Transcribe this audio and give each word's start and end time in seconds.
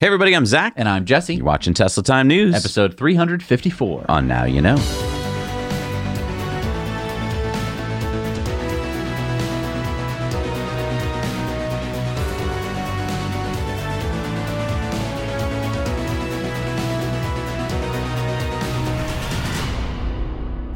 Hey, 0.00 0.06
everybody, 0.06 0.36
I'm 0.36 0.46
Zach. 0.46 0.74
And 0.76 0.88
I'm 0.88 1.06
Jesse. 1.06 1.34
You're 1.34 1.44
watching 1.44 1.74
Tesla 1.74 2.04
Time 2.04 2.28
News. 2.28 2.54
Episode 2.54 2.96
354. 2.96 4.04
On 4.08 4.28
Now 4.28 4.44
You 4.44 4.60
Know. 4.60 4.76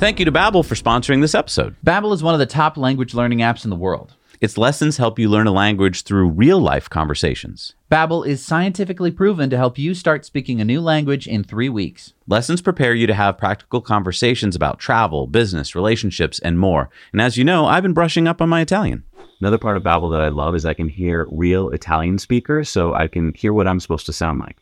Thank 0.01 0.19
you 0.19 0.25
to 0.25 0.33
Babbel 0.33 0.67
for 0.67 0.75
sponsoring 0.75 1.21
this 1.21 1.37
episode. 1.37 1.77
Babbel 1.87 2.13
is 2.13 2.25
one 2.25 2.35
of 2.35 2.41
the 2.41 2.47
top 2.47 2.77
language 2.77 3.15
learning 3.15 3.39
apps 3.39 3.63
in 3.63 3.71
the 3.71 3.77
world. 3.77 4.17
Its 4.43 4.59
lessons 4.59 4.97
help 4.97 5.21
you 5.21 5.29
learn 5.29 5.47
a 5.47 5.53
language 5.53 6.03
through 6.03 6.29
real-life 6.29 6.91
conversations. 6.91 7.77
Babbel 7.89 8.27
is 8.27 8.45
scientifically 8.45 9.13
proven 9.13 9.49
to 9.51 9.57
help 9.57 9.79
you 9.79 9.95
start 9.95 10.25
speaking 10.25 10.61
a 10.61 10.65
new 10.65 10.81
language 10.81 11.29
in 11.29 11.45
3 11.45 11.69
weeks. 11.69 12.13
Lessons 12.27 12.61
prepare 12.61 12.93
you 12.93 13.07
to 13.07 13.15
have 13.15 13.39
practical 13.39 13.81
conversations 13.81 14.57
about 14.57 14.81
travel, 14.81 15.29
business, 15.29 15.77
relationships, 15.77 16.41
and 16.41 16.59
more. 16.59 16.91
And 17.13 17.21
as 17.21 17.37
you 17.37 17.45
know, 17.45 17.67
I've 17.67 17.85
been 17.85 17.93
brushing 17.93 18.27
up 18.27 18.43
on 18.43 18.49
my 18.49 18.63
Italian. 18.63 19.05
Another 19.41 19.59
part 19.59 19.77
of 19.77 19.85
Babbel 19.85 20.11
that 20.11 20.21
I 20.21 20.29
love 20.31 20.57
is 20.57 20.67
I 20.67 20.75
can 20.75 20.89
hear 20.89 21.29
real 21.31 21.69
Italian 21.69 22.19
speakers, 22.19 22.69
so 22.69 22.95
I 22.95 23.07
can 23.07 23.33
hear 23.35 23.53
what 23.53 23.69
I'm 23.69 23.79
supposed 23.79 24.07
to 24.07 24.13
sound 24.13 24.41
like. 24.41 24.57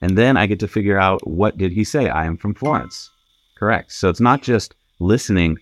And 0.00 0.16
then 0.16 0.36
I 0.36 0.46
get 0.46 0.60
to 0.60 0.68
figure 0.68 0.96
out 0.96 1.26
what 1.26 1.58
did 1.58 1.72
he 1.72 1.82
say? 1.82 2.08
I 2.08 2.24
am 2.24 2.36
from 2.36 2.54
Florence. 2.54 3.10
Correct. 3.56 3.90
So 3.90 4.08
it's 4.08 4.20
not 4.20 4.42
just 4.42 4.76
listening. 5.00 5.58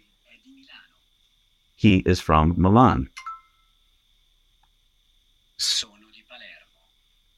He 1.76 1.98
is 1.98 2.20
from 2.20 2.54
Milan. 2.56 3.10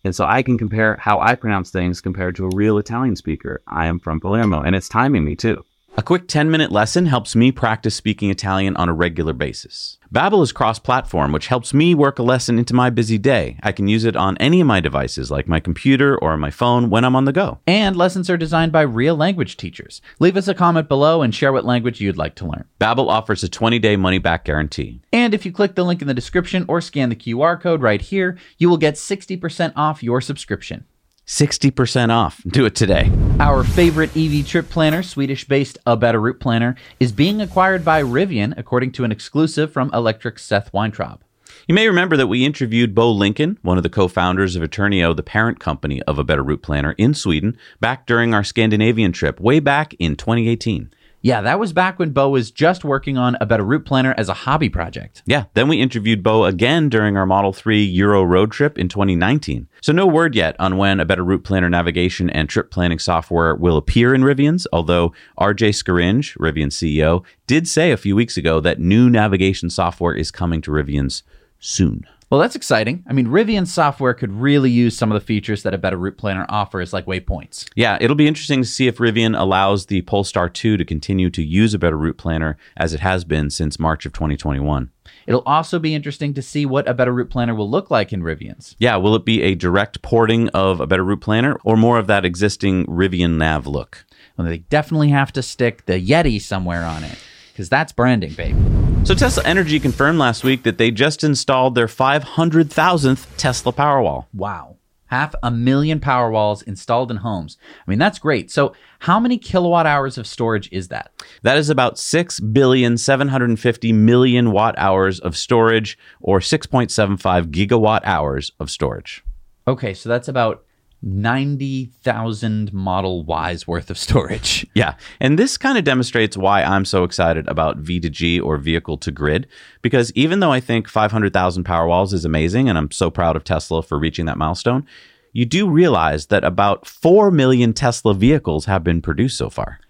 And 0.05 0.15
so 0.15 0.25
I 0.25 0.43
can 0.43 0.57
compare 0.57 0.97
how 0.97 1.21
I 1.21 1.35
pronounce 1.35 1.71
things 1.71 2.01
compared 2.01 2.37
to 2.37 2.47
a 2.47 2.55
real 2.55 2.79
Italian 2.79 3.17
speaker. 3.17 3.61
I 3.67 3.87
am 3.87 3.99
from 3.99 4.21
Palermo, 4.21 4.63
and 4.63 4.75
it's 4.75 4.89
timing 4.89 5.25
me 5.25 5.37
too. 5.37 5.65
A 5.99 6.03
quick 6.03 6.29
10 6.29 6.49
minute 6.49 6.71
lesson 6.71 7.07
helps 7.07 7.35
me 7.35 7.51
practice 7.51 7.97
speaking 7.97 8.31
Italian 8.31 8.77
on 8.77 8.89
a 8.89 8.93
regular 8.93 9.33
basis. 9.33 9.99
Babbel 10.15 10.45
is 10.45 10.53
cross-platform, 10.53 11.33
which 11.33 11.49
helps 11.49 11.75
me 11.75 11.93
work 11.93 12.21
a 12.21 12.23
lesson 12.23 12.57
into 12.57 12.73
my 12.73 12.89
busy 12.89 13.19
day. 13.19 13.59
I 13.65 13.73
can 13.73 13.89
use 13.89 14.05
it 14.05 14.15
on 14.15 14.37
any 14.37 14.61
of 14.61 14.69
my 14.69 14.79
devices, 14.79 15.33
like 15.33 15.49
my 15.49 15.59
computer 15.59 16.17
or 16.17 16.37
my 16.37 16.53
phone, 16.53 16.89
when 16.89 17.05
I'm 17.05 17.17
on 17.17 17.25
the 17.25 17.33
go. 17.33 17.59
And 17.67 17.97
lessons 17.97 18.31
are 18.31 18.37
designed 18.37 18.71
by 18.71 18.83
real 18.83 19.17
language 19.17 19.57
teachers. 19.57 20.01
Leave 20.21 20.37
us 20.37 20.47
a 20.47 20.55
comment 20.55 20.87
below 20.87 21.21
and 21.21 21.35
share 21.35 21.53
what 21.53 21.65
language 21.65 22.01
you'd 22.01 22.17
like 22.17 22.37
to 22.37 22.47
learn. 22.47 22.67
Babbel 22.81 23.09
offers 23.09 23.43
a 23.43 23.49
20-day 23.49 23.97
money-back 23.97 24.45
guarantee. 24.45 25.01
And 25.13 25.35
if 25.35 25.45
you 25.45 25.51
click 25.51 25.75
the 25.75 25.83
link 25.83 26.01
in 26.01 26.07
the 26.07 26.15
description 26.15 26.65
or 26.69 26.81
scan 26.81 27.09
the 27.09 27.17
QR 27.17 27.61
code 27.61 27.83
right 27.83 28.01
here, 28.01 28.39
you 28.57 28.71
will 28.71 28.77
get 28.77 28.95
60% 28.95 29.73
off 29.75 30.05
your 30.05 30.21
subscription. 30.21 30.85
60% 31.29 32.11
off. 32.11 32.43
Do 32.47 32.65
it 32.65 32.75
today. 32.75 33.13
Our 33.39 33.63
favorite 33.63 34.17
EV 34.17 34.47
trip 34.47 34.71
planner, 34.71 35.03
Swedish 35.03 35.47
based 35.47 35.77
A 35.85 35.95
Better 35.95 36.21
Route 36.21 36.41
Planner, 36.41 36.75
is 36.99 37.13
being 37.13 37.43
acquired 37.43 37.85
by 37.85 38.03
Rivian, 38.03 38.55
according 38.57 38.93
to 38.93 39.05
an 39.05 39.13
exclusive 39.13 39.71
from 39.71 39.91
Electrek 39.91 40.39
Seth 40.39 40.73
Weintraub. 40.73 41.23
You 41.67 41.75
may 41.75 41.87
remember 41.87 42.17
that 42.17 42.29
we 42.29 42.47
interviewed 42.47 42.95
Bo 42.95 43.13
Lindgren, 43.13 43.59
one 43.61 43.77
of 43.77 43.83
the 43.83 43.91
co 43.91 44.09
founders 44.09 44.57
of 44.57 44.63
Iternio, 44.63 45.15
the 45.15 45.23
parent 45.23 45.61
company 45.61 46.01
of 46.05 46.19
A 46.19 46.25
Better 46.25 46.43
Route 46.43 46.63
Planner 46.63 46.93
in 46.93 47.13
Sweden, 47.13 47.59
back 47.79 48.07
during 48.07 48.33
our 48.33 48.43
Scandinavian 48.43 49.13
trip 49.13 49.39
way 49.39 49.61
back 49.61 49.93
in 49.99 50.17
2018. 50.17 50.91
Yeah, 51.21 51.41
that 51.41 51.59
was 51.59 51.73
back 51.73 51.99
when 51.99 52.11
Bo 52.11 52.31
was 52.31 52.53
just 52.53 52.85
working 52.85 53.19
on 53.19 53.37
a 53.41 53.47
better 53.47 53.65
route 53.65 53.85
planner 53.85 54.15
as 54.17 54.29
a 54.29 54.35
hobby 54.35 54.69
project. 54.69 55.23
Yeah, 55.27 55.45
then 55.55 55.67
we 55.67 55.81
interviewed 55.81 56.23
Bo 56.23 56.45
again 56.45 56.89
during 56.89 57.17
our 57.17 57.27
Model 57.27 57.53
3 57.53 57.83
Euro 57.83 58.23
road 58.23 58.53
trip 58.53 58.79
in 58.79 58.89
2019. 58.89 59.69
So 59.81 59.93
no 59.93 60.07
word 60.07 60.37
yet 60.37 60.55
on 60.61 60.77
when 60.77 61.01
a 61.01 61.05
better 61.05 61.25
route 61.25 61.43
planner 61.43 61.69
navigation 61.69 62.31
and 62.31 62.49
trip 62.49 62.71
planning 62.71 63.01
software 63.01 63.57
will 63.57 63.77
appear 63.77 64.15
in 64.15 64.23
Rivian's, 64.23 64.69
although 64.73 65.13
RJ 65.41 65.71
Scaringe, 65.71 66.37
Rivian 66.39 66.69
CEO, 66.69 67.25
did 67.49 67.67
say 67.67 67.91
a 67.91 67.97
few 67.97 68.15
weeks 68.15 68.37
ago 68.37 68.61
that 68.61 68.79
new 68.79 69.11
navigation 69.11 69.71
software 69.71 70.15
is 70.15 70.31
coming 70.31 70.61
to 70.63 70.71
Rivian's 70.71 71.25
soon. 71.59 72.07
Well, 72.31 72.41
that's 72.41 72.57
exciting. 72.57 73.05
I 73.07 73.15
mean, 73.15 73.29
Rivian 73.29 73.67
software 73.67 74.13
could 74.13 74.33
really 74.33 74.71
use 74.71 74.97
some 74.97 75.11
of 75.11 75.19
the 75.19 75.25
features 75.25 75.63
that 75.63 75.73
a 75.73 75.79
better 75.79 75.97
route 75.97 76.19
planner 76.19 76.45
offers, 76.51 76.93
like 76.93 77.07
waypoints. 77.07 77.71
Yeah, 77.75 77.97
it'll 78.03 78.17
be 78.17 78.27
interesting 78.27 78.61
to 78.61 78.69
see 78.69 78.87
if 78.87 78.99
Rivian 78.99 79.39
allows 79.39 79.87
the 79.87 80.03
Polestar 80.03 80.51
2 80.51 80.77
to 80.77 80.85
continue 80.85 81.31
to 81.31 81.43
use 81.43 81.73
a 81.73 81.79
better 81.79 81.97
route 81.97 82.19
planner 82.19 82.59
as 82.77 82.93
it 82.93 83.01
has 83.01 83.25
been 83.25 83.49
since 83.49 83.79
March 83.79 84.05
of 84.05 84.13
2021. 84.13 84.91
It'll 85.27 85.43
also 85.47 85.79
be 85.79 85.95
interesting 85.95 86.35
to 86.35 86.43
see 86.43 86.67
what 86.67 86.87
a 86.87 86.93
better 86.93 87.13
route 87.13 87.31
planner 87.31 87.55
will 87.55 87.71
look 87.71 87.91
like 87.91 88.13
in 88.13 88.23
Rivian's. 88.23 88.77
Yeah, 88.79 88.97
will 88.97 89.15
it 89.15 89.25
be 89.25 89.43
a 89.43 89.55
direct 89.55 90.03
porting 90.03 90.51
of 90.51 90.81
a 90.81 90.87
better 90.87 91.05
route 91.05 91.23
planner 91.23 91.59
or 91.65 91.79
more 91.79 91.99
of 91.99 92.09
that 92.09 92.27
existing 92.27 92.85
Rivian 92.87 93.39
nav 93.39 93.67
look? 93.67 94.05
Well, 94.37 94.47
they 94.47 94.59
definitely 94.59 95.09
have 95.09 95.33
to 95.33 95.43
stick 95.43 95.87
the 95.87 95.95
Yeti 95.95 96.41
somewhere 96.41 96.85
on 96.85 97.05
it 97.05 97.19
because 97.59 97.69
that's 97.69 97.91
branding, 97.91 98.33
babe. 98.35 98.57
So 99.05 99.17
Tesla 99.17 99.43
Energy 99.45 99.81
confirmed 99.81 100.21
last 100.21 100.45
week 100.45 100.63
that 100.63 100.79
they 100.79 100.93
just 100.93 101.25
installed 101.25 101.75
their 101.75 101.89
500,000th 101.89 103.27
Tesla 103.37 103.73
Powerwall. 103.73 104.27
Wow. 104.33 104.77
Half 105.07 105.35
a 105.43 105.51
million 105.51 105.99
Powerwalls 105.99 106.63
installed 106.63 107.11
in 107.11 107.17
homes. 107.17 107.59
I 107.85 107.91
mean, 107.91 107.99
that's 107.99 108.21
great. 108.21 108.53
So, 108.53 108.75
how 109.01 109.19
many 109.19 109.39
kilowatt 109.39 109.87
hours 109.87 110.19
of 110.19 110.27
storage 110.29 110.69
is 110.71 110.87
that? 110.89 111.11
That 111.43 111.59
is 111.59 111.69
about 111.69 111.99
6 111.99 112.39
billion 112.39 112.97
750 112.97 113.93
million 113.93 114.53
watt 114.53 114.77
hours 114.79 115.19
of 115.19 115.37
storage 115.37 115.99
or 116.21 116.39
6.75 116.39 117.47
gigawatt 117.47 118.03
hours 118.05 118.53
of 118.61 118.71
storage. 118.71 119.25
Okay, 119.67 119.95
so 119.95 120.09
that's 120.09 120.29
about 120.29 120.63
90,000 121.03 122.73
Model 122.73 123.25
Ys 123.29 123.67
worth 123.67 123.91
of 123.91 123.99
storage. 123.99 124.67
Yeah. 124.75 124.95
And 125.19 125.37
this 125.37 125.57
kind 125.57 125.77
of 125.77 125.83
demonstrates 125.83 126.37
why 126.37 126.63
I'm 126.63 126.85
so 126.85 127.03
excited 127.03 127.49
about 127.49 127.83
V2G 127.83 128.41
or 128.41 128.59
vehicle 128.59 128.97
to 128.99 129.11
grid. 129.11 129.49
Because 129.83 130.13
even 130.13 130.39
though 130.39 130.53
I 130.53 130.61
think 130.61 130.89
500,000 130.89 131.65
Powerwalls 131.65 132.13
is 132.13 132.25
amazing, 132.25 132.69
and 132.69 132.79
I'm 132.79 132.93
so 132.93 133.11
proud 133.11 133.35
of 133.35 133.43
Tesla 133.43 133.83
for 133.83 133.99
reaching 133.99 134.27
that 134.27 134.39
milestone, 134.39 134.87
you 135.33 135.47
do 135.47 135.69
realize 135.69 136.27
that 136.27 136.45
about 136.45 136.87
4 136.87 137.33
million 137.33 137.73
Tesla 137.73 138.15
vehicles 138.15 138.67
have 138.67 138.85
been 138.85 139.03
produced 139.03 139.37
so 139.37 139.51
far. 139.51 139.81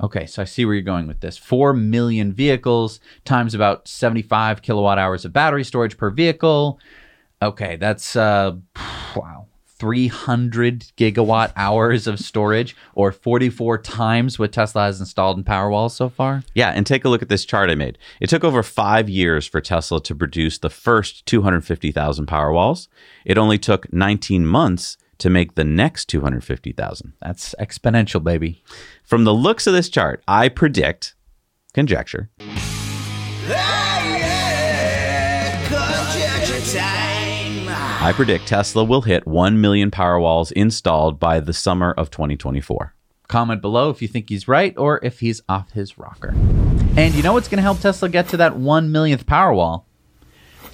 Okay, 0.00 0.26
so 0.26 0.42
I 0.42 0.44
see 0.44 0.64
where 0.64 0.74
you're 0.74 0.82
going 0.82 1.08
with 1.08 1.20
this. 1.20 1.38
4 1.38 1.72
million 1.72 2.32
vehicles 2.32 3.00
times 3.24 3.54
about 3.54 3.88
75 3.88 4.62
kilowatt 4.62 4.98
hours 4.98 5.24
of 5.24 5.32
battery 5.32 5.64
storage 5.64 5.96
per 5.96 6.10
vehicle. 6.10 6.78
Okay, 7.42 7.76
that's, 7.76 8.14
uh, 8.14 8.54
wow. 9.16 9.45
300 9.78 10.92
gigawatt 10.96 11.52
hours 11.56 12.06
of 12.06 12.18
storage, 12.18 12.76
or 12.94 13.12
44 13.12 13.78
times 13.78 14.38
what 14.38 14.52
Tesla 14.52 14.84
has 14.84 15.00
installed 15.00 15.36
in 15.36 15.44
Powerwall 15.44 15.90
so 15.90 16.08
far. 16.08 16.42
Yeah, 16.54 16.70
and 16.70 16.86
take 16.86 17.04
a 17.04 17.08
look 17.08 17.22
at 17.22 17.28
this 17.28 17.44
chart 17.44 17.70
I 17.70 17.74
made. 17.74 17.98
It 18.20 18.28
took 18.28 18.44
over 18.44 18.62
five 18.62 19.08
years 19.08 19.46
for 19.46 19.60
Tesla 19.60 20.02
to 20.02 20.14
produce 20.14 20.58
the 20.58 20.70
first 20.70 21.26
250,000 21.26 22.26
Powerwalls. 22.26 22.88
It 23.24 23.38
only 23.38 23.58
took 23.58 23.92
19 23.92 24.46
months 24.46 24.96
to 25.18 25.30
make 25.30 25.54
the 25.54 25.64
next 25.64 26.06
250,000. 26.06 27.14
That's 27.20 27.54
exponential, 27.58 28.22
baby. 28.22 28.62
From 29.02 29.24
the 29.24 29.34
looks 29.34 29.66
of 29.66 29.72
this 29.72 29.88
chart, 29.88 30.22
I 30.28 30.48
predict, 30.48 31.14
conjecture, 31.72 32.30
I 37.98 38.12
predict 38.12 38.46
Tesla 38.46 38.84
will 38.84 39.00
hit 39.00 39.26
1 39.26 39.60
million 39.60 39.90
Powerwalls 39.90 40.52
installed 40.52 41.18
by 41.18 41.40
the 41.40 41.52
summer 41.52 41.92
of 41.92 42.10
2024. 42.10 42.94
Comment 43.26 43.60
below 43.60 43.90
if 43.90 44.00
you 44.00 44.06
think 44.06 44.28
he's 44.28 44.46
right 44.46 44.76
or 44.76 45.00
if 45.02 45.20
he's 45.20 45.42
off 45.48 45.72
his 45.72 45.98
rocker. 45.98 46.28
And 46.96 47.14
you 47.14 47.22
know 47.22 47.32
what's 47.32 47.48
going 47.48 47.56
to 47.56 47.62
help 47.62 47.80
Tesla 47.80 48.08
get 48.08 48.28
to 48.28 48.36
that 48.36 48.56
1 48.56 48.92
millionth 48.92 49.26
Powerwall? 49.26 49.84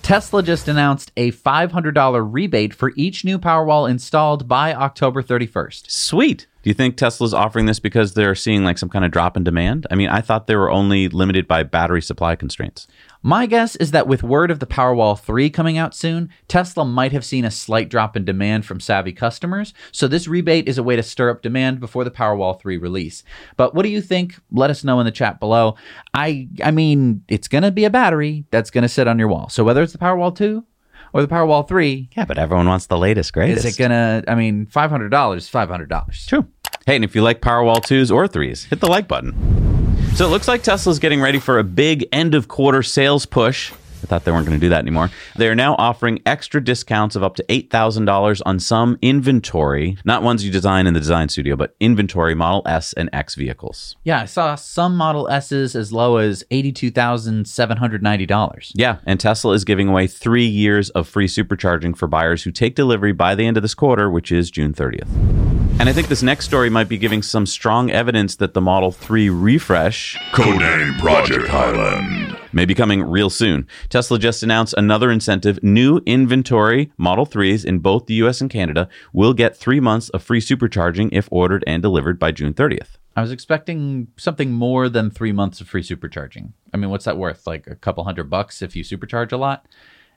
Tesla 0.03 0.43
just 0.43 0.67
announced 0.67 1.13
a 1.17 1.31
$500 1.31 2.29
rebate 2.31 2.75
for 2.75 2.93
each 2.97 3.25
new 3.25 3.39
Powerwall 3.39 3.89
installed 3.89 4.49
by 4.49 4.75
October 4.75 5.23
31st. 5.23 5.89
Sweet. 5.91 6.49
Do 6.63 6.71
you 6.71 6.75
think 6.75 6.97
Tesla's 6.97 7.33
offering 7.33 7.67
this 7.67 7.79
because 7.79 8.15
they're 8.15 8.35
seeing 8.35 8.65
like 8.65 8.79
some 8.79 8.89
kind 8.89 9.05
of 9.05 9.13
drop 9.13 9.37
in 9.37 9.45
demand? 9.45 9.87
I 9.91 9.95
mean, 9.95 10.09
I 10.09 10.21
thought 10.21 10.49
they 10.49 10.57
were 10.57 10.71
only 10.71 11.09
limited 11.09 11.47
by 11.47 11.63
battery 11.63 12.03
supply 12.03 12.37
constraints. 12.37 12.87
My 13.25 13.47
guess 13.47 13.77
is 13.77 13.93
that 13.93 14.09
with 14.09 14.25
word 14.25 14.51
of 14.51 14.59
the 14.59 14.67
Powerwall 14.67 15.19
3 15.19 15.49
coming 15.51 15.79
out 15.79 15.95
soon, 15.95 16.29
Tesla 16.49 16.85
might 16.85 17.13
have 17.13 17.25
seen 17.25 17.45
a 17.45 17.53
slight 17.53 17.89
drop 17.89 18.17
in 18.17 18.25
demand 18.25 18.67
from 18.67 18.81
savvy 18.81 19.13
customers, 19.13 19.73
so 19.93 20.09
this 20.09 20.27
rebate 20.27 20.67
is 20.69 20.77
a 20.77 20.83
way 20.83 20.97
to 20.97 21.03
stir 21.05 21.31
up 21.31 21.41
demand 21.41 21.79
before 21.79 22.03
the 22.03 22.11
Powerwall 22.11 22.61
3 22.61 22.77
release. 22.79 23.23
But 23.57 23.75
what 23.77 23.85
do 23.85 23.91
you 23.91 24.01
think? 24.01 24.41
Let 24.51 24.71
us 24.71 24.83
know 24.83 24.99
in 24.99 25.07
the 25.07 25.13
chat 25.13 25.39
below. 25.39 25.77
I 26.15 26.49
I 26.65 26.73
mean, 26.73 27.23
it's 27.29 27.47
going 27.47 27.63
to 27.63 27.71
be 27.71 27.85
a 27.85 27.91
battery 27.91 28.45
that's 28.51 28.71
going 28.71 28.83
to 28.83 28.89
sit 28.89 29.07
on 29.07 29.19
your 29.21 29.29
wall. 29.29 29.49
So 29.49 29.63
whether 29.63 29.83
it's 29.83 29.93
the 29.93 29.99
Powerwall 29.99 30.35
2 30.37 30.65
or 31.13 31.23
the 31.23 31.29
Powerwall 31.29 31.67
3, 31.69 32.09
Yeah, 32.17 32.25
but 32.25 32.39
everyone 32.39 32.67
wants 32.67 32.87
the 32.87 32.99
latest, 32.99 33.33
greatest. 33.33 33.65
is 33.65 33.75
it 33.75 33.79
going 33.79 33.91
to 33.93 34.25
I 34.29 34.35
mean, 34.35 34.67
$500, 34.67 35.11
$500. 35.11 36.27
True. 36.27 36.47
Hey, 36.87 36.97
and 36.97 37.05
if 37.05 37.15
you 37.15 37.23
like 37.23 37.41
Powerwall 37.41 37.77
2s 37.77 38.13
or 38.13 38.27
3s, 38.27 38.65
hit 38.69 38.81
the 38.81 38.89
like 38.89 39.07
button. 39.07 39.72
So 40.15 40.27
it 40.27 40.31
looks 40.31 40.47
like 40.47 40.63
Tesla's 40.63 40.99
getting 40.99 41.23
ready 41.23 41.39
for 41.41 41.59
a 41.59 41.65
big 41.65 42.07
end 42.13 42.35
of 42.35 42.47
quarter 42.47 42.83
sales 42.83 43.25
push. 43.25 43.73
I 43.73 43.77
thought 44.07 44.25
they 44.25 44.31
weren't 44.33 44.47
going 44.47 44.59
to 44.59 44.65
do 44.65 44.69
that 44.69 44.81
anymore. 44.81 45.09
They 45.37 45.49
are 45.49 45.55
now 45.55 45.75
offering 45.79 46.21
extra 46.27 46.63
discounts 46.63 47.17
of 47.17 47.23
up 47.23 47.35
to 47.37 47.45
$8,000 47.45 48.43
on 48.45 48.61
some 48.61 48.99
inventory, 49.01 49.97
not 50.05 50.23
ones 50.23 50.45
you 50.45 50.53
design 50.53 50.87
in 50.87 50.93
the 50.95 51.01
design 51.01 51.31
studio, 51.31 51.57
but 51.57 51.75
inventory 51.81 52.35
Model 52.35 52.61
S 52.67 52.93
and 52.93 53.09
X 53.13 53.35
vehicles. 53.37 53.97
Yeah, 54.05 54.21
I 54.21 54.27
saw 54.27 54.55
some 54.55 54.97
Model 54.97 55.29
S's 55.31 55.75
as 55.75 55.93
low 55.93 56.19
as 56.19 56.45
$82,790. 56.51 58.73
Yeah, 58.75 58.99
and 59.07 59.19
Tesla 59.19 59.55
is 59.55 59.65
giving 59.65 59.89
away 59.89 60.07
three 60.09 60.47
years 60.47 60.91
of 60.91 61.09
free 61.09 61.27
supercharging 61.29 61.97
for 61.97 62.07
buyers 62.07 62.43
who 62.43 62.51
take 62.51 62.75
delivery 62.75 63.13
by 63.13 63.35
the 63.35 63.47
end 63.47 63.57
of 63.57 63.63
this 63.63 63.75
quarter, 63.75 64.11
which 64.11 64.31
is 64.31 64.51
June 64.51 64.75
30th. 64.75 65.62
And 65.81 65.89
I 65.89 65.93
think 65.93 66.07
this 66.07 66.23
next 66.23 66.45
story 66.45 66.71
might 66.71 66.89
be 66.89 66.97
giving 66.97 67.23
some 67.23 67.45
strong 67.45 67.91
evidence 67.91 68.37
that 68.37 68.55
the 68.55 68.61
Model 68.61 68.93
3 68.93 69.31
refresh 69.31 70.17
Codename 70.33 70.97
Project 71.01 71.49
Highland. 71.49 72.39
may 72.53 72.65
be 72.65 72.75
coming 72.75 73.03
real 73.03 73.29
soon. 73.29 73.67
Tesla 73.89 74.19
just 74.19 74.45
announced 74.45 74.75
another 74.77 75.11
incentive. 75.11 75.61
New 75.63 76.01
inventory 76.07 76.93
Model 76.97 77.27
3s 77.27 77.65
in 77.65 77.81
both 77.81 78.07
the 78.07 78.15
US 78.15 78.41
and 78.41 78.49
Canada 78.49 78.89
will 79.13 79.35
get 79.35 79.57
three 79.57 79.81
months 79.81 80.09
of 80.11 80.23
free 80.23 80.41
supercharging 80.41 81.09
if 81.11 81.29
ordered 81.33 81.65
and 81.67 81.83
delivered 81.83 82.17
by 82.17 82.31
June 82.31 82.55
30th. 82.55 82.99
I 83.17 83.21
was 83.21 83.33
expecting 83.33 84.07
something 84.17 84.53
more 84.53 84.89
than 84.89 85.11
three 85.11 85.33
months 85.33 85.61
of 85.61 85.69
free 85.69 85.83
supercharging. 85.83 86.53
I 86.73 86.77
mean, 86.77 86.91
what's 86.91 87.07
that 87.07 87.19
worth? 87.19 87.45
Like 87.47 87.67
a 87.67 87.75
couple 87.75 88.05
hundred 88.05 88.31
bucks 88.31 88.63
if 88.63 88.77
you 88.77 88.85
supercharge 88.85 89.33
a 89.33 89.37
lot? 89.37 89.67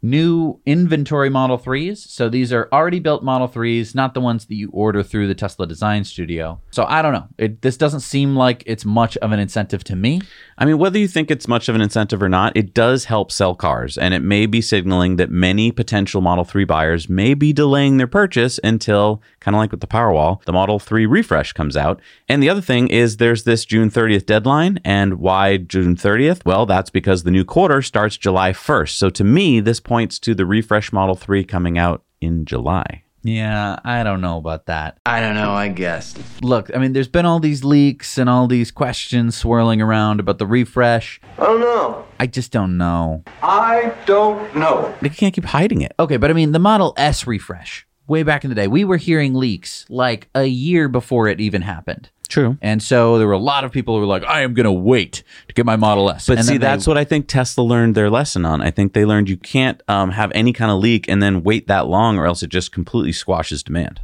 New 0.05 0.59
inventory 0.67 1.31
Model 1.31 1.57
3s. 1.57 1.97
So 1.97 2.29
these 2.29 2.53
are 2.53 2.69
already 2.71 2.99
built 2.99 3.23
Model 3.23 3.47
3s, 3.47 3.95
not 3.95 4.13
the 4.13 4.21
ones 4.21 4.45
that 4.45 4.53
you 4.53 4.69
order 4.71 5.01
through 5.01 5.27
the 5.27 5.33
Tesla 5.33 5.65
Design 5.65 6.03
Studio. 6.03 6.61
So 6.69 6.85
I 6.87 7.01
don't 7.01 7.13
know. 7.13 7.27
It, 7.39 7.63
this 7.63 7.75
doesn't 7.75 8.01
seem 8.01 8.35
like 8.35 8.61
it's 8.67 8.85
much 8.85 9.17
of 9.17 9.31
an 9.31 9.39
incentive 9.39 9.83
to 9.85 9.95
me. 9.95 10.21
I 10.57 10.65
mean, 10.65 10.77
whether 10.77 10.99
you 10.99 11.07
think 11.07 11.31
it's 11.31 11.47
much 11.47 11.67
of 11.67 11.75
an 11.75 11.81
incentive 11.81 12.21
or 12.21 12.29
not, 12.29 12.55
it 12.55 12.73
does 12.73 13.05
help 13.05 13.31
sell 13.31 13.55
cars, 13.55 13.97
and 13.97 14.13
it 14.13 14.21
may 14.21 14.45
be 14.45 14.61
signaling 14.61 15.15
that 15.15 15.29
many 15.29 15.71
potential 15.71 16.21
Model 16.21 16.45
3 16.45 16.63
buyers 16.65 17.09
may 17.09 17.33
be 17.33 17.51
delaying 17.51 17.97
their 17.97 18.07
purchase 18.07 18.59
until, 18.63 19.21
kind 19.39 19.55
of 19.55 19.59
like 19.59 19.71
with 19.71 19.81
the 19.81 19.87
Powerwall, 19.87 20.41
the 20.45 20.53
Model 20.53 20.79
3 20.79 21.05
refresh 21.05 21.51
comes 21.51 21.75
out. 21.75 21.99
And 22.29 22.41
the 22.41 22.49
other 22.49 22.61
thing 22.61 22.87
is 22.87 23.17
there's 23.17 23.43
this 23.43 23.65
June 23.65 23.89
30th 23.89 24.25
deadline, 24.25 24.79
and 24.85 25.15
why 25.15 25.57
June 25.57 25.95
30th? 25.95 26.45
Well, 26.45 26.65
that's 26.65 26.89
because 26.89 27.23
the 27.23 27.31
new 27.31 27.43
quarter 27.43 27.81
starts 27.81 28.17
July 28.17 28.51
1st. 28.51 28.97
So 28.97 29.09
to 29.09 29.23
me, 29.23 29.59
this 29.59 29.79
points 29.95 30.19
to 30.19 30.35
the 30.35 30.45
refresh 30.45 30.91
Model 30.91 31.15
3 31.15 31.45
coming 31.45 31.77
out 31.77 32.03
in 32.19 32.43
July. 32.43 33.03
Yeah, 33.23 33.79
I 33.85 34.03
don't 34.03 34.19
know 34.19 34.35
about 34.35 34.65
that. 34.65 34.97
I 35.05 35.21
don't 35.21 35.35
know, 35.35 35.53
I 35.53 35.69
guess. 35.69 36.13
Look, 36.41 36.69
I 36.75 36.79
mean, 36.79 36.91
there's 36.91 37.07
been 37.07 37.25
all 37.25 37.39
these 37.39 37.63
leaks 37.63 38.17
and 38.17 38.29
all 38.29 38.45
these 38.45 38.71
questions 38.71 39.37
swirling 39.37 39.81
around 39.81 40.19
about 40.19 40.37
the 40.37 40.45
refresh. 40.45 41.21
I 41.37 41.45
don't 41.45 41.61
know. 41.61 42.05
I 42.19 42.27
just 42.27 42.51
don't 42.51 42.77
know. 42.77 43.23
I 43.41 43.95
don't 44.05 44.53
know. 44.53 44.93
They 45.01 45.07
can't 45.07 45.33
keep 45.33 45.45
hiding 45.45 45.81
it. 45.81 45.93
Okay, 45.97 46.17
but 46.17 46.29
I 46.29 46.33
mean, 46.33 46.51
the 46.51 46.59
Model 46.59 46.93
S 46.97 47.25
refresh, 47.25 47.87
way 48.05 48.23
back 48.23 48.43
in 48.43 48.49
the 48.49 48.55
day, 48.55 48.67
we 48.67 48.83
were 48.83 48.97
hearing 48.97 49.33
leaks 49.33 49.85
like 49.87 50.27
a 50.35 50.43
year 50.43 50.89
before 50.89 51.29
it 51.29 51.39
even 51.39 51.61
happened. 51.61 52.09
True. 52.27 52.57
And 52.61 52.81
so 52.81 53.17
there 53.17 53.27
were 53.27 53.33
a 53.33 53.37
lot 53.37 53.63
of 53.63 53.71
people 53.71 53.95
who 53.95 54.01
were 54.01 54.07
like, 54.07 54.23
I 54.25 54.41
am 54.41 54.53
going 54.53 54.65
to 54.65 54.71
wait 54.71 55.23
to 55.47 55.53
get 55.53 55.65
my 55.65 55.75
Model 55.75 56.09
S. 56.09 56.27
But 56.27 56.37
and 56.37 56.45
see, 56.45 56.53
then 56.53 56.61
they- 56.61 56.67
that's 56.67 56.87
what 56.87 56.97
I 56.97 57.03
think 57.03 57.27
Tesla 57.27 57.63
learned 57.63 57.95
their 57.95 58.09
lesson 58.09 58.45
on. 58.45 58.61
I 58.61 58.71
think 58.71 58.93
they 58.93 59.05
learned 59.05 59.29
you 59.29 59.37
can't 59.37 59.81
um, 59.87 60.11
have 60.11 60.31
any 60.35 60.53
kind 60.53 60.71
of 60.71 60.79
leak 60.79 61.07
and 61.07 61.21
then 61.21 61.43
wait 61.43 61.67
that 61.67 61.87
long, 61.87 62.17
or 62.17 62.25
else 62.25 62.43
it 62.43 62.49
just 62.49 62.71
completely 62.71 63.11
squashes 63.11 63.63
demand. 63.63 64.01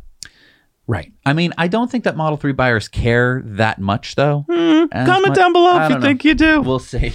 Right. 0.88 1.13
I 1.25 1.33
mean, 1.33 1.53
I 1.57 1.68
don't 1.68 1.89
think 1.89 2.03
that 2.03 2.18
Model 2.18 2.38
3 2.38 2.51
buyers 2.53 2.88
care 2.88 3.41
that 3.45 3.79
much, 3.79 4.15
though. 4.15 4.45
Hmm. 4.50 4.85
Comment 5.06 5.29
mu- 5.29 5.33
down 5.35 5.53
below 5.53 5.83
if 5.83 5.89
you 5.89 5.95
know. 5.95 6.01
think 6.01 6.25
you 6.25 6.33
do. 6.33 6.62
We'll 6.62 6.79
see. 6.79 7.13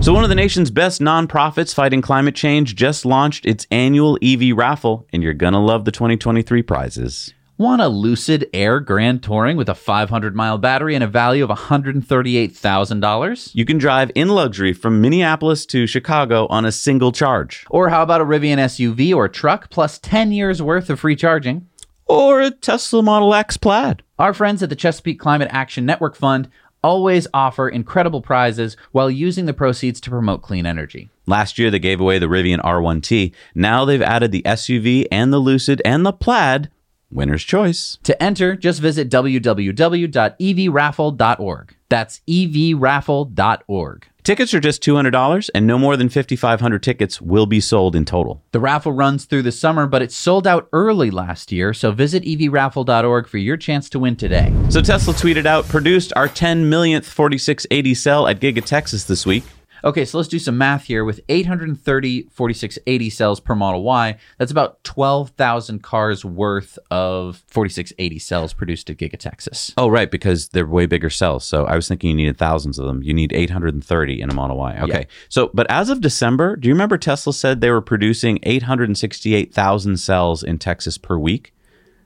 So, 0.00 0.12
one 0.14 0.24
of 0.24 0.30
the 0.30 0.34
nation's 0.34 0.70
best 0.70 1.00
nonprofits 1.00 1.74
fighting 1.74 2.00
climate 2.00 2.34
change 2.34 2.74
just 2.74 3.04
launched 3.04 3.44
its 3.46 3.66
annual 3.70 4.18
EV 4.22 4.56
raffle, 4.56 5.06
and 5.12 5.22
you're 5.22 5.34
gonna 5.34 5.62
love 5.62 5.84
the 5.84 5.92
2023 5.92 6.62
prizes. 6.62 7.34
Want 7.58 7.82
a 7.82 7.88
Lucid 7.88 8.48
Air 8.52 8.80
Grand 8.80 9.22
Touring 9.22 9.56
with 9.56 9.68
a 9.68 9.74
500 9.74 10.34
mile 10.34 10.58
battery 10.58 10.94
and 10.96 11.04
a 11.04 11.06
value 11.06 11.44
of 11.44 11.50
$138,000? 11.50 13.50
You 13.54 13.64
can 13.64 13.78
drive 13.78 14.10
in 14.14 14.28
luxury 14.28 14.72
from 14.72 15.00
Minneapolis 15.00 15.64
to 15.66 15.86
Chicago 15.86 16.46
on 16.48 16.64
a 16.64 16.72
single 16.72 17.12
charge, 17.12 17.64
Or 17.70 17.88
how 17.90 18.02
about 18.02 18.20
a 18.20 18.24
Rivian 18.24 18.58
SUV 18.58 19.14
or 19.14 19.28
truck 19.28 19.70
plus 19.70 19.98
10 20.00 20.32
years 20.32 20.60
worth 20.62 20.90
of 20.90 20.98
free 21.00 21.14
charging? 21.16 21.68
or 22.06 22.40
a 22.42 22.50
Tesla 22.50 23.00
Model 23.02 23.32
X 23.32 23.56
Plaid. 23.56 24.02
Our 24.18 24.34
friends 24.34 24.62
at 24.62 24.68
the 24.68 24.76
Chesapeake 24.76 25.18
Climate 25.20 25.48
Action 25.50 25.86
Network 25.86 26.14
Fund 26.16 26.50
always 26.82 27.26
offer 27.32 27.68
incredible 27.70 28.20
prizes 28.20 28.76
while 28.90 29.10
using 29.10 29.46
the 29.46 29.54
proceeds 29.54 29.98
to 30.00 30.10
promote 30.10 30.42
clean 30.42 30.66
energy. 30.66 31.08
Last 31.26 31.58
year, 31.58 31.70
they 31.70 31.78
gave 31.78 32.00
away 32.02 32.18
the 32.18 32.26
Rivian 32.26 32.58
R1T. 32.60 33.32
Now 33.54 33.86
they've 33.86 34.02
added 34.02 34.30
the 34.32 34.42
SUV 34.42 35.06
and 35.10 35.32
the 35.32 35.38
Lucid 35.38 35.80
and 35.86 36.04
the 36.04 36.12
Plaid. 36.12 36.68
Winner's 37.12 37.44
choice. 37.44 37.98
To 38.04 38.22
enter, 38.22 38.56
just 38.56 38.80
visit 38.80 39.10
www.evraffle.org. 39.10 41.76
That's 41.88 42.20
evraffle.org. 42.28 44.06
Tickets 44.22 44.54
are 44.54 44.60
just 44.60 44.84
$200, 44.84 45.50
and 45.52 45.66
no 45.66 45.78
more 45.78 45.96
than 45.96 46.08
5,500 46.08 46.80
tickets 46.80 47.20
will 47.20 47.46
be 47.46 47.60
sold 47.60 47.96
in 47.96 48.04
total. 48.04 48.40
The 48.52 48.60
raffle 48.60 48.92
runs 48.92 49.24
through 49.24 49.42
the 49.42 49.50
summer, 49.50 49.88
but 49.88 50.00
it 50.00 50.12
sold 50.12 50.46
out 50.46 50.68
early 50.72 51.10
last 51.10 51.50
year, 51.50 51.74
so 51.74 51.90
visit 51.90 52.22
evraffle.org 52.22 53.26
for 53.26 53.38
your 53.38 53.56
chance 53.56 53.90
to 53.90 53.98
win 53.98 54.14
today. 54.14 54.52
So 54.68 54.80
Tesla 54.80 55.12
tweeted 55.12 55.44
out, 55.44 55.68
produced 55.68 56.12
our 56.14 56.28
10 56.28 56.70
millionth 56.70 57.04
4680 57.04 57.94
cell 57.94 58.28
at 58.28 58.38
Giga 58.38 58.64
Texas 58.64 59.02
this 59.04 59.26
week. 59.26 59.42
Okay, 59.84 60.04
so 60.04 60.18
let's 60.18 60.28
do 60.28 60.38
some 60.38 60.56
math 60.56 60.84
here. 60.84 61.04
With 61.04 61.20
830 61.28 62.28
4680 62.30 63.10
cells 63.10 63.40
per 63.40 63.54
Model 63.54 63.82
Y, 63.82 64.16
that's 64.38 64.52
about 64.52 64.82
12,000 64.84 65.82
cars 65.82 66.24
worth 66.24 66.78
of 66.90 67.42
4680 67.48 68.18
cells 68.18 68.52
produced 68.52 68.90
at 68.90 68.96
Giga 68.96 69.18
Texas. 69.18 69.72
Oh, 69.76 69.88
right, 69.88 70.10
because 70.10 70.48
they're 70.48 70.66
way 70.66 70.86
bigger 70.86 71.10
cells. 71.10 71.44
So 71.44 71.66
I 71.66 71.74
was 71.74 71.88
thinking 71.88 72.10
you 72.10 72.16
needed 72.16 72.38
thousands 72.38 72.78
of 72.78 72.86
them. 72.86 73.02
You 73.02 73.12
need 73.12 73.32
830 73.32 74.20
in 74.20 74.30
a 74.30 74.34
Model 74.34 74.56
Y. 74.56 74.78
Okay. 74.82 75.00
Yeah. 75.00 75.04
So, 75.28 75.50
but 75.52 75.70
as 75.70 75.88
of 75.88 76.00
December, 76.00 76.56
do 76.56 76.68
you 76.68 76.74
remember 76.74 76.98
Tesla 76.98 77.32
said 77.32 77.60
they 77.60 77.70
were 77.70 77.80
producing 77.80 78.38
868,000 78.42 79.96
cells 79.96 80.42
in 80.42 80.58
Texas 80.58 80.98
per 80.98 81.18
week? 81.18 81.54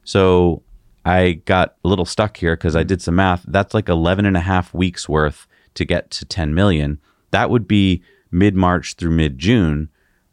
So 0.05 0.63
I 1.05 1.43
got 1.45 1.77
a 1.85 1.89
little 1.89 2.05
stuck 2.05 2.37
here 2.39 2.57
because 2.57 2.75
I 2.75 2.83
did 2.83 3.03
some 3.03 3.17
math. 3.17 3.45
That's 3.47 3.75
like 3.75 3.89
11 3.89 4.25
and 4.25 4.37
a 4.37 4.41
half 4.41 4.73
weeks 4.73 5.09
worth 5.09 5.47
to 5.75 5.85
get 5.85 6.11
to 6.13 6.25
10 6.25 6.55
million. 6.55 7.01
That 7.31 7.51
would 7.51 7.67
be 7.67 8.03
mid 8.31 8.55
March 8.55 8.95
through 8.95 9.13
mid 9.13 9.39
June, 9.39 9.89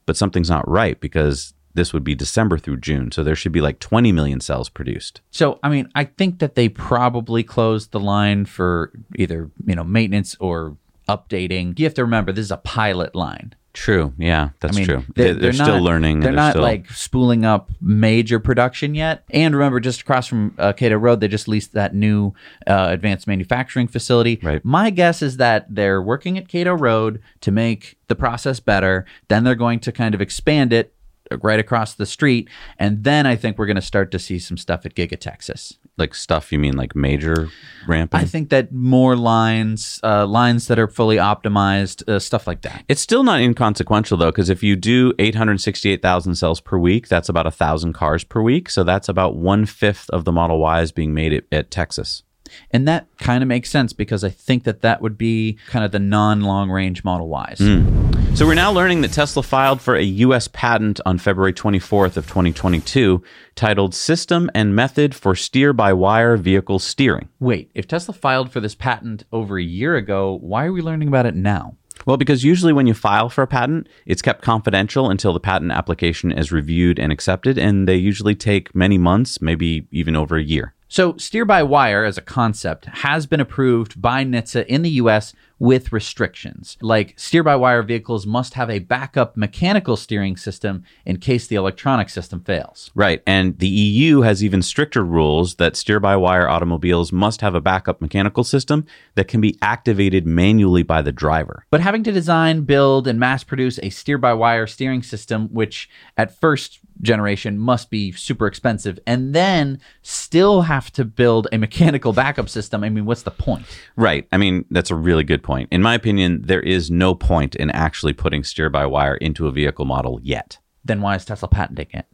but 0.05 0.17
something's 0.17 0.49
not 0.49 0.67
right 0.69 0.99
because 0.99 1.53
this 1.73 1.93
would 1.93 2.03
be 2.03 2.15
December 2.15 2.57
through 2.57 2.77
June. 2.77 3.11
So 3.11 3.23
there 3.23 3.35
should 3.35 3.51
be 3.51 3.61
like 3.61 3.79
20 3.79 4.11
million 4.11 4.39
cells 4.39 4.69
produced. 4.69 5.21
So, 5.31 5.59
I 5.63 5.69
mean, 5.69 5.89
I 5.95 6.03
think 6.03 6.39
that 6.39 6.55
they 6.55 6.69
probably 6.69 7.43
closed 7.43 7.91
the 7.91 7.99
line 7.99 8.45
for 8.45 8.91
either, 9.15 9.49
you 9.65 9.75
know, 9.75 9.83
maintenance 9.83 10.35
or 10.39 10.77
updating. 11.09 11.77
You 11.77 11.85
have 11.85 11.93
to 11.95 12.03
remember 12.03 12.31
this 12.31 12.45
is 12.45 12.51
a 12.51 12.57
pilot 12.57 13.15
line. 13.15 13.55
True. 13.73 14.13
Yeah, 14.19 14.49
that's 14.59 14.75
I 14.77 14.79
mean, 14.79 14.85
true. 14.87 15.03
They're, 15.15 15.33
They're, 15.33 15.33
they're 15.35 15.53
still 15.53 15.65
not- 15.79 15.81
learning. 15.81 16.19
They're, 16.19 16.29
and 16.29 16.35
not 16.35 16.51
still- 16.51 16.61
like 16.61 16.89
spooling 16.91 17.43
up 17.43 17.71
major 17.81 18.39
production 18.39 18.93
yet. 18.93 19.23
And 19.31 19.55
remember, 19.55 19.79
just 19.79 20.01
across 20.01 20.27
from 20.27 20.53
uh, 20.59 20.73
Kato 20.73 20.95
Road, 20.97 21.19
they 21.21 21.27
just 21.27 21.47
leased 21.47 21.73
that 21.73 21.95
new 21.95 22.33
uh, 22.67 22.87
advanced 22.91 23.25
manufacturing 23.25 23.87
facility. 23.87 24.39
Right. 24.43 24.63
My 24.63 24.91
guess 24.91 25.21
is 25.23 25.37
that 25.37 25.73
they're 25.73 26.01
working 26.01 26.37
at 26.37 26.47
Kato 26.47 26.73
Road 26.75 27.19
to 27.41 27.51
make 27.51 27.97
the 28.09 28.15
process 28.15 28.59
better. 28.59 29.05
Then 29.27 29.43
they're 29.43 29.55
going 29.55 29.79
to 29.81 29.91
kind 29.91 30.13
of 30.13 30.21
expand 30.21 30.71
it 30.71 30.93
right 31.41 31.59
across 31.59 31.93
the 31.93 32.05
street, 32.05 32.49
and 32.77 33.03
then 33.03 33.25
I 33.25 33.35
think 33.35 33.57
we're 33.57 33.65
going 33.65 33.75
to 33.75 33.81
start 33.81 34.11
to 34.11 34.19
see 34.19 34.39
some 34.39 34.57
stuff 34.57 34.85
at 34.85 34.93
Giga 34.95 35.19
Texas. 35.19 35.77
like 35.97 36.15
stuff. 36.15 36.51
You 36.51 36.59
mean 36.59 36.75
like 36.75 36.95
major 36.95 37.49
ramping? 37.87 38.19
I 38.19 38.25
think 38.25 38.49
that 38.49 38.71
more 38.71 39.15
lines, 39.15 39.99
uh, 40.03 40.25
lines 40.25 40.67
that 40.67 40.79
are 40.79 40.87
fully 40.87 41.17
optimized, 41.17 42.07
uh, 42.09 42.19
stuff 42.19 42.47
like 42.47 42.61
that. 42.63 42.83
It's 42.87 43.01
still 43.01 43.23
not 43.23 43.39
inconsequential 43.41 44.17
though, 44.17 44.31
because 44.31 44.49
if 44.49 44.63
you 44.63 44.75
do 44.75 45.13
868,000 45.19 46.35
cells 46.35 46.59
per 46.61 46.77
week, 46.77 47.07
that's 47.07 47.29
about 47.29 47.45
a 47.47 47.51
thousand 47.51 47.93
cars 47.93 48.23
per 48.23 48.41
week. 48.41 48.69
So 48.69 48.83
that's 48.83 49.07
about 49.09 49.35
one 49.35 49.65
fifth 49.65 50.09
of 50.09 50.25
the 50.25 50.31
Model 50.31 50.63
Ys 50.79 50.91
being 50.91 51.13
made 51.13 51.33
at, 51.33 51.43
at 51.51 51.71
Texas. 51.71 52.23
And 52.71 52.87
that 52.87 53.07
kind 53.17 53.43
of 53.43 53.47
makes 53.47 53.69
sense 53.69 53.93
because 53.93 54.23
I 54.23 54.29
think 54.29 54.63
that 54.63 54.81
that 54.81 55.01
would 55.01 55.17
be 55.17 55.57
kind 55.67 55.83
of 55.85 55.91
the 55.91 55.99
non 55.99 56.41
long 56.41 56.69
range 56.69 57.03
Model 57.03 57.29
Ys. 57.49 57.59
Hmm. 57.59 58.13
So 58.35 58.47
we're 58.47 58.55
now 58.55 58.71
learning 58.71 59.01
that 59.01 59.11
Tesla 59.11 59.43
filed 59.43 59.79
for 59.79 59.95
a 59.95 60.01
U.S. 60.01 60.47
patent 60.47 60.99
on 61.05 61.19
February 61.19 61.53
24th 61.53 62.17
of 62.17 62.25
2022, 62.25 63.21
titled 63.53 63.93
"System 63.93 64.49
and 64.55 64.75
Method 64.75 65.13
for 65.13 65.35
Steer-by-Wire 65.35 66.37
Vehicle 66.37 66.79
Steering." 66.79 67.29
Wait, 67.39 67.69
if 67.75 67.87
Tesla 67.87 68.13
filed 68.13 68.51
for 68.51 68.59
this 68.59 68.73
patent 68.73 69.23
over 69.31 69.59
a 69.59 69.63
year 69.63 69.95
ago, 69.95 70.39
why 70.41 70.65
are 70.65 70.73
we 70.73 70.81
learning 70.81 71.09
about 71.09 71.27
it 71.27 71.35
now? 71.35 71.75
Well, 72.05 72.17
because 72.17 72.43
usually 72.43 72.73
when 72.73 72.87
you 72.87 72.93
file 72.93 73.29
for 73.29 73.43
a 73.43 73.47
patent, 73.47 73.87
it's 74.05 74.21
kept 74.21 74.41
confidential 74.41 75.09
until 75.09 75.33
the 75.33 75.39
patent 75.39 75.71
application 75.71 76.31
is 76.31 76.51
reviewed 76.51 76.99
and 76.99 77.11
accepted, 77.11 77.57
and 77.57 77.87
they 77.87 77.95
usually 77.95 78.35
take 78.35 78.73
many 78.75 78.97
months, 78.97 79.41
maybe 79.41 79.87
even 79.91 80.15
over 80.15 80.35
a 80.35 80.43
year. 80.43 80.73
So, 80.93 81.17
steer 81.17 81.43
by 81.43 81.63
wire 81.63 82.05
as 82.05 82.19
a 82.19 82.21
concept 82.21 82.85
has 82.85 83.25
been 83.25 83.39
approved 83.39 83.99
by 83.99 84.23
NHTSA 84.23 84.67
in 84.67 84.83
the 84.83 84.91
US 84.91 85.33
with 85.59 85.93
restrictions. 85.93 86.77
Like, 86.81 87.13
steer 87.17 87.43
by 87.43 87.55
wire 87.55 87.83
vehicles 87.83 88.25
must 88.25 88.55
have 88.55 88.69
a 88.69 88.79
backup 88.79 89.37
mechanical 89.37 89.95
steering 89.95 90.35
system 90.35 90.83
in 91.05 91.17
case 91.17 91.47
the 91.47 91.55
electronic 91.55 92.09
system 92.09 92.41
fails. 92.41 92.91
Right. 92.95 93.21
And 93.25 93.57
the 93.59 93.67
EU 93.67 94.21
has 94.21 94.43
even 94.43 94.61
stricter 94.61 95.03
rules 95.03 95.55
that 95.55 95.75
steer 95.75 95.99
by 95.99 96.15
wire 96.15 96.49
automobiles 96.49 97.11
must 97.11 97.41
have 97.41 97.55
a 97.55 97.61
backup 97.61 98.01
mechanical 98.01 98.43
system 98.43 98.85
that 99.15 99.27
can 99.27 99.41
be 99.41 99.57
activated 99.61 100.25
manually 100.25 100.83
by 100.83 101.01
the 101.01 101.11
driver. 101.11 101.65
But 101.69 101.81
having 101.81 102.03
to 102.03 102.11
design, 102.11 102.61
build, 102.61 103.07
and 103.07 103.19
mass 103.19 103.43
produce 103.43 103.79
a 103.81 103.89
steer 103.89 104.17
by 104.17 104.33
wire 104.33 104.67
steering 104.67 105.03
system, 105.03 105.47
which 105.49 105.89
at 106.17 106.37
first 106.39 106.79
generation 107.01 107.57
must 107.57 107.89
be 107.89 108.11
super 108.11 108.47
expensive, 108.47 108.99
and 109.05 109.33
then 109.33 109.79
still 110.01 110.61
have 110.61 110.91
to 110.91 111.03
build 111.03 111.47
a 111.51 111.57
mechanical 111.57 112.13
backup 112.13 112.49
system, 112.49 112.83
I 112.83 112.89
mean, 112.89 113.05
what's 113.05 113.23
the 113.23 113.31
point? 113.31 113.65
Right. 113.95 114.27
I 114.31 114.37
mean, 114.37 114.65
that's 114.71 114.91
a 114.91 114.95
really 114.95 115.23
good 115.23 115.43
point. 115.43 115.52
In 115.71 115.81
my 115.81 115.95
opinion, 115.95 116.41
there 116.43 116.61
is 116.61 116.91
no 116.91 117.15
point 117.15 117.55
in 117.55 117.69
actually 117.71 118.13
putting 118.13 118.43
steer 118.43 118.69
by 118.69 118.85
wire 118.85 119.15
into 119.15 119.47
a 119.47 119.51
vehicle 119.51 119.85
model 119.85 120.19
yet. 120.21 120.59
Then 120.85 121.01
why 121.01 121.15
is 121.15 121.25
Tesla 121.25 121.47
patenting 121.47 121.87
it? 121.93 122.05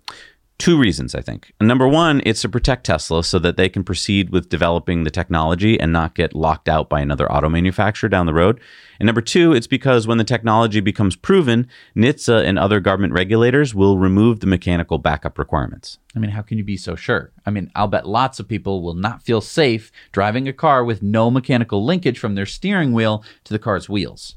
Two 0.60 0.78
reasons, 0.78 1.16
I 1.16 1.22
think. 1.22 1.54
Number 1.62 1.88
one, 1.88 2.22
it's 2.26 2.42
to 2.42 2.50
protect 2.50 2.86
Tesla 2.86 3.24
so 3.24 3.40
that 3.40 3.56
they 3.56 3.70
can 3.70 3.86
proceed 3.86 4.30
with 4.30 4.50
developing 4.50 5.06
the 5.06 5.10
technology 5.10 5.80
and 5.80 5.94
not 5.94 6.16
get 6.16 6.36
locked 6.36 6.68
out 6.68 6.90
by 6.90 7.00
another 7.00 7.32
auto 7.32 7.48
manufacturer 7.48 8.10
down 8.10 8.26
the 8.26 8.34
road. 8.34 8.60
And 9.00 9.06
number 9.06 9.22
two, 9.22 9.54
it's 9.54 9.68
because 9.68 10.06
when 10.06 10.18
the 10.18 10.26
technology 10.26 10.82
becomes 10.82 11.16
proven, 11.16 11.70
NHTSA 11.96 12.44
and 12.44 12.60
other 12.60 12.82
government 12.82 13.14
regulators 13.14 13.74
will 13.74 13.98
remove 13.98 14.42
the 14.42 14.48
mechanical 14.48 14.98
backup 14.98 15.40
requirements. 15.40 15.98
I 16.14 16.20
mean, 16.20 16.32
how 16.32 16.42
can 16.42 16.58
you 16.58 16.66
be 16.66 16.76
so 16.76 16.98
sure? 16.98 17.32
I 17.46 17.52
mean, 17.52 17.72
I'll 17.74 17.88
bet 17.88 18.06
lots 18.06 18.38
of 18.42 18.50
people 18.50 18.84
will 18.84 18.96
not 18.96 19.24
feel 19.24 19.40
safe 19.40 19.94
driving 20.12 20.46
a 20.50 20.54
car 20.54 20.84
with 20.84 21.02
no 21.02 21.32
mechanical 21.32 21.86
linkage 21.86 22.20
from 22.20 22.36
their 22.36 22.46
steering 22.46 22.92
wheel 22.92 23.24
to 23.46 23.54
the 23.54 23.60
car's 23.60 23.88
wheels. 23.88 24.36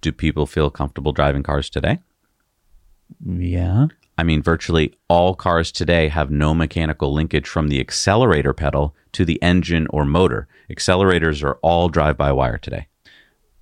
Do 0.00 0.10
people 0.10 0.46
feel 0.46 0.70
comfortable 0.70 1.12
driving 1.12 1.42
cars 1.42 1.68
today? 1.68 1.98
Yeah. 3.26 3.88
I 4.20 4.22
mean, 4.22 4.42
virtually 4.42 4.92
all 5.08 5.34
cars 5.34 5.72
today 5.72 6.08
have 6.08 6.30
no 6.30 6.52
mechanical 6.52 7.10
linkage 7.10 7.48
from 7.48 7.68
the 7.68 7.80
accelerator 7.80 8.52
pedal 8.52 8.94
to 9.12 9.24
the 9.24 9.42
engine 9.42 9.86
or 9.88 10.04
motor. 10.04 10.46
Accelerators 10.70 11.42
are 11.42 11.54
all 11.62 11.88
drive 11.88 12.18
by 12.18 12.30
wire 12.30 12.58
today. 12.58 12.86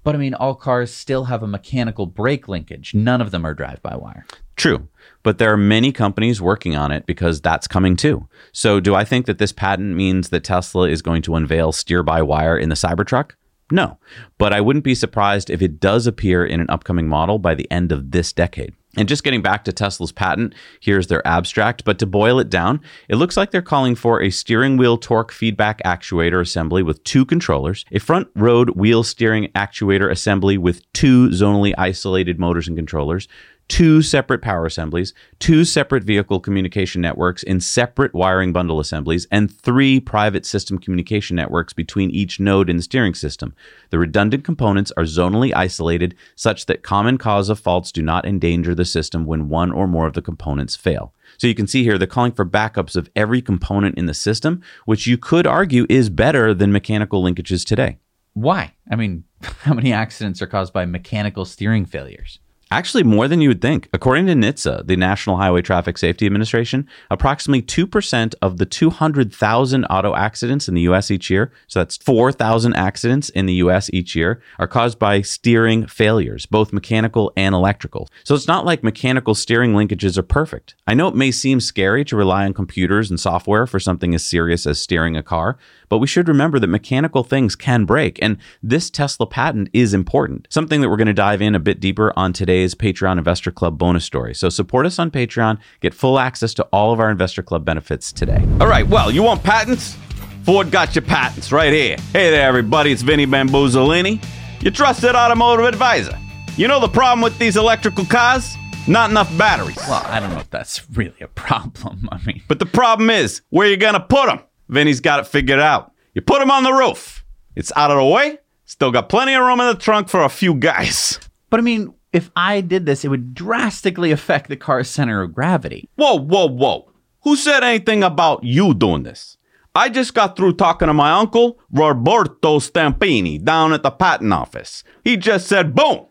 But 0.02 0.16
I 0.16 0.18
mean, 0.18 0.34
all 0.34 0.56
cars 0.56 0.92
still 0.92 1.26
have 1.26 1.44
a 1.44 1.46
mechanical 1.46 2.06
brake 2.06 2.48
linkage. 2.48 2.92
None 2.92 3.20
of 3.20 3.30
them 3.30 3.46
are 3.46 3.54
drive 3.54 3.80
by 3.82 3.94
wire. 3.94 4.26
True, 4.56 4.88
but 5.22 5.38
there 5.38 5.52
are 5.52 5.56
many 5.56 5.92
companies 5.92 6.42
working 6.42 6.74
on 6.74 6.90
it 6.90 7.06
because 7.06 7.40
that's 7.40 7.68
coming 7.68 7.94
too. 7.94 8.26
So, 8.50 8.80
do 8.80 8.96
I 8.96 9.04
think 9.04 9.26
that 9.26 9.38
this 9.38 9.52
patent 9.52 9.94
means 9.94 10.30
that 10.30 10.42
Tesla 10.42 10.88
is 10.88 11.02
going 11.02 11.22
to 11.22 11.36
unveil 11.36 11.70
steer 11.70 12.02
by 12.02 12.20
wire 12.20 12.58
in 12.58 12.68
the 12.68 12.74
Cybertruck? 12.74 13.30
No, 13.70 13.98
but 14.38 14.52
I 14.52 14.60
wouldn't 14.60 14.84
be 14.84 14.96
surprised 14.96 15.50
if 15.50 15.62
it 15.62 15.78
does 15.78 16.08
appear 16.08 16.44
in 16.44 16.60
an 16.60 16.68
upcoming 16.68 17.06
model 17.06 17.38
by 17.38 17.54
the 17.54 17.70
end 17.70 17.92
of 17.92 18.10
this 18.10 18.32
decade. 18.32 18.74
And 18.98 19.08
just 19.08 19.22
getting 19.22 19.42
back 19.42 19.64
to 19.64 19.72
Tesla's 19.72 20.10
patent, 20.10 20.54
here's 20.80 21.06
their 21.06 21.24
abstract. 21.24 21.84
But 21.84 22.00
to 22.00 22.06
boil 22.06 22.40
it 22.40 22.50
down, 22.50 22.80
it 23.08 23.14
looks 23.14 23.36
like 23.36 23.52
they're 23.52 23.62
calling 23.62 23.94
for 23.94 24.20
a 24.20 24.30
steering 24.30 24.76
wheel 24.76 24.98
torque 24.98 25.30
feedback 25.30 25.80
actuator 25.84 26.40
assembly 26.40 26.82
with 26.82 27.04
two 27.04 27.24
controllers, 27.24 27.84
a 27.92 28.00
front 28.00 28.26
road 28.34 28.70
wheel 28.70 29.04
steering 29.04 29.52
actuator 29.54 30.10
assembly 30.10 30.58
with 30.58 30.92
two 30.94 31.28
zonally 31.28 31.74
isolated 31.78 32.40
motors 32.40 32.66
and 32.66 32.76
controllers, 32.76 33.28
two 33.68 34.00
separate 34.00 34.40
power 34.40 34.66
assemblies, 34.66 35.12
two 35.38 35.64
separate 35.64 36.02
vehicle 36.02 36.40
communication 36.40 37.00
networks 37.00 37.42
in 37.42 37.60
separate 37.60 38.14
wiring 38.14 38.52
bundle 38.52 38.80
assemblies, 38.80 39.26
and 39.30 39.54
three 39.54 40.00
private 40.00 40.46
system 40.46 40.78
communication 40.78 41.36
networks 41.36 41.72
between 41.72 42.10
each 42.10 42.40
node 42.40 42.70
in 42.70 42.76
the 42.78 42.82
steering 42.82 43.14
system. 43.14 43.54
The 43.90 43.98
redundant 43.98 44.44
components 44.44 44.90
are 44.96 45.04
zonally 45.04 45.52
isolated 45.54 46.14
such 46.34 46.66
that 46.66 46.82
common 46.82 47.18
cause 47.18 47.48
of 47.48 47.60
faults 47.60 47.92
do 47.92 48.02
not 48.02 48.24
endanger 48.24 48.74
the 48.74 48.84
system 48.84 49.26
when 49.26 49.48
one 49.48 49.70
or 49.70 49.86
more 49.86 50.06
of 50.06 50.14
the 50.14 50.22
components 50.22 50.74
fail. 50.74 51.14
So 51.36 51.46
you 51.46 51.54
can 51.54 51.66
see 51.66 51.84
here 51.84 51.98
they're 51.98 52.06
calling 52.06 52.32
for 52.32 52.46
backups 52.46 52.96
of 52.96 53.10
every 53.14 53.42
component 53.42 53.98
in 53.98 54.06
the 54.06 54.14
system, 54.14 54.62
which 54.86 55.06
you 55.06 55.18
could 55.18 55.46
argue 55.46 55.86
is 55.88 56.08
better 56.08 56.54
than 56.54 56.72
mechanical 56.72 57.22
linkages 57.22 57.64
today. 57.64 57.98
Why? 58.32 58.74
I 58.90 58.96
mean, 58.96 59.24
how 59.42 59.74
many 59.74 59.92
accidents 59.92 60.40
are 60.40 60.46
caused 60.46 60.72
by 60.72 60.86
mechanical 60.86 61.44
steering 61.44 61.84
failures? 61.84 62.40
Actually, 62.70 63.02
more 63.02 63.28
than 63.28 63.40
you 63.40 63.48
would 63.48 63.62
think. 63.62 63.88
According 63.94 64.26
to 64.26 64.34
NHTSA, 64.34 64.86
the 64.86 64.96
National 64.96 65.38
Highway 65.38 65.62
Traffic 65.62 65.96
Safety 65.96 66.26
Administration, 66.26 66.86
approximately 67.10 67.62
2% 67.62 68.34
of 68.42 68.58
the 68.58 68.66
200,000 68.66 69.84
auto 69.86 70.14
accidents 70.14 70.68
in 70.68 70.74
the 70.74 70.82
U.S. 70.82 71.10
each 71.10 71.30
year, 71.30 71.50
so 71.66 71.80
that's 71.80 71.96
4,000 71.96 72.74
accidents 72.74 73.30
in 73.30 73.46
the 73.46 73.54
U.S. 73.54 73.88
each 73.94 74.14
year, 74.14 74.42
are 74.58 74.66
caused 74.66 74.98
by 74.98 75.22
steering 75.22 75.86
failures, 75.86 76.44
both 76.44 76.72
mechanical 76.72 77.32
and 77.38 77.54
electrical. 77.54 78.10
So 78.24 78.34
it's 78.34 78.48
not 78.48 78.66
like 78.66 78.82
mechanical 78.82 79.34
steering 79.34 79.72
linkages 79.72 80.18
are 80.18 80.22
perfect. 80.22 80.74
I 80.86 80.92
know 80.92 81.08
it 81.08 81.14
may 81.14 81.30
seem 81.30 81.60
scary 81.60 82.04
to 82.04 82.16
rely 82.16 82.44
on 82.44 82.52
computers 82.52 83.08
and 83.08 83.18
software 83.18 83.66
for 83.66 83.80
something 83.80 84.14
as 84.14 84.24
serious 84.24 84.66
as 84.66 84.78
steering 84.78 85.16
a 85.16 85.22
car, 85.22 85.56
but 85.88 85.98
we 85.98 86.06
should 86.06 86.28
remember 86.28 86.58
that 86.58 86.66
mechanical 86.66 87.24
things 87.24 87.56
can 87.56 87.86
break, 87.86 88.18
and 88.20 88.36
this 88.62 88.90
Tesla 88.90 89.26
patent 89.26 89.70
is 89.72 89.94
important. 89.94 90.46
Something 90.50 90.82
that 90.82 90.90
we're 90.90 90.96
going 90.96 91.06
to 91.06 91.14
dive 91.14 91.40
in 91.40 91.54
a 91.54 91.60
bit 91.60 91.80
deeper 91.80 92.12
on 92.14 92.34
today's 92.58 92.74
Patreon 92.74 93.18
Investor 93.18 93.52
Club 93.52 93.78
bonus 93.78 94.04
story. 94.04 94.34
So 94.34 94.48
support 94.48 94.84
us 94.84 94.98
on 94.98 95.12
Patreon, 95.12 95.58
get 95.80 95.94
full 95.94 96.18
access 96.18 96.52
to 96.54 96.64
all 96.72 96.92
of 96.92 96.98
our 96.98 97.08
Investor 97.08 97.40
Club 97.40 97.64
benefits 97.64 98.12
today. 98.12 98.44
All 98.60 98.66
right, 98.66 98.84
well, 98.86 99.12
you 99.12 99.22
want 99.22 99.44
patents? 99.44 99.96
Ford 100.42 100.72
got 100.72 100.96
your 100.96 101.02
patents 101.02 101.52
right 101.52 101.72
here. 101.72 101.96
Hey 102.12 102.32
there, 102.32 102.48
everybody, 102.48 102.90
it's 102.90 103.02
Vinny 103.02 103.26
Bamboozolini, 103.26 104.24
your 104.60 104.72
trusted 104.72 105.14
automotive 105.14 105.66
advisor. 105.66 106.18
You 106.56 106.66
know 106.66 106.80
the 106.80 106.88
problem 106.88 107.20
with 107.20 107.38
these 107.38 107.56
electrical 107.56 108.04
cars? 108.06 108.56
Not 108.88 109.10
enough 109.10 109.30
batteries. 109.38 109.76
Well, 109.76 110.02
I 110.06 110.18
don't 110.18 110.30
know 110.30 110.40
if 110.40 110.50
that's 110.50 110.90
really 110.96 111.20
a 111.20 111.28
problem. 111.28 112.08
I 112.10 112.18
mean, 112.26 112.42
But 112.48 112.58
the 112.58 112.66
problem 112.66 113.08
is, 113.08 113.40
where 113.50 113.68
you 113.68 113.76
gonna 113.76 114.00
put 114.00 114.26
them? 114.26 114.40
Vinny's 114.68 114.98
got 115.00 115.20
it 115.20 115.28
figured 115.28 115.60
out. 115.60 115.92
You 116.12 116.22
put 116.22 116.40
them 116.40 116.50
on 116.50 116.64
the 116.64 116.72
roof. 116.72 117.24
It's 117.54 117.70
out 117.76 117.92
of 117.92 117.98
the 117.98 118.04
way. 118.04 118.38
Still 118.64 118.90
got 118.90 119.08
plenty 119.08 119.34
of 119.34 119.44
room 119.44 119.60
in 119.60 119.68
the 119.68 119.76
trunk 119.76 120.08
for 120.08 120.24
a 120.24 120.28
few 120.28 120.54
guys. 120.54 121.20
but 121.50 121.60
I 121.60 121.62
mean, 121.62 121.94
if 122.12 122.30
I 122.36 122.60
did 122.60 122.86
this, 122.86 123.04
it 123.04 123.08
would 123.08 123.34
drastically 123.34 124.10
affect 124.10 124.48
the 124.48 124.56
car's 124.56 124.88
center 124.88 125.22
of 125.22 125.34
gravity. 125.34 125.88
Whoa, 125.96 126.16
whoa, 126.16 126.46
whoa. 126.46 126.92
Who 127.22 127.36
said 127.36 127.62
anything 127.62 128.02
about 128.02 128.44
you 128.44 128.74
doing 128.74 129.02
this? 129.02 129.36
I 129.74 129.88
just 129.88 130.14
got 130.14 130.36
through 130.36 130.54
talking 130.54 130.88
to 130.88 130.94
my 130.94 131.12
uncle, 131.12 131.58
Roberto 131.70 132.58
Stampini, 132.58 133.42
down 133.42 133.72
at 133.72 133.82
the 133.82 133.90
patent 133.90 134.32
office. 134.32 134.82
He 135.04 135.16
just 135.16 135.46
said, 135.46 135.74
boom, 135.74 136.06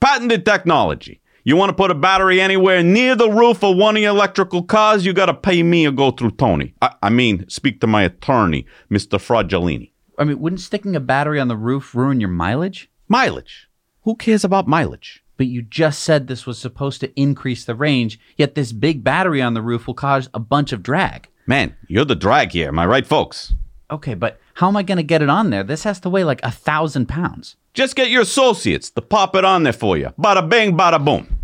patented 0.00 0.46
technology. 0.46 1.20
You 1.42 1.56
want 1.56 1.70
to 1.70 1.74
put 1.74 1.90
a 1.90 1.94
battery 1.94 2.40
anywhere 2.40 2.82
near 2.82 3.16
the 3.16 3.30
roof 3.30 3.64
of 3.64 3.76
one 3.76 3.96
of 3.96 4.02
your 4.02 4.10
electrical 4.10 4.62
cars, 4.62 5.04
you 5.04 5.12
got 5.12 5.26
to 5.26 5.34
pay 5.34 5.62
me 5.62 5.86
or 5.86 5.90
go 5.90 6.10
through 6.10 6.32
Tony. 6.32 6.74
I, 6.80 6.94
I 7.02 7.10
mean, 7.10 7.48
speak 7.48 7.80
to 7.80 7.86
my 7.86 8.02
attorney, 8.02 8.66
Mr. 8.90 9.18
Fragilini. 9.18 9.90
I 10.18 10.24
mean, 10.24 10.38
wouldn't 10.38 10.60
sticking 10.60 10.94
a 10.94 11.00
battery 11.00 11.40
on 11.40 11.48
the 11.48 11.56
roof 11.56 11.94
ruin 11.94 12.20
your 12.20 12.28
mileage? 12.28 12.90
Mileage. 13.08 13.68
Who 14.02 14.16
cares 14.16 14.44
about 14.44 14.68
mileage? 14.68 15.24
But 15.40 15.46
you 15.46 15.62
just 15.62 16.00
said 16.00 16.26
this 16.26 16.44
was 16.44 16.58
supposed 16.58 17.00
to 17.00 17.18
increase 17.18 17.64
the 17.64 17.74
range, 17.74 18.20
yet 18.36 18.54
this 18.54 18.72
big 18.72 19.02
battery 19.02 19.40
on 19.40 19.54
the 19.54 19.62
roof 19.62 19.86
will 19.86 19.94
cause 19.94 20.28
a 20.34 20.38
bunch 20.38 20.70
of 20.70 20.82
drag. 20.82 21.30
Man, 21.46 21.74
you're 21.88 22.04
the 22.04 22.14
drag 22.14 22.52
here, 22.52 22.68
am 22.68 22.78
I 22.78 22.84
right, 22.84 23.06
folks? 23.06 23.54
Okay, 23.90 24.12
but 24.12 24.38
how 24.52 24.68
am 24.68 24.76
I 24.76 24.82
going 24.82 24.98
to 24.98 25.02
get 25.02 25.22
it 25.22 25.30
on 25.30 25.48
there? 25.48 25.64
This 25.64 25.84
has 25.84 25.98
to 26.00 26.10
weigh 26.10 26.24
like 26.24 26.40
a 26.42 26.50
thousand 26.50 27.06
pounds. 27.06 27.56
Just 27.72 27.96
get 27.96 28.10
your 28.10 28.20
associates 28.20 28.90
to 28.90 29.00
pop 29.00 29.34
it 29.34 29.46
on 29.46 29.62
there 29.62 29.72
for 29.72 29.96
you. 29.96 30.10
Bada 30.18 30.46
bing, 30.46 30.76
bada 30.76 31.02
boom. 31.02 31.38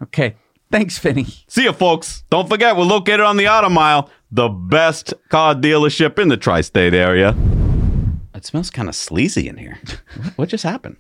Okay, 0.02 0.38
thanks, 0.72 0.98
Vinny. 0.98 1.26
See 1.48 1.64
you, 1.64 1.74
folks. 1.74 2.24
Don't 2.30 2.48
forget, 2.50 2.76
we're 2.76 2.84
located 2.84 3.22
on 3.22 3.38
the 3.38 3.48
Auto 3.48 3.70
Mile, 3.70 4.10
the 4.32 4.50
best 4.50 5.14
car 5.30 5.56
dealership 5.56 6.20
in 6.20 6.28
the 6.28 6.38
tri 6.38 6.62
state 6.62 6.94
area. 6.94 7.36
It 8.34 8.46
smells 8.46 8.70
kind 8.70 8.88
of 8.88 8.96
sleazy 8.96 9.48
in 9.48 9.58
here. 9.58 9.80
what 10.36 10.50
just 10.50 10.64
happened? 10.64 10.98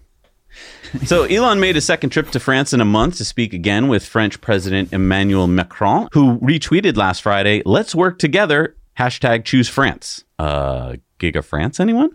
so, 1.05 1.23
Elon 1.23 1.59
made 1.59 1.77
a 1.77 1.81
second 1.81 2.09
trip 2.09 2.31
to 2.31 2.39
France 2.39 2.73
in 2.73 2.81
a 2.81 2.85
month 2.85 3.17
to 3.17 3.25
speak 3.25 3.53
again 3.53 3.87
with 3.87 4.05
French 4.05 4.41
President 4.41 4.91
Emmanuel 4.91 5.47
Macron, 5.47 6.07
who 6.13 6.39
retweeted 6.39 6.97
last 6.97 7.21
Friday, 7.21 7.61
Let's 7.65 7.93
work 7.93 8.17
together, 8.17 8.75
hashtag 8.97 9.45
choose 9.45 9.69
France. 9.69 10.23
Uh, 10.39 10.95
Giga 11.19 11.43
France, 11.43 11.79
anyone? 11.79 12.09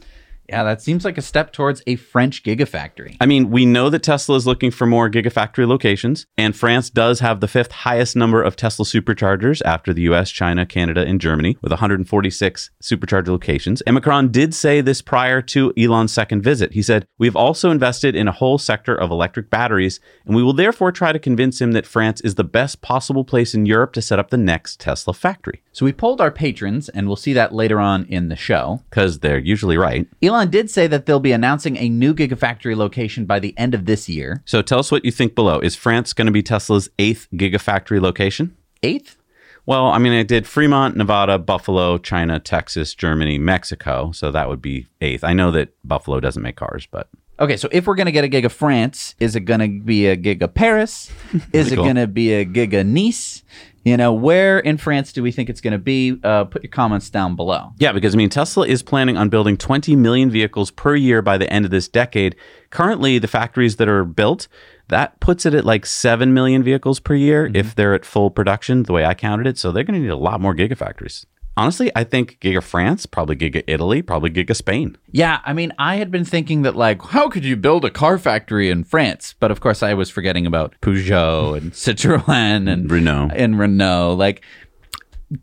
Yeah, 0.53 0.65
that 0.65 0.83
seems 0.83 1.03
like 1.03 1.17
a 1.17 1.23
step 1.23 1.51
towards 1.55 1.83
a 1.87 1.97
French 1.97 2.43
gigafactory. 2.43 3.17
I 3.23 3.25
mean, 3.25 3.51
we 3.51 3.65
know 3.65 3.89
that 3.89 4.03
Tesla 4.03 4.37
is 4.37 4.47
looking 4.47 4.71
for 4.71 4.85
more 4.85 5.09
gigafactory 5.09 5.67
locations, 5.67 6.27
and 6.37 6.55
France 6.55 6.91
does 6.91 7.21
have 7.21 7.41
the 7.41 7.49
fifth 7.49 7.73
highest 7.73 8.17
number 8.17 8.43
of 8.43 8.55
Tesla 8.55 8.85
superchargers 8.85 9.63
after 9.65 9.95
the 9.95 10.03
US, 10.03 10.31
China, 10.31 10.67
Canada, 10.67 11.07
and 11.07 11.23
Germany, 11.23 11.57
with 11.63 11.73
146 11.73 12.71
supercharger 12.83 13.29
locations. 13.29 13.81
And 13.81 13.95
Macron 13.95 14.31
did 14.31 14.53
say 14.53 14.83
this 14.83 15.01
prior 15.01 15.41
to 15.41 15.73
Elon's 15.79 16.13
second 16.13 16.43
visit. 16.43 16.75
He 16.75 16.83
said, 16.83 17.07
We've 17.17 17.35
also 17.35 17.71
invested 17.71 18.15
in 18.15 18.29
a 18.29 18.33
whole 18.33 18.59
sector 18.59 18.95
of 18.95 19.11
electric 19.11 19.49
batteries, 19.49 20.01
and 20.27 20.37
we 20.37 20.43
will 20.43 20.53
therefore 20.53 20.93
try 20.93 21.13
to 21.13 21.19
convince 21.19 21.63
him 21.63 21.73
that 21.73 21.87
France 21.87 22.21
is 22.21 22.35
the 22.35 22.45
best 22.45 22.83
possible 22.83 23.25
place 23.25 23.55
in 23.55 23.65
Europe 23.65 23.95
to 23.95 24.03
set 24.03 24.19
up 24.19 24.29
the 24.29 24.37
next 24.37 24.81
Tesla 24.81 25.15
factory. 25.15 25.63
So 25.73 25.87
we 25.87 25.95
polled 25.95 26.21
our 26.21 26.31
patrons, 26.31 26.91
and 26.91 27.07
we'll 27.07 27.17
see 27.17 27.33
that 27.33 27.55
later 27.55 27.81
on 27.81 28.05
in 28.05 28.29
the 28.29 28.37
show. 28.37 28.83
Because 28.91 29.21
they're 29.21 29.39
usually 29.39 29.79
right. 29.79 30.07
Elon 30.23 30.42
did 30.45 30.71
say 30.71 30.87
that 30.87 31.07
they'll 31.07 31.21
be 31.21 31.33
announcing 31.33 31.77
a 31.77 31.89
new 31.89 32.15
Gigafactory 32.15 32.77
location 32.77 33.25
by 33.25 33.39
the 33.39 33.57
end 33.59 33.75
of 33.75 33.87
this 33.87 34.09
year. 34.09 34.43
So 34.45 34.63
tell 34.63 34.79
us 34.79 34.91
what 34.91 35.05
you 35.05 35.11
think 35.11 35.35
below. 35.35 35.59
Is 35.61 35.77
France 35.77 36.13
going 36.13 36.27
to 36.27 36.33
be 36.33 36.43
Tesla's 36.43 36.89
eighth 36.99 37.29
gigafactory 37.33 38.01
location? 38.01 38.57
Eighth? 38.83 39.17
Well, 39.65 39.87
I 39.87 39.99
mean, 39.99 40.13
I 40.13 40.25
did 40.25 40.47
Fremont, 40.47 40.97
Nevada, 40.97 41.39
Buffalo, 41.39 41.97
China, 41.99 42.41
Texas, 42.41 42.95
Germany, 42.95 43.39
Mexico. 43.39 44.11
So 44.13 44.33
that 44.33 44.49
would 44.49 44.61
be 44.61 44.89
eighth. 45.01 45.23
I 45.23 45.35
know 45.35 45.53
that 45.53 45.71
Buffalo 45.85 46.19
doesn't 46.19 46.43
make 46.43 46.57
cars, 46.57 46.87
but 46.91 47.09
Okay, 47.41 47.57
so 47.57 47.69
if 47.73 47.87
we're 47.87 47.95
going 47.97 48.07
to 48.07 48.13
get 48.13 48.25
a 48.25 48.29
Giga 48.29 48.51
France, 48.51 49.17
is 49.19 49.35
it 49.35 49.41
going 49.41 49.61
to 49.61 49.85
be 49.85 50.07
a 50.07 50.17
Giga 50.17 50.53
Paris? 50.53 51.11
Is 51.53 51.73
it 51.73 51.77
going 51.77 51.97
to 51.97 52.07
be 52.07 52.33
a 52.35 52.45
Giga 52.45 52.87
Nice? 52.87 53.43
You 53.85 53.97
know, 53.97 54.13
where 54.13 54.61
in 54.61 54.77
France 54.77 55.13
do 55.13 55.23
we 55.23 55.33
think 55.33 55.51
it's 55.51 55.61
going 55.61 55.73
to 55.73 55.79
be? 55.79 56.19
Uh, 56.23 56.45
put 56.45 56.63
your 56.63 56.71
comments 56.71 57.11
down 57.11 57.35
below. 57.35 57.73
Yeah, 57.79 57.93
because 57.93 58.15
I 58.15 58.19
mean, 58.19 58.29
Tesla 58.29 58.67
is 58.67 58.83
planning 58.83 59.17
on 59.17 59.29
building 59.29 59.57
20 59.57 59.97
million 59.97 60.31
vehicles 60.31 60.71
per 60.71 60.95
year 60.95 61.21
by 61.21 61.37
the 61.37 61.53
end 61.53 61.65
of 61.65 61.71
this 61.71 61.89
decade. 61.89 62.37
Currently, 62.71 63.19
the 63.19 63.29
factories 63.29 63.77
that 63.77 63.89
are 63.89 64.05
built, 64.05 64.47
that 64.89 65.19
puts 65.21 65.45
it 65.47 65.55
at 65.55 65.65
like 65.65 65.85
7 65.85 66.33
million 66.33 66.63
vehicles 66.63 67.01
per 67.01 67.15
year 67.15 67.51
if 67.55 67.75
they're 67.75 67.95
at 67.95 68.05
full 68.05 68.31
production, 68.31 68.85
the 68.85 68.93
way 68.93 69.05
I 69.05 69.15
counted 69.15 69.47
it. 69.47 69.59
So 69.59 69.73
they're 69.73 69.85
going 69.85 70.01
to 70.01 70.01
need 70.01 70.13
a 70.13 70.17
lot 70.17 70.41
more 70.41 70.55
gigafactories. 70.55 71.27
Honestly, 71.57 71.93
I 71.95 72.05
think 72.05 72.39
Giga 72.41 72.63
France, 72.63 73.05
probably 73.05 73.37
Giga 73.37 73.63
Italy, 73.67 74.01
probably 74.01 74.31
Giga 74.31 74.57
Spain. 74.57 74.97
Yeah, 75.11 75.41
I 75.45 75.53
mean, 75.53 75.73
I 75.79 75.97
had 75.97 76.11
been 76.11 76.25
thinking 76.25 76.63
that, 76.63 76.77
like, 76.77 77.03
how 77.03 77.29
could 77.29 77.45
you 77.45 77.57
build 77.57 77.85
a 77.85 77.91
car 77.91 78.17
factory 78.19 78.71
in 78.71 78.85
France? 78.85 79.35
But 79.39 79.51
of 79.51 79.61
course, 79.61 79.83
I 79.83 79.93
was 79.93 80.09
forgetting 80.09 80.47
about 80.47 80.75
Peugeot 80.81 81.57
and 81.59 81.73
Citroën 81.73 82.73
and 82.73 82.91
Renault. 82.91 83.31
And 83.35 83.59
Renault. 83.59 84.15
Like, 84.15 84.43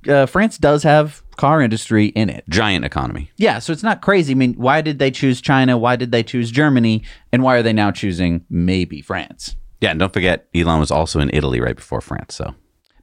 uh, 0.08 0.26
France 0.26 0.58
does 0.58 0.82
have 0.84 1.22
car 1.38 1.62
industry 1.62 2.08
in 2.08 2.30
it. 2.30 2.44
Giant 2.50 2.86
economy. 2.86 3.32
Yeah, 3.38 3.60
so 3.60 3.72
it's 3.72 3.84
not 3.84 4.02
crazy. 4.02 4.32
I 4.34 4.36
mean, 4.36 4.54
why 4.56 4.82
did 4.82 4.98
they 5.00 5.12
choose 5.12 5.42
China? 5.42 5.78
Why 5.78 5.96
did 5.96 6.12
they 6.12 6.24
choose 6.24 6.50
Germany? 6.52 7.04
And 7.32 7.44
why 7.44 7.56
are 7.56 7.64
they 7.64 7.74
now 7.74 7.92
choosing 7.92 8.46
maybe 8.50 9.02
France? 9.02 9.56
Yeah, 9.80 9.92
and 9.92 10.00
don't 10.00 10.12
forget, 10.12 10.48
Elon 10.56 10.80
was 10.80 10.92
also 10.92 11.20
in 11.20 11.30
Italy 11.34 11.62
right 11.62 11.76
before 11.76 12.02
France, 12.02 12.36
so 12.36 12.56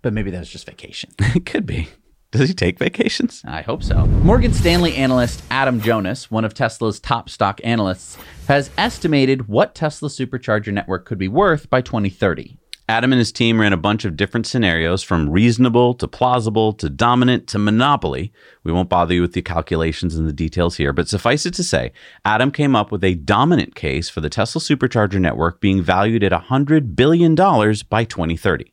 But 0.03 0.13
maybe 0.13 0.31
that 0.33 0.41
was 0.41 0.51
just 0.51 0.67
vacation. 0.67 1.11
it 1.21 1.47
could 1.47 1.67
be. 1.67 1.89
Does 2.33 2.49
he 2.49 2.55
take 2.55 2.79
vacations? 2.79 3.43
I 3.47 3.63
hope 3.63 3.83
so. 3.83 4.07
Morgan 4.07 4.53
Stanley 4.53 4.95
analyst 4.97 5.43
Adam 5.51 5.81
Jonas, 5.81 6.31
one 6.31 6.45
of 6.45 6.55
Tesla's 6.55 7.01
top 7.01 7.31
stock 7.31 7.61
analysts, 7.65 8.19
has 8.49 8.71
estimated 8.77 9.49
what 9.49 9.75
Tesla's 9.75 10.19
supercharger 10.19 10.73
network 10.73 11.07
could 11.07 11.19
be 11.19 11.29
worth 11.29 11.71
by 11.71 11.81
2030. 11.81 12.59
Adam 12.89 13.13
and 13.13 13.19
his 13.19 13.33
team 13.33 13.61
ran 13.61 13.73
a 13.73 13.77
bunch 13.77 14.05
of 14.05 14.17
different 14.17 14.47
scenarios 14.47 15.03
from 15.03 15.29
reasonable 15.29 15.93
to 15.93 16.07
plausible 16.07 16.73
to 16.73 16.89
dominant 16.89 17.49
to 17.49 17.59
monopoly. 17.59 18.33
We 18.63 18.71
won't 18.71 18.89
bother 18.89 19.13
you 19.13 19.23
with 19.23 19.33
the 19.33 19.43
calculations 19.43 20.15
and 20.15 20.29
the 20.29 20.33
details 20.33 20.77
here, 20.77 20.93
but 20.93 21.09
suffice 21.09 21.47
it 21.47 21.55
to 21.55 21.65
say, 21.65 21.93
Adam 22.25 22.53
came 22.53 22.77
up 22.77 22.93
with 22.93 23.03
a 23.03 23.15
dominant 23.15 23.75
case 23.75 24.09
for 24.09 24.21
the 24.21 24.31
Tesla 24.31 24.61
supercharger 24.61 25.21
network 25.21 25.61
being 25.61 25.83
valued 25.83 26.23
at 26.23 26.31
$100 26.31 26.95
billion 26.95 27.35
by 27.35 28.05
2030. 28.05 28.73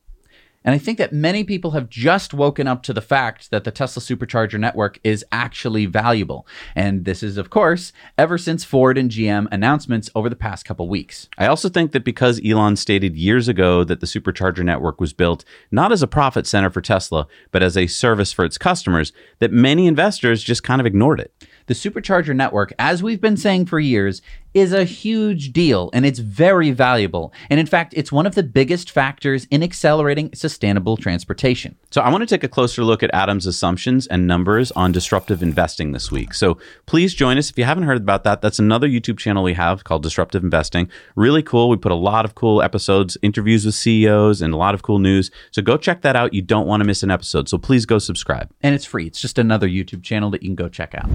And 0.64 0.74
I 0.74 0.78
think 0.78 0.98
that 0.98 1.14
many 1.14 1.44
people 1.44 1.72
have 1.72 1.90
just 1.90 2.34
woken 2.34 2.68
up 2.68 2.84
to 2.84 2.94
the 2.94 3.02
fact 3.02 3.52
that 3.52 3.64
the 3.64 3.72
Tesla 3.72 4.02
supercharger 4.02 4.60
network 4.60 5.00
is 5.04 5.26
actually 5.32 5.86
valuable. 5.86 6.48
And 6.76 7.06
this 7.06 7.24
is, 7.24 7.38
of 7.38 7.50
course, 7.50 7.92
ever 8.18 8.38
since 8.38 8.64
Ford 8.64 8.98
and 8.98 9.10
GM 9.10 9.48
announcements 9.52 10.10
over 10.16 10.30
the 10.30 10.36
past 10.36 10.66
couple 10.66 10.88
weeks. 10.88 11.28
I 11.38 11.48
also 11.48 11.70
think 11.70 11.92
that 11.92 12.06
because 12.06 12.42
Elon 12.46 12.76
stated 12.76 13.16
years 13.16 13.48
ago 13.48 13.84
that 13.84 14.00
the 14.00 14.06
supercharger 14.06 14.64
network 14.64 15.00
was 15.00 15.14
built 15.14 15.44
not 15.72 15.92
as 15.92 16.02
a 16.02 16.08
profit 16.08 16.48
center 16.48 16.70
for 16.70 16.82
Tesla, 16.82 17.28
but 17.52 17.64
as 17.64 17.78
a 17.78 17.88
service 17.88 18.32
for 18.32 18.46
its 18.46 18.58
customers, 18.58 19.12
that 19.40 19.52
many 19.52 19.88
investors 19.88 20.44
just 20.44 20.64
kind 20.64 20.80
of 20.80 20.88
ignored 20.88 21.20
it. 21.20 21.34
The 21.68 21.74
supercharger 21.74 22.36
network, 22.36 22.74
as 22.78 23.02
we've 23.02 23.22
been 23.22 23.38
saying 23.38 23.68
for 23.68 23.80
years, 23.80 24.22
is 24.54 24.72
a 24.72 24.84
huge 24.84 25.52
deal 25.52 25.90
and 25.94 26.06
it's 26.06 26.20
very 26.20 26.72
valuable. 26.72 27.34
And 27.50 27.60
in 27.60 27.66
fact, 27.66 27.94
it's 27.98 28.12
one 28.12 28.26
of 28.26 28.36
the 28.36 28.44
biggest 28.44 28.92
factors 28.92 29.46
in 29.50 29.64
accelerating 29.64 30.30
sustainable 30.34 30.98
transportation. 30.98 31.76
So 31.92 32.02
I 32.02 32.10
want 32.10 32.22
to 32.22 32.28
take 32.28 32.44
a 32.44 32.48
closer 32.48 32.84
look 32.84 33.04
at 33.04 33.14
Adam's 33.14 33.46
assumptions 33.46 34.08
and 34.08 34.28
numbers 34.28 34.72
on 34.74 34.92
disruptive 34.92 35.42
investing 35.42 35.92
this 35.92 36.12
week. 36.12 36.34
So 36.34 36.58
please 36.86 37.14
join 37.14 37.38
us 37.38 37.50
if 37.50 37.58
you 37.58 37.64
haven't 37.64 37.84
heard 37.84 37.98
about 37.98 38.24
that. 38.26 38.42
That's 38.42 38.60
another 38.60 38.88
YouTube 38.88 39.18
channel 39.18 39.44
we 39.44 39.54
have 39.54 39.84
called 39.84 40.04
Disruptive 40.04 40.44
Investing. 40.44 40.90
Really 41.16 41.44
cool. 41.44 41.70
We 41.70 41.78
put 41.78 41.92
a 41.92 41.96
lot 41.96 42.26
of 42.26 42.36
cool 42.36 42.62
episodes, 42.62 43.18
interviews 43.22 43.66
with 43.66 43.76
CEOs, 43.76 44.42
and 44.42 44.54
a 44.54 44.58
lot 44.58 44.76
of 44.76 44.84
cool 44.84 45.00
news. 45.00 45.32
So 45.52 45.62
go 45.62 45.78
check 45.78 46.02
that 46.02 46.16
out. 46.16 46.34
You 46.34 46.42
don't 46.42 46.68
want 46.68 46.82
to 46.82 46.86
miss 46.86 47.04
an 47.04 47.12
episode. 47.12 47.50
So 47.50 47.58
please 47.58 47.86
go 47.86 48.00
subscribe. 48.00 48.52
And 48.62 48.76
it's 48.76 48.86
free. 48.86 49.08
It's 49.08 49.22
just 49.22 49.40
another 49.40 49.68
YouTube 49.68 50.04
channel 50.04 50.30
that 50.32 50.44
you 50.44 50.50
can 50.50 50.56
go 50.56 50.70
check 50.70 50.94
out. 50.96 51.10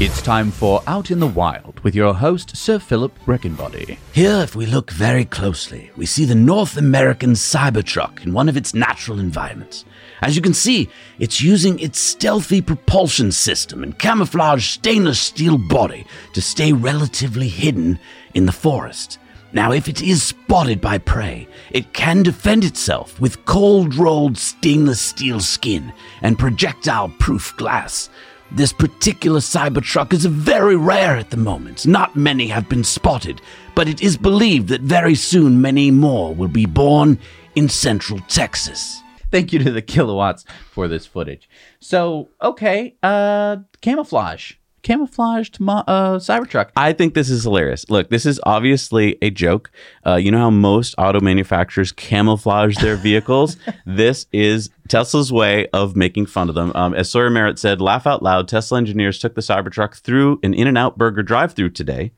It's 0.00 0.22
time 0.22 0.50
for 0.50 0.82
Out 0.86 1.10
in 1.10 1.20
the 1.20 1.26
Wild 1.26 1.80
with 1.80 1.94
your 1.94 2.14
host, 2.14 2.56
Sir 2.56 2.78
Philip 2.78 3.12
Breckenbody. 3.24 3.98
Here, 4.12 4.40
if 4.42 4.56
we 4.56 4.66
look 4.66 4.90
very 4.90 5.24
closely, 5.24 5.90
we 5.96 6.06
see 6.06 6.24
the 6.24 6.34
North 6.34 6.76
American 6.76 7.32
Cybertruck 7.32 8.24
in 8.24 8.32
one 8.32 8.48
of 8.48 8.56
its 8.56 8.74
natural 8.74 9.20
environments. 9.20 9.84
As 10.20 10.36
you 10.36 10.42
can 10.42 10.54
see, 10.54 10.88
it's 11.18 11.40
using 11.40 11.78
its 11.78 11.98
stealthy 11.98 12.60
propulsion 12.60 13.32
system 13.32 13.82
and 13.82 13.98
camouflage 13.98 14.66
stainless 14.66 15.20
steel 15.20 15.58
body 15.58 16.06
to 16.32 16.40
stay 16.40 16.72
relatively 16.72 17.48
hidden 17.48 17.98
in 18.34 18.46
the 18.46 18.52
forest. 18.52 19.18
Now, 19.54 19.72
if 19.72 19.86
it 19.86 20.00
is 20.00 20.22
spotted 20.22 20.80
by 20.80 20.96
prey, 20.96 21.46
it 21.70 21.92
can 21.92 22.22
defend 22.22 22.64
itself 22.64 23.20
with 23.20 23.44
cold 23.44 23.94
rolled 23.94 24.38
stainless 24.38 25.00
steel 25.00 25.40
skin 25.40 25.92
and 26.22 26.38
projectile 26.38 27.10
proof 27.18 27.54
glass. 27.56 28.08
This 28.54 28.72
particular 28.72 29.40
Cybertruck 29.40 30.12
is 30.12 30.26
very 30.26 30.76
rare 30.76 31.16
at 31.16 31.30
the 31.30 31.38
moment. 31.38 31.86
Not 31.86 32.14
many 32.14 32.48
have 32.48 32.68
been 32.68 32.84
spotted, 32.84 33.40
but 33.74 33.88
it 33.88 34.02
is 34.02 34.18
believed 34.18 34.68
that 34.68 34.82
very 34.82 35.14
soon 35.14 35.62
many 35.62 35.90
more 35.90 36.34
will 36.34 36.48
be 36.48 36.66
born 36.66 37.18
in 37.54 37.70
central 37.70 38.20
Texas. 38.28 39.02
Thank 39.30 39.54
you 39.54 39.58
to 39.60 39.70
the 39.70 39.80
kilowatts 39.80 40.44
for 40.70 40.86
this 40.86 41.06
footage. 41.06 41.48
So, 41.80 42.28
okay, 42.42 42.94
uh, 43.02 43.56
camouflage, 43.80 44.52
camouflaged 44.82 45.60
mo- 45.60 45.84
uh, 45.86 46.18
Cybertruck. 46.18 46.70
I 46.76 46.92
think 46.92 47.14
this 47.14 47.30
is 47.30 47.44
hilarious. 47.44 47.88
Look, 47.88 48.10
this 48.10 48.26
is 48.26 48.40
obviously 48.44 49.16
a 49.22 49.30
joke. 49.30 49.70
Uh, 50.06 50.16
you 50.16 50.30
know 50.30 50.38
how 50.38 50.50
most 50.50 50.94
auto 50.98 51.20
manufacturers 51.20 51.92
camouflage 51.92 52.76
their 52.78 52.96
vehicles? 53.08 53.56
this 53.86 54.26
is 54.32 54.70
Tesla's 54.88 55.32
way 55.32 55.66
of 55.68 55.96
making 55.96 56.26
fun 56.26 56.48
of 56.48 56.54
them. 56.54 56.72
Um, 56.74 56.94
as 56.94 57.10
Sawyer 57.10 57.30
Merritt 57.30 57.58
said, 57.58 57.80
laugh 57.80 58.06
out 58.06 58.22
loud. 58.22 58.48
Tesla 58.48 58.78
engineers 58.78 59.18
took 59.18 59.34
the 59.34 59.40
Cybertruck 59.40 59.96
through 60.00 60.40
an 60.42 60.54
In 60.54 60.68
N 60.68 60.76
Out 60.76 60.98
burger 60.98 61.22
drive 61.22 61.52
through 61.54 61.70
today. 61.70 62.12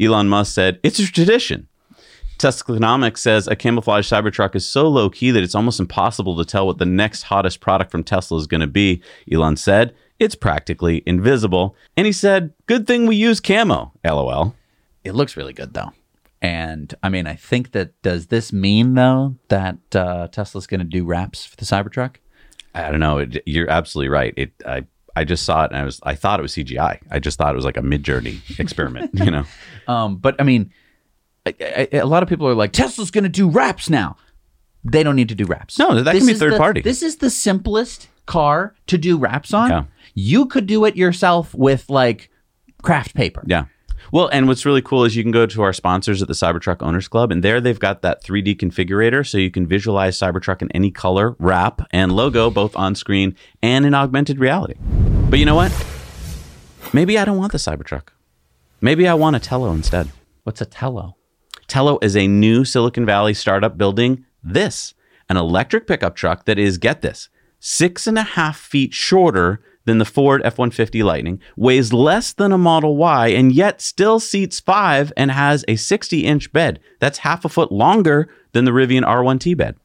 Elon 0.00 0.28
Musk 0.28 0.54
said, 0.54 0.78
It's 0.82 0.98
a 0.98 1.06
tradition. 1.06 1.68
Teslanomics 2.38 3.18
says 3.18 3.48
a 3.48 3.56
camouflage 3.56 4.10
Cybertruck 4.10 4.54
is 4.54 4.64
so 4.64 4.86
low 4.86 5.10
key 5.10 5.32
that 5.32 5.42
it's 5.42 5.56
almost 5.56 5.80
impossible 5.80 6.36
to 6.36 6.44
tell 6.44 6.66
what 6.66 6.78
the 6.78 6.86
next 6.86 7.24
hottest 7.24 7.58
product 7.60 7.90
from 7.90 8.04
Tesla 8.04 8.38
is 8.38 8.46
going 8.46 8.60
to 8.60 8.68
be. 8.68 9.02
Elon 9.30 9.56
said, 9.56 9.92
It's 10.18 10.34
practically 10.34 11.02
invisible. 11.06 11.76
And 11.96 12.06
he 12.06 12.12
said, 12.12 12.52
Good 12.66 12.86
thing 12.86 13.06
we 13.06 13.16
use 13.16 13.40
camo. 13.40 13.92
LOL. 14.04 14.54
It 15.04 15.14
looks 15.14 15.36
really 15.36 15.52
good 15.52 15.74
though. 15.74 15.92
And 16.40 16.94
I 17.02 17.08
mean, 17.08 17.26
I 17.26 17.34
think 17.34 17.72
that 17.72 18.00
does 18.02 18.26
this 18.28 18.52
mean 18.52 18.94
though 18.94 19.36
that 19.48 19.78
uh, 19.94 20.28
Tesla's 20.28 20.66
going 20.66 20.80
to 20.80 20.86
do 20.86 21.04
wraps 21.04 21.44
for 21.44 21.56
the 21.56 21.64
Cybertruck? 21.64 22.16
I 22.74 22.90
don't 22.90 23.00
know. 23.00 23.18
It, 23.18 23.42
you're 23.46 23.70
absolutely 23.70 24.10
right. 24.10 24.34
It 24.36 24.52
I 24.66 24.84
I 25.16 25.24
just 25.24 25.44
saw 25.44 25.64
it 25.64 25.72
and 25.72 25.80
I 25.80 25.84
was 25.84 26.00
I 26.02 26.14
thought 26.14 26.38
it 26.38 26.42
was 26.42 26.52
CGI. 26.54 27.00
I 27.10 27.18
just 27.18 27.38
thought 27.38 27.52
it 27.52 27.56
was 27.56 27.64
like 27.64 27.76
a 27.76 27.82
Midjourney 27.82 28.40
experiment. 28.60 29.10
You 29.14 29.30
know. 29.30 29.44
Um, 29.88 30.16
but 30.16 30.36
I 30.40 30.44
mean, 30.44 30.72
I, 31.46 31.54
I, 31.60 31.96
a 31.96 32.06
lot 32.06 32.22
of 32.22 32.28
people 32.28 32.46
are 32.46 32.54
like, 32.54 32.72
Tesla's 32.72 33.10
going 33.10 33.24
to 33.24 33.30
do 33.30 33.48
wraps 33.48 33.90
now. 33.90 34.16
They 34.84 35.02
don't 35.02 35.16
need 35.16 35.28
to 35.30 35.34
do 35.34 35.44
wraps. 35.44 35.78
No, 35.78 36.02
that 36.02 36.16
can 36.16 36.26
be 36.26 36.34
third 36.34 36.52
the- 36.52 36.58
party. 36.58 36.82
This 36.82 37.02
is 37.02 37.16
the 37.16 37.30
simplest 37.30 38.08
car 38.26 38.74
to 38.86 38.98
do 38.98 39.16
wraps 39.18 39.52
on. 39.52 39.70
Yeah. 39.70 39.84
You 40.20 40.46
could 40.46 40.66
do 40.66 40.84
it 40.84 40.96
yourself 40.96 41.54
with 41.54 41.88
like 41.88 42.28
craft 42.82 43.14
paper. 43.14 43.44
Yeah. 43.46 43.66
Well, 44.10 44.26
and 44.32 44.48
what's 44.48 44.66
really 44.66 44.82
cool 44.82 45.04
is 45.04 45.14
you 45.14 45.22
can 45.22 45.30
go 45.30 45.46
to 45.46 45.62
our 45.62 45.72
sponsors 45.72 46.20
at 46.20 46.26
the 46.26 46.34
Cybertruck 46.34 46.82
Owners 46.82 47.06
Club, 47.06 47.30
and 47.30 47.44
there 47.44 47.60
they've 47.60 47.78
got 47.78 48.02
that 48.02 48.24
3D 48.24 48.56
configurator, 48.56 49.24
so 49.24 49.38
you 49.38 49.52
can 49.52 49.64
visualize 49.64 50.18
Cybertruck 50.18 50.60
in 50.60 50.72
any 50.72 50.90
color, 50.90 51.36
wrap, 51.38 51.82
and 51.92 52.10
logo, 52.10 52.50
both 52.50 52.74
on 52.74 52.96
screen 52.96 53.36
and 53.62 53.86
in 53.86 53.94
augmented 53.94 54.40
reality. 54.40 54.74
But 55.30 55.38
you 55.38 55.44
know 55.44 55.54
what? 55.54 55.72
Maybe 56.92 57.16
I 57.16 57.24
don't 57.24 57.38
want 57.38 57.52
the 57.52 57.58
Cybertruck. 57.58 58.08
Maybe 58.80 59.06
I 59.06 59.14
want 59.14 59.36
a 59.36 59.38
Telo 59.38 59.72
instead. 59.72 60.08
What's 60.42 60.60
a 60.60 60.66
Telo? 60.66 61.14
Telo 61.68 62.02
is 62.02 62.16
a 62.16 62.26
new 62.26 62.64
Silicon 62.64 63.06
Valley 63.06 63.34
startup 63.34 63.78
building 63.78 64.24
this 64.42 64.94
an 65.28 65.36
electric 65.36 65.86
pickup 65.86 66.16
truck 66.16 66.44
that 66.46 66.58
is, 66.58 66.76
get 66.78 67.02
this, 67.02 67.28
six 67.60 68.08
and 68.08 68.18
a 68.18 68.22
half 68.22 68.56
feet 68.58 68.94
shorter 68.94 69.60
than 69.88 69.98
the 69.98 70.04
Ford 70.04 70.42
F 70.44 70.58
150 70.58 71.02
Lightning, 71.02 71.40
weighs 71.56 71.94
less 71.94 72.34
than 72.34 72.52
a 72.52 72.58
Model 72.58 72.96
Y, 72.96 73.28
and 73.28 73.52
yet 73.52 73.80
still 73.80 74.20
seats 74.20 74.60
five 74.60 75.12
and 75.16 75.30
has 75.30 75.64
a 75.66 75.76
60 75.76 76.24
inch 76.26 76.52
bed. 76.52 76.78
That's 77.00 77.18
half 77.18 77.44
a 77.46 77.48
foot 77.48 77.72
longer 77.72 78.28
than 78.52 78.66
the 78.66 78.70
Rivian 78.70 79.02
R1T 79.02 79.56
bed. 79.56 79.76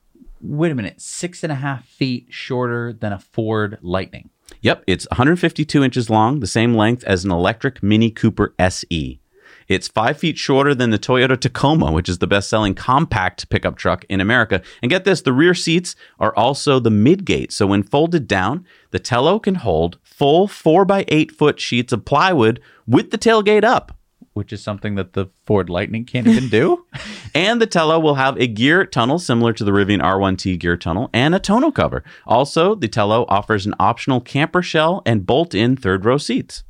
Wait 0.42 0.74
a 0.74 0.76
minute. 0.76 1.00
Six 1.00 1.42
and 1.42 1.54
a 1.54 1.56
half 1.56 1.86
feet 1.86 2.28
shorter 2.30 2.92
than 2.92 3.14
a 3.14 3.20
Ford 3.20 3.78
Lightning. 3.82 4.30
Yep, 4.62 4.84
it's 4.88 5.08
152 5.10 5.84
inches 5.84 6.10
long, 6.10 6.42
the 6.42 6.48
same 6.48 6.76
length 6.76 7.06
as 7.06 7.24
an 7.24 7.32
electric 7.32 7.82
Mini 7.82 8.12
Cooper 8.12 8.54
SE. 8.60 9.22
It's 9.68 9.88
five 9.88 10.18
feet 10.18 10.38
shorter 10.38 10.76
than 10.76 10.90
the 10.90 11.00
Toyota 11.00 11.40
Tacoma, 11.40 11.92
which 11.92 12.10
is 12.10 12.20
the 12.20 12.28
best 12.28 12.50
selling 12.50 12.76
compact 12.76 13.50
pickup 13.50 13.78
truck 13.78 14.06
in 14.10 14.22
America. 14.22 14.62
And 14.82 14.90
get 14.90 15.04
this 15.04 15.22
the 15.22 15.34
rear 15.34 15.54
seats 15.54 15.96
are 16.20 16.36
also 16.36 16.80
the 16.80 16.90
midgate. 16.90 17.52
So 17.52 17.68
when 17.68 17.84
folded 17.84 18.28
down, 18.28 18.66
the 18.92 19.00
Telo 19.00 19.42
can 19.42 19.56
hold 19.56 19.98
full 20.04 20.48
four 20.48 20.86
by 20.86 21.06
eight 21.08 21.32
foot 21.32 21.60
sheets 21.60 21.94
of 21.94 22.06
plywood 22.06 22.62
with 22.88 23.12
the 23.12 23.18
tailgate 23.18 23.64
up. 23.64 23.98
Which 24.34 24.52
is 24.52 24.64
something 24.64 24.96
that 24.96 25.14
the 25.14 25.28
Ford 25.46 25.70
Lightning 25.70 26.06
can't 26.06 26.28
even 26.28 26.50
do. 26.50 26.86
And 27.36 27.60
the 27.60 27.66
Telo 27.66 28.00
will 28.00 28.14
have 28.14 28.40
a 28.40 28.46
gear 28.46 28.86
tunnel 28.86 29.18
similar 29.18 29.54
to 29.54 29.64
the 29.64 29.72
Rivian 29.72 30.04
R1T 30.04 30.60
gear 30.60 30.78
tunnel 30.78 31.10
and 31.14 31.34
a 31.34 31.40
tonneau 31.40 31.72
cover. 31.72 32.04
Also, 32.28 32.76
the 32.76 32.88
Telo 32.88 33.26
offers 33.28 33.66
an 33.66 33.74
optional 33.80 34.22
camper 34.22 34.62
shell 34.62 35.02
and 35.04 35.26
bolt 35.26 35.56
in 35.56 35.76
third 35.76 36.06
row 36.06 36.20
seats. 36.20 36.64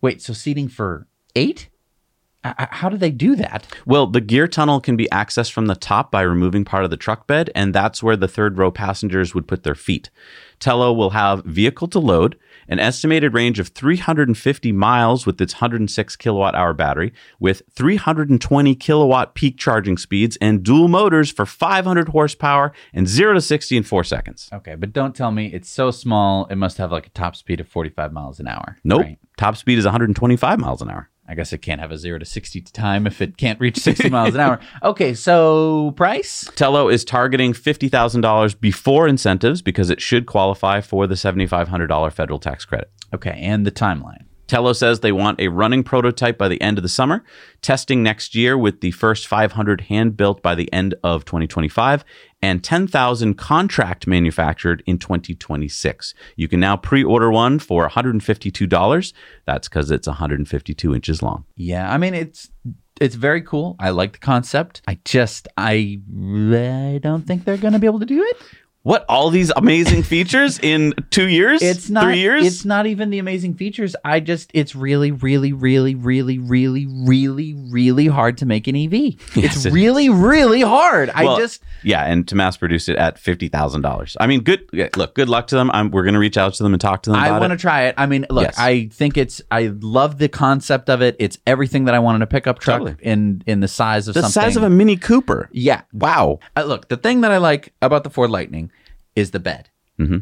Wait, 0.00 0.22
so 0.22 0.32
seating 0.32 0.68
for 0.68 1.06
eight? 1.36 1.68
How 2.42 2.88
do 2.88 2.96
they 2.96 3.10
do 3.10 3.36
that? 3.36 3.66
Well, 3.84 4.06
the 4.06 4.20
gear 4.22 4.48
tunnel 4.48 4.80
can 4.80 4.96
be 4.96 5.08
accessed 5.12 5.52
from 5.52 5.66
the 5.66 5.74
top 5.74 6.10
by 6.10 6.22
removing 6.22 6.64
part 6.64 6.84
of 6.84 6.90
the 6.90 6.96
truck 6.96 7.26
bed, 7.26 7.50
and 7.54 7.74
that's 7.74 8.02
where 8.02 8.16
the 8.16 8.28
third 8.28 8.56
row 8.56 8.70
passengers 8.70 9.34
would 9.34 9.46
put 9.46 9.62
their 9.62 9.74
feet. 9.74 10.08
Telo 10.58 10.94
will 10.94 11.10
have 11.10 11.44
vehicle 11.44 11.88
to 11.88 11.98
load, 11.98 12.38
an 12.66 12.78
estimated 12.78 13.34
range 13.34 13.58
of 13.58 13.68
350 13.68 14.72
miles 14.72 15.26
with 15.26 15.38
its 15.40 15.54
106 15.54 16.16
kilowatt 16.16 16.54
hour 16.54 16.72
battery, 16.72 17.12
with 17.38 17.62
320 17.72 18.74
kilowatt 18.74 19.34
peak 19.34 19.58
charging 19.58 19.98
speeds, 19.98 20.38
and 20.40 20.62
dual 20.62 20.88
motors 20.88 21.30
for 21.30 21.44
500 21.44 22.08
horsepower 22.08 22.72
and 22.94 23.06
0 23.06 23.34
to 23.34 23.40
60 23.42 23.76
in 23.76 23.82
4 23.82 24.04
seconds. 24.04 24.48
Okay, 24.52 24.76
but 24.76 24.94
don't 24.94 25.14
tell 25.14 25.30
me 25.30 25.46
it's 25.46 25.68
so 25.68 25.90
small 25.90 26.46
it 26.46 26.56
must 26.56 26.78
have 26.78 26.90
like 26.90 27.06
a 27.06 27.10
top 27.10 27.36
speed 27.36 27.60
of 27.60 27.68
45 27.68 28.12
miles 28.14 28.40
an 28.40 28.48
hour. 28.48 28.78
Nope. 28.82 29.02
right? 29.02 29.18
Top 29.36 29.56
speed 29.56 29.78
is 29.78 29.84
125 29.84 30.58
miles 30.58 30.80
an 30.80 30.90
hour. 30.90 31.09
I 31.30 31.34
guess 31.34 31.52
it 31.52 31.58
can't 31.58 31.80
have 31.80 31.92
a 31.92 31.96
0 31.96 32.18
to 32.18 32.24
60 32.24 32.60
time 32.62 33.06
if 33.06 33.22
it 33.22 33.36
can't 33.36 33.60
reach 33.60 33.78
60 33.78 34.10
miles 34.10 34.34
an 34.34 34.40
hour. 34.40 34.58
Okay, 34.82 35.14
so 35.14 35.92
price? 35.92 36.44
Telo 36.56 36.92
is 36.92 37.04
targeting 37.04 37.52
$50,000 37.52 38.60
before 38.60 39.06
incentives 39.06 39.62
because 39.62 39.90
it 39.90 40.00
should 40.00 40.26
qualify 40.26 40.80
for 40.80 41.06
the 41.06 41.14
$7,500 41.14 42.12
federal 42.12 42.38
tax 42.38 42.64
credit. 42.64 42.90
Okay, 43.14 43.38
and 43.40 43.64
the 43.64 43.70
timeline. 43.70 44.24
Telo 44.50 44.74
says 44.74 44.98
they 44.98 45.12
want 45.12 45.40
a 45.40 45.46
running 45.46 45.84
prototype 45.84 46.36
by 46.36 46.48
the 46.48 46.60
end 46.60 46.76
of 46.76 46.82
the 46.82 46.88
summer, 46.88 47.22
testing 47.62 48.02
next 48.02 48.34
year 48.34 48.58
with 48.58 48.80
the 48.80 48.90
first 48.90 49.28
500 49.28 49.82
hand 49.82 50.16
built 50.16 50.42
by 50.42 50.56
the 50.56 50.70
end 50.72 50.96
of 51.04 51.24
2025, 51.24 52.04
and 52.42 52.64
10,000 52.64 53.34
contract 53.34 54.08
manufactured 54.08 54.82
in 54.86 54.98
2026. 54.98 56.14
You 56.34 56.48
can 56.48 56.58
now 56.58 56.76
pre 56.76 57.04
order 57.04 57.30
one 57.30 57.60
for 57.60 57.88
$152. 57.88 59.12
That's 59.46 59.68
because 59.68 59.92
it's 59.92 60.08
152 60.08 60.94
inches 60.96 61.22
long. 61.22 61.44
Yeah, 61.54 61.88
I 61.88 61.96
mean 61.96 62.14
it's 62.14 62.50
it's 63.00 63.14
very 63.14 63.42
cool. 63.42 63.76
I 63.78 63.90
like 63.90 64.12
the 64.12 64.18
concept. 64.18 64.82
I 64.88 64.98
just 65.04 65.46
I 65.56 66.00
I 66.12 66.98
don't 67.00 67.24
think 67.24 67.44
they're 67.44 67.56
going 67.56 67.72
to 67.72 67.78
be 67.78 67.86
able 67.86 68.00
to 68.00 68.06
do 68.06 68.20
it. 68.22 68.36
What, 68.82 69.04
all 69.10 69.28
these 69.28 69.50
amazing 69.56 70.02
features 70.04 70.58
in 70.58 70.94
two 71.10 71.28
years? 71.28 71.60
It's 71.60 71.90
not 71.90 72.04
Three 72.04 72.18
years? 72.20 72.46
It's 72.46 72.64
not 72.64 72.86
even 72.86 73.10
the 73.10 73.18
amazing 73.18 73.54
features. 73.54 73.94
I 74.06 74.20
just 74.20 74.50
it's 74.54 74.74
really 74.74 75.10
really 75.10 75.52
really 75.52 75.94
really 75.94 76.38
really 76.38 76.86
really 76.86 77.54
really 77.70 78.06
hard 78.06 78.38
to 78.38 78.46
make 78.46 78.66
an 78.68 78.76
EV. 78.76 78.90
Yes, 79.40 79.56
it's 79.56 79.66
it 79.66 79.72
really 79.74 80.08
really 80.08 80.62
hard. 80.62 81.10
Well, 81.14 81.36
I 81.36 81.38
just 81.38 81.62
yeah, 81.82 82.04
and 82.06 82.26
to 82.28 82.34
mass 82.34 82.56
produce 82.56 82.88
it 82.88 82.96
at 82.96 83.18
fifty 83.18 83.48
thousand 83.48 83.82
dollars. 83.82 84.16
I 84.18 84.26
mean, 84.26 84.40
good. 84.40 84.66
Look, 84.96 85.14
good 85.14 85.28
luck 85.28 85.46
to 85.48 85.56
them. 85.56 85.70
I'm, 85.72 85.90
we're 85.90 86.02
going 86.04 86.14
to 86.14 86.20
reach 86.20 86.38
out 86.38 86.54
to 86.54 86.62
them 86.62 86.72
and 86.72 86.80
talk 86.80 87.02
to 87.02 87.10
them 87.10 87.20
I 87.20 87.38
want 87.38 87.52
to 87.52 87.58
try 87.58 87.82
it. 87.82 87.94
I 87.98 88.06
mean, 88.06 88.24
look, 88.30 88.44
Yes. 88.44 88.58
I 88.58 88.86
think 88.92 89.18
it's 89.18 89.42
I 89.50 89.72
love 89.80 90.16
the 90.18 90.28
concept 90.30 90.88
of 90.88 91.02
it. 91.02 91.16
It's 91.18 91.36
everything 91.46 91.84
that 91.84 91.94
I 91.94 91.98
wanted 91.98 92.22
a 92.22 92.26
pickup 92.26 92.58
truck 92.58 92.78
Totally. 92.80 92.96
in 93.02 93.42
in 93.46 93.60
the 93.60 93.68
size 93.68 94.08
of 94.08 94.14
The 94.14 94.22
something. 94.22 94.42
size 94.42 94.56
of 94.56 94.62
a 94.62 94.70
Mini 94.70 94.96
Cooper. 94.96 95.50
yeah. 95.52 95.82
Wow. 95.92 96.38
Uh, 96.56 96.62
look, 96.64 96.88
the 96.88 96.96
thing 96.96 97.20
that 97.20 97.30
I 97.30 97.36
like 97.36 97.74
about 97.82 98.04
the 98.04 98.10
Ford 98.10 98.30
Lightning 98.30 98.70
is 99.16 99.30
the 99.30 99.40
bed. 99.40 99.68
Mm-hmm. 99.98 100.18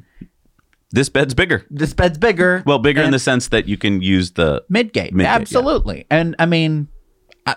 This 0.90 1.08
bed's 1.08 1.34
bigger. 1.34 1.66
This 1.70 1.92
bed's 1.92 2.16
bigger. 2.16 2.62
Well, 2.64 2.78
bigger 2.78 3.02
in 3.02 3.10
the 3.10 3.18
sense 3.18 3.48
that 3.48 3.68
you 3.68 3.76
can 3.76 4.00
use 4.00 4.32
the. 4.32 4.64
midgate. 4.70 5.12
Midgate, 5.12 5.22
yeah. 5.22 5.34
Absolutely. 5.34 6.06
And 6.10 6.34
I 6.38 6.46
mean, 6.46 6.88
I, 7.44 7.56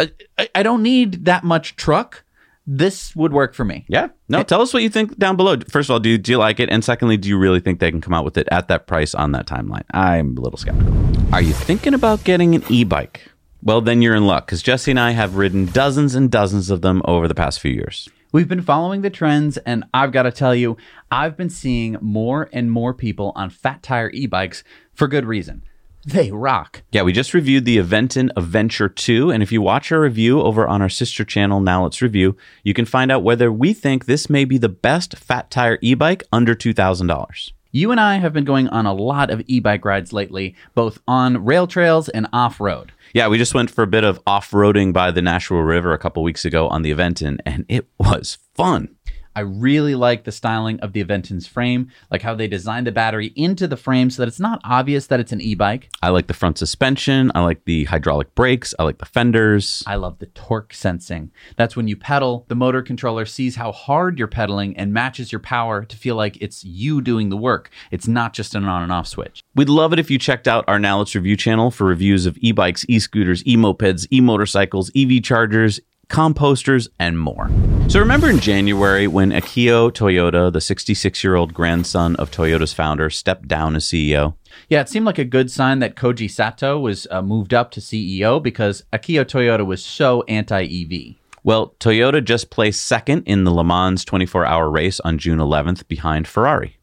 I 0.00 0.48
I 0.56 0.62
don't 0.62 0.82
need 0.82 1.26
that 1.26 1.44
much 1.44 1.76
truck. 1.76 2.24
This 2.66 3.14
would 3.16 3.32
work 3.32 3.54
for 3.54 3.64
me. 3.64 3.84
Yeah. 3.88 4.08
No, 4.28 4.42
tell 4.42 4.60
us 4.60 4.72
what 4.72 4.82
you 4.82 4.88
think 4.88 5.16
down 5.18 5.36
below. 5.36 5.56
First 5.68 5.90
of 5.90 5.94
all, 5.94 6.00
do, 6.00 6.16
do 6.16 6.30
you 6.30 6.38
like 6.38 6.60
it? 6.60 6.70
And 6.70 6.84
secondly, 6.84 7.16
do 7.16 7.28
you 7.28 7.36
really 7.36 7.58
think 7.58 7.80
they 7.80 7.90
can 7.90 8.00
come 8.00 8.14
out 8.14 8.24
with 8.24 8.38
it 8.38 8.48
at 8.52 8.68
that 8.68 8.86
price 8.86 9.16
on 9.16 9.32
that 9.32 9.46
timeline? 9.46 9.82
I'm 9.92 10.36
a 10.36 10.40
little 10.40 10.56
skeptical. 10.56 10.94
Are 11.34 11.42
you 11.42 11.52
thinking 11.52 11.92
about 11.92 12.22
getting 12.22 12.54
an 12.54 12.62
e 12.68 12.84
bike? 12.84 13.28
Well, 13.62 13.80
then 13.80 14.02
you're 14.02 14.14
in 14.14 14.26
luck 14.26 14.46
because 14.46 14.62
Jesse 14.62 14.90
and 14.90 14.98
I 14.98 15.12
have 15.12 15.36
ridden 15.36 15.66
dozens 15.66 16.14
and 16.14 16.30
dozens 16.30 16.70
of 16.70 16.82
them 16.82 17.00
over 17.04 17.28
the 17.28 17.34
past 17.34 17.60
few 17.60 17.72
years. 17.72 18.08
We've 18.32 18.48
been 18.48 18.62
following 18.62 19.02
the 19.02 19.10
trends, 19.10 19.58
and 19.58 19.84
I've 19.92 20.10
got 20.10 20.22
to 20.22 20.32
tell 20.32 20.54
you, 20.54 20.78
I've 21.10 21.36
been 21.36 21.50
seeing 21.50 21.98
more 22.00 22.48
and 22.50 22.72
more 22.72 22.94
people 22.94 23.32
on 23.36 23.50
fat 23.50 23.82
tire 23.82 24.10
e 24.14 24.24
bikes 24.24 24.64
for 24.94 25.06
good 25.06 25.26
reason. 25.26 25.62
They 26.06 26.30
rock. 26.30 26.82
Yeah, 26.92 27.02
we 27.02 27.12
just 27.12 27.34
reviewed 27.34 27.66
the 27.66 27.76
Aventon 27.76 28.30
Adventure 28.34 28.88
2. 28.88 29.30
And 29.30 29.42
if 29.42 29.52
you 29.52 29.60
watch 29.60 29.92
our 29.92 30.00
review 30.00 30.40
over 30.40 30.66
on 30.66 30.80
our 30.80 30.88
sister 30.88 31.26
channel, 31.26 31.60
Now 31.60 31.82
Let's 31.82 32.00
Review, 32.00 32.34
you 32.64 32.72
can 32.72 32.86
find 32.86 33.12
out 33.12 33.22
whether 33.22 33.52
we 33.52 33.74
think 33.74 34.06
this 34.06 34.30
may 34.30 34.46
be 34.46 34.56
the 34.56 34.70
best 34.70 35.18
fat 35.18 35.50
tire 35.50 35.78
e 35.82 35.92
bike 35.92 36.24
under 36.32 36.54
$2,000. 36.54 37.52
You 37.70 37.90
and 37.90 38.00
I 38.00 38.16
have 38.16 38.32
been 38.32 38.44
going 38.44 38.68
on 38.68 38.86
a 38.86 38.94
lot 38.94 39.28
of 39.28 39.42
e 39.46 39.60
bike 39.60 39.84
rides 39.84 40.14
lately, 40.14 40.54
both 40.74 41.02
on 41.06 41.44
rail 41.44 41.66
trails 41.66 42.08
and 42.08 42.26
off 42.32 42.60
road. 42.60 42.92
Yeah, 43.14 43.28
we 43.28 43.36
just 43.36 43.54
went 43.54 43.70
for 43.70 43.82
a 43.82 43.86
bit 43.86 44.04
of 44.04 44.20
off 44.26 44.50
roading 44.52 44.92
by 44.92 45.10
the 45.10 45.20
Nashua 45.20 45.62
River 45.62 45.92
a 45.92 45.98
couple 45.98 46.22
weeks 46.22 46.44
ago 46.44 46.68
on 46.68 46.82
the 46.82 46.92
Aventon, 46.92 47.38
and 47.44 47.66
it 47.68 47.86
was 47.98 48.38
fun. 48.54 48.96
I 49.34 49.40
really 49.40 49.94
like 49.94 50.24
the 50.24 50.32
styling 50.32 50.78
of 50.80 50.92
the 50.92 51.00
Aventon's 51.00 51.46
frame, 51.46 51.90
like 52.10 52.22
how 52.22 52.34
they 52.34 52.46
designed 52.46 52.86
the 52.86 52.92
battery 52.92 53.32
into 53.34 53.66
the 53.66 53.76
frame 53.76 54.10
so 54.10 54.22
that 54.22 54.28
it's 54.28 54.40
not 54.40 54.60
obvious 54.64 55.06
that 55.06 55.20
it's 55.20 55.32
an 55.32 55.40
e 55.40 55.54
bike. 55.54 55.90
I 56.02 56.10
like 56.10 56.26
the 56.26 56.34
front 56.34 56.58
suspension. 56.58 57.32
I 57.34 57.40
like 57.40 57.64
the 57.64 57.84
hydraulic 57.84 58.34
brakes. 58.34 58.74
I 58.78 58.84
like 58.84 58.98
the 58.98 59.06
fenders. 59.06 59.82
I 59.86 59.96
love 59.96 60.18
the 60.18 60.26
torque 60.26 60.74
sensing. 60.74 61.30
That's 61.56 61.76
when 61.76 61.88
you 61.88 61.96
pedal, 61.96 62.44
the 62.48 62.54
motor 62.54 62.82
controller 62.82 63.24
sees 63.24 63.56
how 63.56 63.72
hard 63.72 64.18
you're 64.18 64.28
pedaling 64.28 64.76
and 64.76 64.92
matches 64.92 65.32
your 65.32 65.40
power 65.40 65.84
to 65.84 65.96
feel 65.96 66.16
like 66.16 66.36
it's 66.40 66.64
you 66.64 67.00
doing 67.00 67.30
the 67.30 67.36
work. 67.36 67.70
It's 67.90 68.08
not 68.08 68.34
just 68.34 68.54
an 68.54 68.64
on 68.64 68.82
and 68.82 68.92
off 68.92 69.06
switch. 69.06 69.42
We'd 69.54 69.68
love 69.68 69.92
it 69.92 69.98
if 69.98 70.10
you 70.10 70.18
checked 70.18 70.48
out 70.48 70.64
our 70.68 70.78
Now 70.78 70.98
Let's 70.98 71.14
Review 71.14 71.36
channel 71.36 71.70
for 71.70 71.84
reviews 71.84 72.26
of 72.26 72.36
e 72.40 72.52
bikes, 72.52 72.84
e 72.88 72.98
scooters, 72.98 73.42
e 73.46 73.56
mopeds, 73.56 74.06
e 74.12 74.20
motorcycles, 74.20 74.90
EV 74.94 75.22
chargers, 75.22 75.80
composters, 76.12 76.88
and 76.98 77.18
more. 77.18 77.50
So, 77.88 77.98
remember 77.98 78.28
in 78.28 78.38
January 78.38 79.06
when 79.06 79.30
Akio 79.30 79.90
Toyota, 79.90 80.52
the 80.52 80.60
66 80.60 81.24
year 81.24 81.34
old 81.34 81.52
grandson 81.52 82.14
of 82.16 82.30
Toyota's 82.30 82.72
founder, 82.72 83.10
stepped 83.10 83.48
down 83.48 83.74
as 83.74 83.84
CEO? 83.84 84.34
Yeah, 84.68 84.82
it 84.82 84.88
seemed 84.88 85.06
like 85.06 85.18
a 85.18 85.24
good 85.24 85.50
sign 85.50 85.78
that 85.80 85.96
Koji 85.96 86.30
Sato 86.30 86.78
was 86.78 87.06
uh, 87.10 87.22
moved 87.22 87.54
up 87.54 87.70
to 87.72 87.80
CEO 87.80 88.42
because 88.42 88.84
Akio 88.92 89.24
Toyota 89.24 89.66
was 89.66 89.84
so 89.84 90.22
anti 90.28 90.62
EV. 90.62 91.16
Well, 91.44 91.74
Toyota 91.80 92.22
just 92.22 92.50
placed 92.50 92.86
second 92.86 93.24
in 93.24 93.44
the 93.44 93.50
Le 93.50 93.64
Mans 93.64 94.04
24 94.04 94.46
hour 94.46 94.70
race 94.70 95.00
on 95.00 95.18
June 95.18 95.38
11th 95.38 95.88
behind 95.88 96.28
Ferrari. 96.28 96.78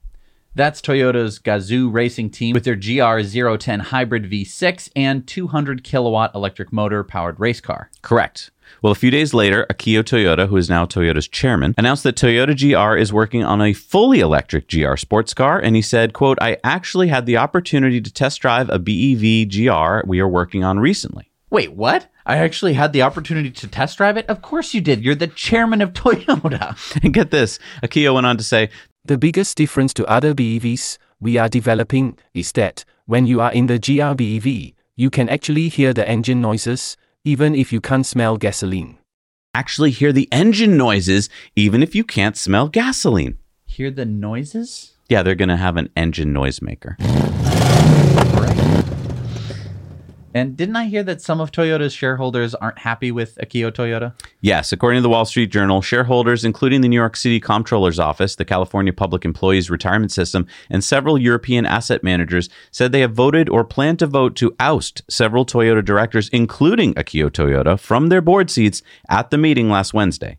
That's 0.55 0.81
Toyota's 0.81 1.39
Gazoo 1.39 1.93
racing 1.93 2.31
team 2.31 2.53
with 2.53 2.65
their 2.65 2.75
GR010 2.75 3.81
hybrid 3.81 4.29
V6 4.29 4.89
and 4.95 5.25
200 5.25 5.83
kilowatt 5.83 6.35
electric 6.35 6.73
motor 6.73 7.03
powered 7.03 7.39
race 7.39 7.61
car. 7.61 7.89
Correct. 8.01 8.51
Well, 8.81 8.91
a 8.91 8.95
few 8.95 9.11
days 9.11 9.33
later, 9.33 9.65
Akio 9.69 10.03
Toyota, 10.03 10.47
who 10.47 10.57
is 10.57 10.69
now 10.69 10.85
Toyota's 10.85 11.27
chairman, 11.27 11.75
announced 11.77 12.03
that 12.03 12.15
Toyota 12.15 12.55
GR 12.57 12.97
is 12.97 13.11
working 13.11 13.43
on 13.43 13.61
a 13.61 13.73
fully 13.73 14.19
electric 14.19 14.69
GR 14.69 14.95
sports 14.95 15.33
car, 15.33 15.59
and 15.59 15.75
he 15.75 15.81
said, 15.81 16.13
quote, 16.13 16.37
I 16.41 16.57
actually 16.63 17.07
had 17.07 17.25
the 17.25 17.37
opportunity 17.37 17.99
to 18.01 18.13
test 18.13 18.41
drive 18.41 18.69
a 18.69 18.79
BEV 18.79 19.49
GR 19.49 20.07
we 20.07 20.19
are 20.19 20.27
working 20.27 20.63
on 20.63 20.79
recently. 20.79 21.29
Wait, 21.49 21.73
what? 21.73 22.07
I 22.25 22.37
actually 22.37 22.73
had 22.73 22.93
the 22.93 23.01
opportunity 23.01 23.49
to 23.49 23.67
test 23.67 23.97
drive 23.97 24.17
it? 24.17 24.27
Of 24.27 24.41
course 24.41 24.73
you 24.73 24.81
did. 24.81 25.03
You're 25.03 25.15
the 25.15 25.27
chairman 25.27 25.81
of 25.81 25.93
Toyota. 25.93 26.77
And 27.03 27.13
get 27.13 27.31
this, 27.31 27.59
Akio 27.83 28.13
went 28.13 28.27
on 28.27 28.37
to 28.37 28.43
say, 28.43 28.69
The 29.05 29.17
biggest 29.17 29.57
difference 29.57 29.93
to 29.95 30.05
other 30.05 30.33
BEVs 30.33 30.99
we 31.19 31.37
are 31.37 31.49
developing 31.49 32.17
is 32.33 32.51
that 32.53 32.85
when 33.07 33.25
you 33.25 33.41
are 33.41 33.51
in 33.51 33.65
the 33.65 33.79
GR 33.79 34.13
BEV, 34.13 34.73
you 34.95 35.09
can 35.09 35.27
actually 35.29 35.69
hear 35.69 35.93
the 35.93 36.07
engine 36.07 36.41
noises, 36.41 36.97
even 37.25 37.53
if 37.53 37.73
you 37.73 37.81
can't 37.81 38.05
smell 38.05 38.37
gasoline. 38.37 38.97
actually 39.53 39.91
hear 39.91 40.13
the 40.13 40.29
engine 40.31 40.77
noises 40.77 41.27
even 41.55 41.83
if 41.83 41.93
you 41.93 42.03
can't 42.03 42.37
smell 42.37 42.69
gasoline. 42.69 43.37
Hear 43.65 43.91
the 43.91 44.05
noises? 44.05 44.93
Yeah, 45.09 45.23
they're 45.23 45.35
going 45.35 45.49
to 45.49 45.57
have 45.57 45.75
an 45.75 45.89
engine 45.97 46.33
noisemaker. 46.33 46.95
And 50.33 50.55
didn't 50.55 50.75
I 50.75 50.85
hear 50.85 51.03
that 51.03 51.21
some 51.21 51.41
of 51.41 51.51
Toyota's 51.51 51.93
shareholders 51.93 52.53
aren't 52.55 52.79
happy 52.79 53.11
with 53.11 53.37
Akio 53.41 53.71
Toyota? 53.71 54.13
Yes, 54.41 54.71
according 54.71 54.99
to 54.99 55.01
the 55.01 55.09
Wall 55.09 55.25
Street 55.25 55.51
Journal, 55.51 55.81
shareholders, 55.81 56.45
including 56.45 56.81
the 56.81 56.87
New 56.87 56.95
York 56.95 57.15
City 57.15 57.39
Comptroller's 57.39 57.99
Office, 57.99 58.35
the 58.35 58.45
California 58.45 58.93
Public 58.93 59.25
Employees 59.25 59.69
Retirement 59.69 60.11
System, 60.11 60.45
and 60.69 60.83
several 60.83 61.17
European 61.17 61.65
asset 61.65 62.03
managers, 62.03 62.49
said 62.71 62.91
they 62.91 63.01
have 63.01 63.13
voted 63.13 63.49
or 63.49 63.63
plan 63.63 63.97
to 63.97 64.07
vote 64.07 64.35
to 64.35 64.55
oust 64.59 65.01
several 65.09 65.45
Toyota 65.45 65.83
directors, 65.83 66.29
including 66.29 66.93
Akio 66.93 67.29
Toyota, 67.29 67.79
from 67.79 68.07
their 68.07 68.21
board 68.21 68.51
seats 68.51 68.83
at 69.09 69.31
the 69.31 69.37
meeting 69.37 69.69
last 69.69 69.93
Wednesday. 69.93 70.37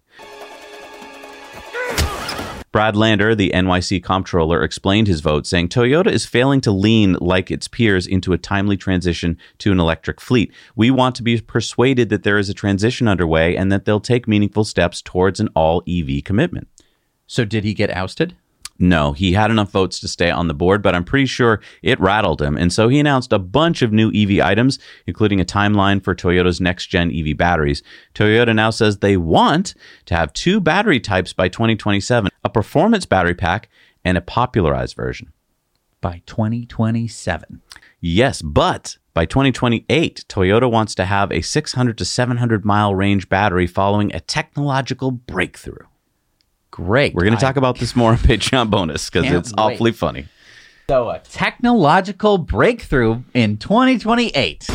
Brad 2.72 2.94
Lander, 2.94 3.34
the 3.34 3.50
NYC 3.52 4.00
comptroller, 4.00 4.62
explained 4.62 5.08
his 5.08 5.20
vote, 5.20 5.44
saying 5.44 5.70
Toyota 5.70 6.06
is 6.06 6.24
failing 6.24 6.60
to 6.60 6.70
lean 6.70 7.14
like 7.14 7.50
its 7.50 7.66
peers 7.66 8.06
into 8.06 8.32
a 8.32 8.38
timely 8.38 8.76
transition 8.76 9.36
to 9.58 9.72
an 9.72 9.80
electric 9.80 10.20
fleet. 10.20 10.52
We 10.76 10.92
want 10.92 11.16
to 11.16 11.24
be 11.24 11.40
persuaded 11.40 12.10
that 12.10 12.22
there 12.22 12.38
is 12.38 12.48
a 12.48 12.54
transition 12.54 13.08
underway 13.08 13.56
and 13.56 13.72
that 13.72 13.86
they'll 13.86 13.98
take 13.98 14.28
meaningful 14.28 14.62
steps 14.62 15.02
towards 15.02 15.40
an 15.40 15.48
all 15.56 15.82
EV 15.88 16.22
commitment. 16.22 16.68
So 17.26 17.44
did 17.44 17.64
he 17.64 17.74
get 17.74 17.90
ousted? 17.90 18.36
No, 18.82 19.12
he 19.12 19.34
had 19.34 19.50
enough 19.50 19.70
votes 19.70 20.00
to 20.00 20.08
stay 20.08 20.30
on 20.30 20.48
the 20.48 20.54
board, 20.54 20.82
but 20.82 20.94
I'm 20.94 21.04
pretty 21.04 21.26
sure 21.26 21.60
it 21.82 22.00
rattled 22.00 22.40
him. 22.40 22.56
And 22.56 22.72
so 22.72 22.88
he 22.88 22.98
announced 22.98 23.30
a 23.30 23.38
bunch 23.38 23.82
of 23.82 23.92
new 23.92 24.10
EV 24.10 24.40
items, 24.40 24.78
including 25.06 25.38
a 25.38 25.44
timeline 25.44 26.02
for 26.02 26.14
Toyota's 26.14 26.62
next 26.62 26.86
gen 26.86 27.12
EV 27.14 27.36
batteries. 27.36 27.82
Toyota 28.14 28.54
now 28.54 28.70
says 28.70 28.98
they 28.98 29.18
want 29.18 29.74
to 30.06 30.16
have 30.16 30.32
two 30.32 30.60
battery 30.60 30.98
types 30.98 31.34
by 31.34 31.48
2027 31.48 32.30
a 32.42 32.48
performance 32.48 33.04
battery 33.04 33.34
pack 33.34 33.68
and 34.02 34.16
a 34.16 34.22
popularized 34.22 34.96
version. 34.96 35.30
By 36.00 36.22
2027. 36.24 37.60
Yes, 38.00 38.40
but 38.40 38.96
by 39.12 39.26
2028, 39.26 40.24
Toyota 40.26 40.70
wants 40.70 40.94
to 40.94 41.04
have 41.04 41.30
a 41.30 41.42
600 41.42 41.98
to 41.98 42.04
700 42.06 42.64
mile 42.64 42.94
range 42.94 43.28
battery 43.28 43.66
following 43.66 44.14
a 44.14 44.20
technological 44.20 45.10
breakthrough. 45.10 45.84
Great. 46.84 47.14
We're 47.14 47.24
going 47.24 47.34
to 47.34 47.40
talk 47.40 47.56
about 47.56 47.78
this 47.78 47.94
more 47.94 48.12
on 48.12 48.18
Patreon 48.18 48.70
bonus 48.70 49.10
because 49.10 49.30
it's 49.30 49.50
wait. 49.50 49.58
awfully 49.58 49.92
funny. 49.92 50.26
So, 50.88 51.10
a 51.10 51.18
technological 51.18 52.38
breakthrough 52.38 53.22
in 53.34 53.58
2028. 53.58 54.66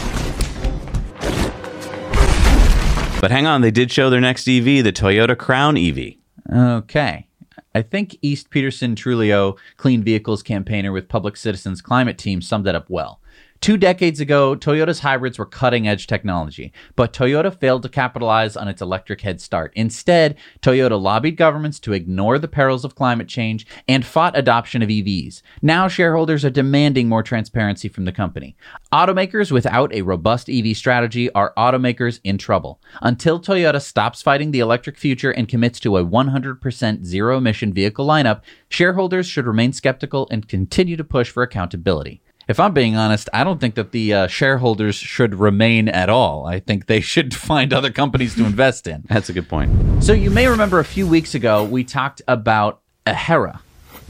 But 3.19 3.31
hang 3.31 3.47
on, 3.47 3.61
they 3.61 3.71
did 3.71 3.91
show 3.91 4.11
their 4.11 4.21
next 4.21 4.47
EV, 4.47 4.83
the 4.83 4.93
Toyota 4.93 5.35
Crown 5.35 5.77
EV. 5.77 6.13
Okay. 6.53 7.27
I 7.73 7.81
think 7.81 8.17
East 8.21 8.51
Peterson 8.51 8.95
Trulio, 8.95 9.57
clean 9.77 10.03
vehicles 10.03 10.43
campaigner 10.43 10.91
with 10.91 11.09
Public 11.09 11.35
Citizens 11.35 11.81
Climate 11.81 12.19
Team, 12.19 12.39
summed 12.39 12.65
that 12.65 12.75
up 12.75 12.87
well. 12.87 13.19
Two 13.61 13.77
decades 13.77 14.19
ago, 14.19 14.55
Toyota's 14.55 14.99
hybrids 14.99 15.39
were 15.39 15.45
cutting 15.45 15.87
edge 15.87 16.05
technology, 16.05 16.71
but 16.95 17.13
Toyota 17.13 17.57
failed 17.57 17.81
to 17.81 17.89
capitalize 17.89 18.55
on 18.55 18.67
its 18.67 18.81
electric 18.81 19.21
head 19.21 19.41
start. 19.41 19.73
Instead, 19.75 20.37
Toyota 20.61 21.01
lobbied 21.01 21.35
governments 21.35 21.79
to 21.79 21.93
ignore 21.93 22.37
the 22.37 22.47
perils 22.47 22.85
of 22.85 22.93
climate 22.93 23.27
change 23.27 23.65
and 23.87 24.05
fought 24.05 24.37
adoption 24.37 24.83
of 24.83 24.89
EVs. 24.89 25.41
Now, 25.63 25.87
shareholders 25.87 26.45
are 26.45 26.51
demanding 26.51 27.09
more 27.09 27.23
transparency 27.23 27.89
from 27.89 28.05
the 28.05 28.11
company. 28.11 28.55
Automakers 28.93 29.51
without 29.51 29.91
a 29.93 30.03
robust 30.03 30.47
EV 30.47 30.77
strategy 30.77 31.31
are 31.31 31.53
automakers 31.57 32.19
in 32.23 32.37
trouble. 32.37 32.79
Until 33.01 33.39
Toyota 33.39 33.81
stops 33.81 34.21
fighting 34.21 34.51
the 34.51 34.59
electric 34.59 34.97
future 34.97 35.31
and 35.31 35.47
commits 35.47 35.79
to 35.79 35.97
a 35.97 36.05
100% 36.05 37.03
zero 37.03 37.37
emission 37.37 37.73
vehicle 37.73 38.05
lineup, 38.05 38.41
shareholders 38.69 39.25
should 39.25 39.47
remain 39.47 39.73
skeptical 39.73 40.27
and 40.29 40.47
continue 40.47 40.97
to 40.97 41.03
push 41.03 41.31
for 41.31 41.41
accountability. 41.41 42.21
If 42.47 42.59
I'm 42.59 42.73
being 42.73 42.95
honest, 42.95 43.27
I 43.33 43.43
don't 43.43 43.59
think 43.59 43.75
that 43.75 43.91
the 43.91 44.13
uh, 44.13 44.27
shareholders 44.27 44.95
should 44.95 45.35
remain 45.35 45.89
at 45.89 46.09
all. 46.09 46.45
I 46.45 46.59
think 46.59 46.85
they 46.85 46.99
should 46.99 47.33
find 47.35 47.73
other 47.73 47.91
companies 47.91 48.35
to 48.35 48.45
invest 48.45 48.87
in. 48.87 49.03
That's 49.09 49.29
a 49.29 49.33
good 49.33 49.49
point. 49.49 50.03
So 50.03 50.13
you 50.13 50.29
may 50.29 50.47
remember 50.47 50.79
a 50.79 50.85
few 50.85 51.07
weeks 51.07 51.33
ago 51.33 51.63
we 51.63 51.83
talked 51.83 52.21
about 52.27 52.81
Aehra. 53.05 53.59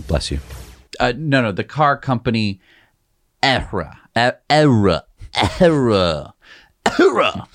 Bless 0.08 0.32
you. 0.32 0.40
Uh, 1.00 1.14
no, 1.16 1.42
no, 1.42 1.52
the 1.52 1.64
car 1.64 1.98
company 1.98 2.60
Aehra. 3.42 3.98
Aehra. 4.16 5.04
Aehra. 5.34 6.34
Aehra. 6.86 7.48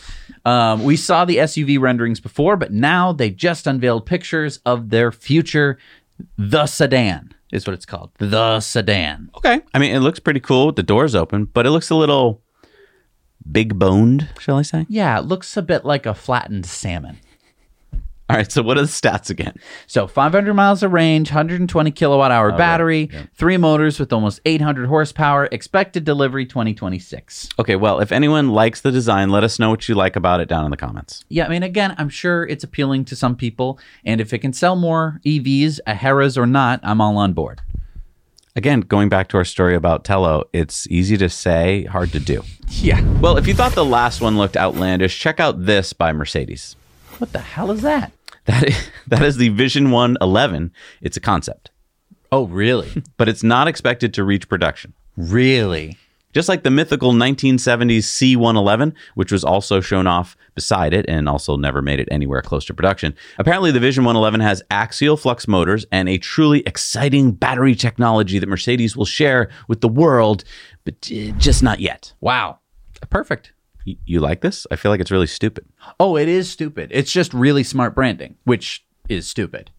Um, 0.44 0.84
we 0.84 0.96
saw 0.96 1.24
the 1.24 1.36
SUV 1.36 1.78
renderings 1.78 2.20
before, 2.20 2.56
but 2.56 2.72
now 2.72 3.12
they 3.12 3.30
just 3.30 3.66
unveiled 3.66 4.06
pictures 4.06 4.58
of 4.64 4.90
their 4.90 5.12
future, 5.12 5.78
the 6.38 6.66
sedan, 6.66 7.34
is 7.52 7.66
what 7.66 7.74
it's 7.74 7.86
called. 7.86 8.10
The 8.18 8.60
sedan. 8.60 9.30
Okay. 9.36 9.60
I 9.74 9.78
mean, 9.78 9.94
it 9.94 10.00
looks 10.00 10.20
pretty 10.20 10.40
cool 10.40 10.66
with 10.66 10.76
the 10.76 10.82
doors 10.82 11.14
open, 11.14 11.46
but 11.46 11.66
it 11.66 11.70
looks 11.70 11.90
a 11.90 11.94
little 11.94 12.42
big 13.50 13.78
boned, 13.78 14.28
shall 14.38 14.56
I 14.56 14.62
say? 14.62 14.86
Yeah, 14.88 15.18
it 15.18 15.24
looks 15.24 15.56
a 15.56 15.62
bit 15.62 15.84
like 15.84 16.06
a 16.06 16.14
flattened 16.14 16.66
salmon. 16.66 17.18
All 18.30 18.36
right. 18.36 18.50
So, 18.50 18.62
what 18.62 18.78
are 18.78 18.82
the 18.82 18.86
stats 18.86 19.30
again? 19.30 19.54
So 19.86 20.06
500 20.06 20.54
miles 20.54 20.82
of 20.82 20.92
range, 20.92 21.30
120 21.30 21.90
kilowatt 21.90 22.30
hour 22.30 22.52
battery, 22.52 23.10
three 23.34 23.56
motors 23.56 23.98
with 23.98 24.12
almost 24.12 24.40
800 24.44 24.86
horsepower, 24.86 25.48
expected 25.50 26.04
delivery 26.04 26.46
2026. 26.46 27.48
Okay. 27.58 27.76
Well, 27.76 28.00
if 28.00 28.12
anyone 28.12 28.50
likes 28.50 28.80
the 28.80 28.92
design, 28.92 29.30
let 29.30 29.44
us 29.44 29.58
know 29.58 29.70
what 29.70 29.88
you 29.88 29.94
like 29.94 30.16
about 30.16 30.40
it 30.40 30.48
down 30.48 30.64
in 30.64 30.70
the 30.70 30.76
comments. 30.76 31.24
Yeah, 31.28 31.46
I 31.46 31.48
mean, 31.48 31.62
again, 31.62 31.94
I'm 31.98 32.08
sure 32.08 32.46
it's 32.46 32.64
appealing 32.64 33.04
to 33.06 33.16
some 33.16 33.36
people, 33.36 33.78
and 34.04 34.20
if 34.20 34.32
it 34.32 34.38
can 34.38 34.52
sell 34.52 34.76
more 34.76 35.20
EVs, 35.26 35.80
Aehras 35.86 36.36
or 36.36 36.46
not, 36.46 36.80
I'm 36.82 37.00
all 37.00 37.18
on 37.18 37.32
board. 37.32 37.60
Again, 38.56 38.80
going 38.80 39.08
back 39.08 39.28
to 39.28 39.36
our 39.36 39.44
story 39.44 39.76
about 39.76 40.04
Telo, 40.04 40.42
it's 40.52 40.86
easy 40.88 41.16
to 41.18 41.28
say, 41.28 41.84
hard 41.84 42.12
to 42.12 42.20
do. 42.20 42.42
Yeah. 42.72 43.02
Well, 43.20 43.36
if 43.36 43.48
you 43.48 43.52
thought 43.52 43.72
the 43.72 43.84
last 43.84 44.20
one 44.20 44.38
looked 44.38 44.56
outlandish, 44.56 45.18
check 45.18 45.40
out 45.40 45.66
this 45.66 45.92
by 45.92 46.12
Mercedes. 46.12 46.76
What 47.18 47.32
the 47.32 47.40
hell 47.40 47.72
is 47.72 47.82
that? 47.82 48.12
That 48.50 48.68
is, 48.68 48.90
that 49.08 49.22
is 49.22 49.36
the 49.36 49.48
Vision 49.50 49.90
One 49.90 50.16
Eleven. 50.20 50.72
It's 51.00 51.16
a 51.16 51.20
concept. 51.20 51.70
Oh, 52.32 52.46
really? 52.46 52.90
but 53.16 53.28
it's 53.28 53.42
not 53.42 53.68
expected 53.68 54.14
to 54.14 54.24
reach 54.24 54.48
production. 54.48 54.94
really? 55.16 55.96
Just 56.32 56.48
like 56.48 56.62
the 56.62 56.70
mythical 56.70 57.12
1970s 57.12 58.04
C111, 58.36 58.92
which 59.16 59.32
was 59.32 59.42
also 59.42 59.80
shown 59.80 60.06
off 60.06 60.36
beside 60.54 60.94
it 60.94 61.04
and 61.08 61.28
also 61.28 61.56
never 61.56 61.82
made 61.82 61.98
it 61.98 62.06
anywhere 62.08 62.40
close 62.40 62.64
to 62.66 62.74
production. 62.74 63.16
Apparently, 63.38 63.72
the 63.72 63.80
Vision 63.80 64.04
111 64.04 64.38
has 64.38 64.62
axial 64.70 65.16
flux 65.16 65.48
motors 65.48 65.86
and 65.90 66.08
a 66.08 66.18
truly 66.18 66.60
exciting 66.66 67.32
battery 67.32 67.74
technology 67.74 68.38
that 68.38 68.48
Mercedes 68.48 68.96
will 68.96 69.04
share 69.04 69.50
with 69.66 69.80
the 69.80 69.88
world, 69.88 70.44
but 70.84 70.94
uh, 71.12 71.32
just 71.36 71.64
not 71.64 71.80
yet. 71.80 72.12
Wow. 72.20 72.60
Perfect. 73.10 73.52
You 73.84 74.20
like 74.20 74.40
this? 74.40 74.66
I 74.70 74.76
feel 74.76 74.90
like 74.90 75.00
it's 75.00 75.10
really 75.10 75.26
stupid. 75.26 75.66
Oh, 75.98 76.16
it 76.16 76.28
is 76.28 76.50
stupid. 76.50 76.90
It's 76.92 77.12
just 77.12 77.32
really 77.32 77.64
smart 77.64 77.94
branding, 77.94 78.36
which 78.44 78.84
is 79.08 79.28
stupid. 79.28 79.70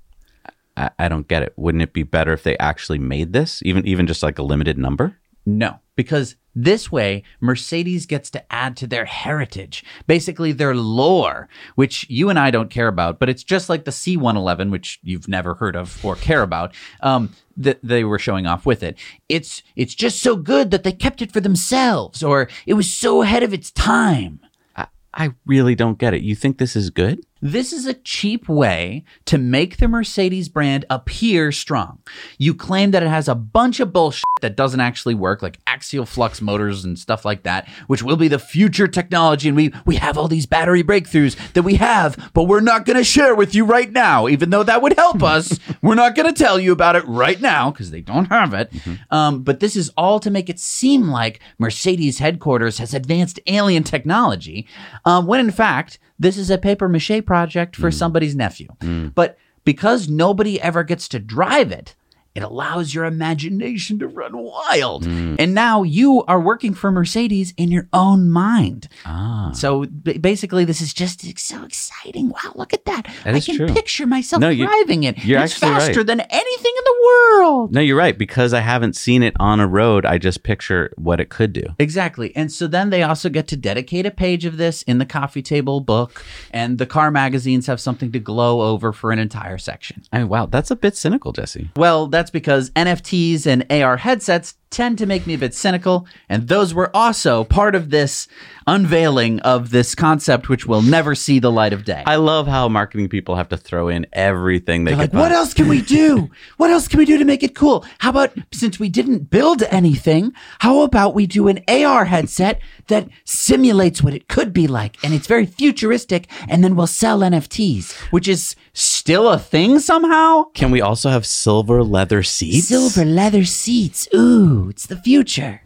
I, 0.75 0.89
I 0.97 1.07
don't 1.07 1.27
get 1.27 1.43
it. 1.43 1.53
Wouldn't 1.55 1.81
it 1.81 1.93
be 1.93 2.03
better 2.03 2.33
if 2.33 2.43
they 2.43 2.57
actually 2.57 2.99
made 2.99 3.33
this, 3.33 3.61
even 3.63 3.85
even 3.85 4.07
just 4.07 4.23
like 4.23 4.39
a 4.39 4.43
limited 4.43 4.77
number? 4.77 5.17
No, 5.45 5.79
because 5.95 6.35
this 6.53 6.91
way, 6.91 7.23
Mercedes 7.39 8.05
gets 8.05 8.29
to 8.31 8.53
add 8.53 8.75
to 8.77 8.87
their 8.87 9.05
heritage, 9.05 9.85
basically 10.05 10.51
their 10.51 10.75
lore, 10.75 11.47
which 11.75 12.05
you 12.09 12.29
and 12.29 12.37
I 12.37 12.51
don't 12.51 12.69
care 12.69 12.89
about, 12.89 13.19
but 13.19 13.29
it's 13.29 13.43
just 13.43 13.69
like 13.69 13.85
the 13.85 13.91
C111, 13.91 14.69
which 14.69 14.99
you've 15.01 15.29
never 15.29 15.55
heard 15.55 15.75
of 15.75 16.03
or 16.03 16.15
care 16.15 16.41
about, 16.41 16.75
um, 17.01 17.33
that 17.55 17.79
they 17.81 18.03
were 18.03 18.19
showing 18.19 18.47
off 18.47 18.65
with 18.65 18.83
it. 18.83 18.97
It's, 19.29 19.63
it's 19.75 19.95
just 19.95 20.21
so 20.21 20.35
good 20.35 20.71
that 20.71 20.83
they 20.83 20.91
kept 20.91 21.21
it 21.21 21.31
for 21.31 21.39
themselves, 21.39 22.21
or 22.21 22.49
it 22.65 22.73
was 22.73 22.91
so 22.91 23.21
ahead 23.21 23.43
of 23.43 23.53
its 23.53 23.71
time. 23.71 24.41
I, 24.75 24.87
I 25.13 25.33
really 25.45 25.75
don't 25.75 25.97
get 25.97 26.13
it. 26.13 26.21
You 26.21 26.35
think 26.35 26.57
this 26.57 26.75
is 26.75 26.89
good? 26.89 27.25
This 27.41 27.73
is 27.73 27.87
a 27.87 27.95
cheap 27.95 28.47
way 28.47 29.03
to 29.25 29.39
make 29.39 29.77
the 29.77 29.87
Mercedes 29.87 30.47
brand 30.47 30.85
appear 30.89 31.51
strong. 31.51 31.99
You 32.37 32.53
claim 32.53 32.91
that 32.91 33.01
it 33.01 33.09
has 33.09 33.27
a 33.27 33.33
bunch 33.33 33.79
of 33.79 33.91
bullshit 33.91 34.23
that 34.41 34.55
doesn't 34.55 34.79
actually 34.79 35.15
work, 35.15 35.41
like 35.41 35.59
axial 35.65 36.05
flux 36.05 36.39
motors 36.41 36.85
and 36.85 36.99
stuff 36.99 37.25
like 37.25 37.43
that, 37.43 37.67
which 37.87 38.03
will 38.03 38.15
be 38.15 38.27
the 38.27 38.37
future 38.37 38.87
technology. 38.87 39.47
And 39.47 39.57
we, 39.57 39.73
we 39.85 39.95
have 39.95 40.17
all 40.17 40.27
these 40.27 40.45
battery 40.45 40.83
breakthroughs 40.83 41.35
that 41.53 41.63
we 41.63 41.75
have, 41.75 42.31
but 42.33 42.43
we're 42.43 42.59
not 42.59 42.85
going 42.85 42.97
to 42.97 43.03
share 43.03 43.33
with 43.33 43.55
you 43.55 43.65
right 43.65 43.91
now, 43.91 44.27
even 44.27 44.51
though 44.51 44.63
that 44.63 44.81
would 44.81 44.93
help 44.93 45.23
us. 45.23 45.59
we're 45.81 45.95
not 45.95 46.15
going 46.15 46.31
to 46.31 46.43
tell 46.43 46.59
you 46.59 46.71
about 46.71 46.95
it 46.95 47.05
right 47.07 47.41
now 47.41 47.71
because 47.71 47.89
they 47.89 48.01
don't 48.01 48.25
have 48.25 48.53
it. 48.53 48.71
Um, 49.09 49.41
but 49.43 49.59
this 49.59 49.75
is 49.75 49.89
all 49.97 50.19
to 50.19 50.29
make 50.29 50.49
it 50.49 50.59
seem 50.59 51.07
like 51.07 51.39
Mercedes 51.57 52.19
headquarters 52.19 52.77
has 52.77 52.93
advanced 52.93 53.39
alien 53.47 53.83
technology, 53.83 54.67
um, 55.05 55.25
when 55.25 55.39
in 55.39 55.51
fact, 55.51 55.97
this 56.21 56.37
is 56.37 56.51
a 56.51 56.57
paper 56.57 56.87
mache 56.87 57.25
project 57.25 57.75
for 57.75 57.89
mm. 57.89 57.93
somebody's 57.93 58.35
nephew. 58.35 58.67
Mm. 58.79 59.13
But 59.15 59.37
because 59.63 60.07
nobody 60.07 60.61
ever 60.61 60.83
gets 60.83 61.07
to 61.09 61.19
drive 61.19 61.71
it, 61.71 61.95
it 62.33 62.43
allows 62.43 62.93
your 62.93 63.05
imagination 63.05 63.99
to 63.99 64.07
run 64.07 64.37
wild. 64.37 65.05
And 65.05 65.53
now 65.53 65.83
you 65.83 66.23
are 66.23 66.39
working 66.39 66.73
for 66.73 66.91
Mercedes 66.91 67.53
in 67.57 67.71
your 67.71 67.87
own 67.93 68.29
mind. 68.29 68.87
Ah. 69.05 69.51
So 69.53 69.85
b- 69.85 70.17
basically, 70.17 70.63
this 70.63 70.81
is 70.81 70.93
just 70.93 71.21
so 71.39 71.63
exciting. 71.63 72.29
Wow, 72.29 72.53
look 72.55 72.73
at 72.73 72.85
that. 72.85 73.07
That 73.23 73.35
I 73.35 73.39
can 73.39 73.57
true. 73.57 73.67
picture 73.67 74.05
myself 74.07 74.39
No, 74.39 74.49
you- 74.49 74.65
driving 74.65 75.03
it. 75.03 75.23
you're 75.25 75.41
it's 75.41 75.53
actually 75.53 75.71
right. 75.71 75.81
faster 75.81 76.03
than 76.03 76.19
anything 76.21 76.73
in 76.77 76.83
the 76.85 76.95
world. 77.05 77.73
No, 77.73 77.81
you're 77.81 77.97
right. 77.97 78.17
Because 78.17 78.53
I 78.53 78.59
haven't 78.61 78.95
seen 78.95 79.23
it 79.23 79.33
on 79.39 79.59
a 79.59 79.67
road, 79.67 80.05
I 80.05 80.17
just 80.17 80.43
picture 80.43 80.93
what 80.97 81.19
it 81.19 81.29
could 81.29 81.51
do. 81.53 81.63
Exactly. 81.79 82.33
And 82.35 82.51
so 82.51 82.67
then 82.67 82.91
they 82.91 83.03
also 83.03 83.27
get 83.29 83.47
to 83.49 83.57
dedicate 83.57 84.05
a 84.05 84.11
page 84.11 84.45
of 84.45 84.57
this 84.57 84.83
in 84.83 84.99
the 84.99 85.05
coffee 85.05 85.41
table 85.41 85.81
book, 85.81 86.23
and 86.51 86.77
the 86.77 86.85
car 86.85 87.11
magazines 87.11 87.67
have 87.67 87.79
something 87.81 88.11
to 88.11 88.19
glow 88.19 88.61
over 88.61 88.93
for 88.93 89.11
an 89.11 89.19
entire 89.19 89.57
section. 89.57 90.03
I 90.13 90.19
mean, 90.19 90.29
wow, 90.29 90.45
that's 90.45 90.69
a 90.71 90.75
bit 90.75 90.95
cynical, 90.95 91.31
Jesse. 91.31 91.69
Well, 91.75 92.07
that's 92.07 92.20
because 92.29 92.69
NFTs 92.71 93.47
and 93.47 93.65
AR 93.71 93.97
headsets 93.97 94.53
tend 94.71 94.97
to 94.97 95.05
make 95.05 95.27
me 95.27 95.33
a 95.33 95.37
bit 95.37 95.53
cynical, 95.53 96.07
and 96.29 96.47
those 96.47 96.73
were 96.73 96.89
also 96.95 97.43
part 97.43 97.75
of 97.75 97.89
this 97.89 98.27
unveiling 98.67 99.39
of 99.41 99.69
this 99.71 99.93
concept, 99.93 100.47
which 100.47 100.65
will 100.65 100.81
never 100.81 101.13
see 101.13 101.39
the 101.39 101.51
light 101.51 101.73
of 101.73 101.83
day. 101.83 102.03
I 102.05 102.15
love 102.15 102.47
how 102.47 102.69
marketing 102.69 103.09
people 103.09 103.35
have 103.35 103.49
to 103.49 103.57
throw 103.57 103.89
in 103.89 104.07
everything 104.13 104.85
they 104.85 104.93
They're 104.93 105.07
could 105.07 105.13
like, 105.13 105.21
what 105.21 105.31
else 105.31 105.53
can 105.53 105.67
we 105.67 105.81
do? 105.81 106.29
what 106.57 106.69
else 106.69 106.87
can 106.87 106.97
we 106.97 107.05
do 107.05 107.17
to 107.17 107.25
make 107.25 107.43
it 107.43 107.53
cool? 107.53 107.85
How 107.99 108.11
about 108.11 108.33
since 108.51 108.79
we 108.79 108.89
didn't 108.89 109.29
build 109.29 109.63
anything, 109.63 110.33
how 110.59 110.81
about 110.81 111.13
we 111.13 111.27
do 111.27 111.47
an 111.47 111.59
AR 111.67 112.05
headset 112.05 112.61
that 112.87 113.09
simulates 113.25 114.01
what 114.01 114.13
it 114.13 114.27
could 114.27 114.53
be 114.53 114.67
like 114.67 114.97
and 115.03 115.13
it's 115.13 115.27
very 115.27 115.45
futuristic 115.45 116.27
and 116.47 116.63
then 116.63 116.75
we'll 116.75 116.87
sell 116.87 117.19
NFTs, 117.19 117.93
which 118.11 118.27
is 118.27 118.55
still 118.73 119.29
a 119.29 119.39
thing 119.39 119.79
somehow? 119.79 120.43
Can 120.53 120.71
we 120.71 120.81
also 120.81 121.09
have 121.09 121.25
silver 121.25 121.83
leather 121.83 122.23
seats? 122.23 122.67
Silver 122.67 123.05
leather 123.05 123.43
seats. 123.43 124.07
Ooh, 124.15 124.60
it's 124.69 124.85
the 124.87 124.95
future. 124.97 125.61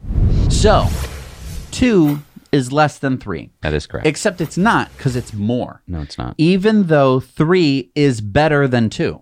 So, 0.49 0.87
2 1.71 2.19
is 2.51 2.71
less 2.71 2.99
than 2.99 3.17
3. 3.17 3.51
That 3.61 3.73
is 3.73 3.85
correct. 3.87 4.07
Except 4.07 4.39
it's 4.41 4.57
not 4.57 4.95
cuz 4.97 5.15
it's 5.15 5.33
more. 5.33 5.81
no, 5.87 6.01
it's 6.01 6.17
not. 6.17 6.35
Even 6.37 6.87
though 6.87 7.19
3 7.19 7.91
is 7.95 8.21
better 8.21 8.67
than 8.67 8.89
2. 8.89 9.21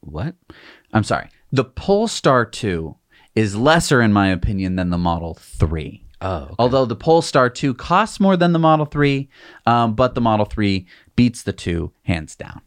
What? 0.00 0.34
I'm 0.92 1.04
sorry. 1.04 1.28
The 1.52 1.64
Polestar 1.64 2.44
2 2.44 2.96
is 3.34 3.56
lesser, 3.56 4.00
in 4.02 4.12
my 4.12 4.28
opinion, 4.28 4.76
than 4.76 4.90
the 4.90 4.98
Model 4.98 5.34
3. 5.34 6.04
Oh, 6.22 6.54
Although 6.58 6.84
the 6.84 6.96
Polestar 6.96 7.48
2 7.48 7.74
costs 7.74 8.20
more 8.20 8.36
than 8.36 8.52
the 8.52 8.58
Model 8.58 8.86
3, 8.86 9.28
um, 9.66 9.94
but 9.94 10.14
the 10.14 10.20
Model 10.20 10.46
3 10.46 10.86
beats 11.16 11.42
the 11.42 11.52
2 11.52 11.92
hands 12.02 12.36
down. 12.36 12.60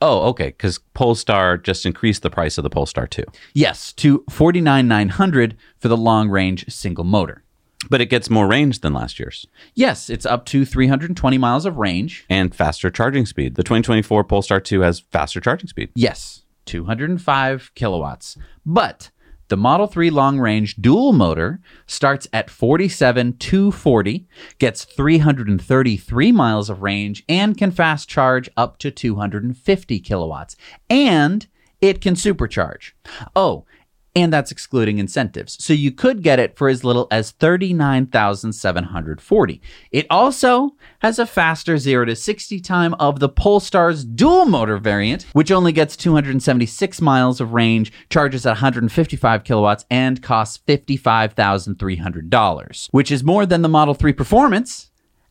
Oh, 0.00 0.28
okay. 0.28 0.48
Because 0.48 0.78
Polestar 0.94 1.56
just 1.58 1.84
increased 1.86 2.22
the 2.22 2.30
price 2.30 2.58
of 2.58 2.62
the 2.64 2.70
Polestar 2.70 3.06
2. 3.06 3.24
Yes, 3.54 3.92
to 3.94 4.24
49900 4.30 5.56
for 5.78 5.88
the 5.88 5.96
long 5.96 6.28
range 6.28 6.64
single 6.68 7.04
motor. 7.04 7.42
But 7.88 8.00
it 8.02 8.06
gets 8.06 8.28
more 8.28 8.46
range 8.46 8.80
than 8.80 8.92
last 8.92 9.18
year's 9.18 9.46
Yes, 9.74 10.10
it's 10.10 10.26
up 10.26 10.44
to 10.46 10.66
320 10.66 11.38
miles 11.38 11.64
of 11.64 11.78
range. 11.78 12.26
and 12.28 12.54
faster 12.54 12.90
charging 12.90 13.24
speed. 13.24 13.54
The 13.54 13.62
2024 13.62 14.24
Polestar 14.24 14.60
2 14.60 14.80
has 14.82 15.00
faster 15.00 15.40
charging 15.40 15.68
speed. 15.68 15.88
Yes, 15.94 16.42
205 16.66 17.72
kilowatts. 17.74 18.36
But 18.66 19.10
the 19.50 19.56
Model 19.56 19.88
3 19.88 20.10
long 20.10 20.38
range 20.38 20.76
dual 20.76 21.12
motor 21.12 21.60
starts 21.86 22.28
at 22.32 22.48
47 22.48 23.36
240, 23.36 24.28
gets 24.58 24.84
333 24.84 26.32
miles 26.32 26.70
of 26.70 26.82
range, 26.82 27.24
and 27.28 27.58
can 27.58 27.72
fast 27.72 28.08
charge 28.08 28.48
up 28.56 28.78
to 28.78 28.92
250 28.92 30.00
kilowatts. 30.00 30.56
And 30.88 31.46
it 31.80 32.00
can 32.00 32.14
supercharge. 32.14 32.92
Oh, 33.34 33.66
and 34.14 34.32
that's 34.32 34.50
excluding 34.50 34.98
incentives. 34.98 35.62
So 35.62 35.72
you 35.72 35.92
could 35.92 36.22
get 36.22 36.38
it 36.38 36.56
for 36.56 36.68
as 36.68 36.84
little 36.84 37.08
as 37.10 37.32
39,740. 37.32 39.60
It 39.92 40.06
also 40.10 40.76
has 41.00 41.18
a 41.18 41.26
faster 41.26 41.76
0 41.78 42.04
to 42.06 42.16
60 42.16 42.60
time 42.60 42.94
of 42.94 43.20
the 43.20 43.28
Polestar's 43.28 44.04
dual 44.04 44.46
motor 44.46 44.78
variant, 44.78 45.26
which 45.32 45.52
only 45.52 45.72
gets 45.72 45.96
276 45.96 47.00
miles 47.00 47.40
of 47.40 47.52
range, 47.52 47.92
charges 48.08 48.46
at 48.46 48.50
155 48.50 49.42
kilowatts 49.44 49.84
and 49.90 50.22
costs 50.22 50.58
$55,300, 50.66 52.88
which 52.90 53.10
is 53.10 53.24
more 53.24 53.46
than 53.46 53.62
the 53.62 53.68
Model 53.68 53.94
3 53.94 54.12
Performance 54.12 54.90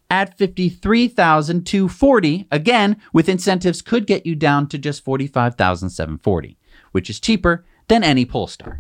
at 0.10 0.36
53,240 0.38 2.48
again 2.52 2.98
with 3.14 3.30
incentives 3.30 3.84
could 3.84 4.08
get 4.08 4.26
you 4.26 4.36
down 4.36 4.68
to 4.68 4.78
just 4.78 5.04
45,740 5.04 6.58
which 6.92 7.10
is 7.10 7.20
cheaper 7.20 7.66
than 7.90 8.04
any 8.04 8.26
Polestar. 8.26 8.80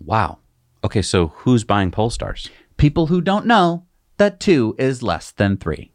Wow. 0.00 0.38
Okay, 0.82 1.02
so 1.02 1.28
who's 1.28 1.64
buying 1.64 1.90
Polestars? 1.90 2.50
People 2.76 3.06
who 3.06 3.20
don't 3.20 3.46
know 3.46 3.84
that 4.16 4.40
2 4.40 4.74
is 4.78 5.02
less 5.02 5.30
than 5.30 5.56
3. 5.56 5.90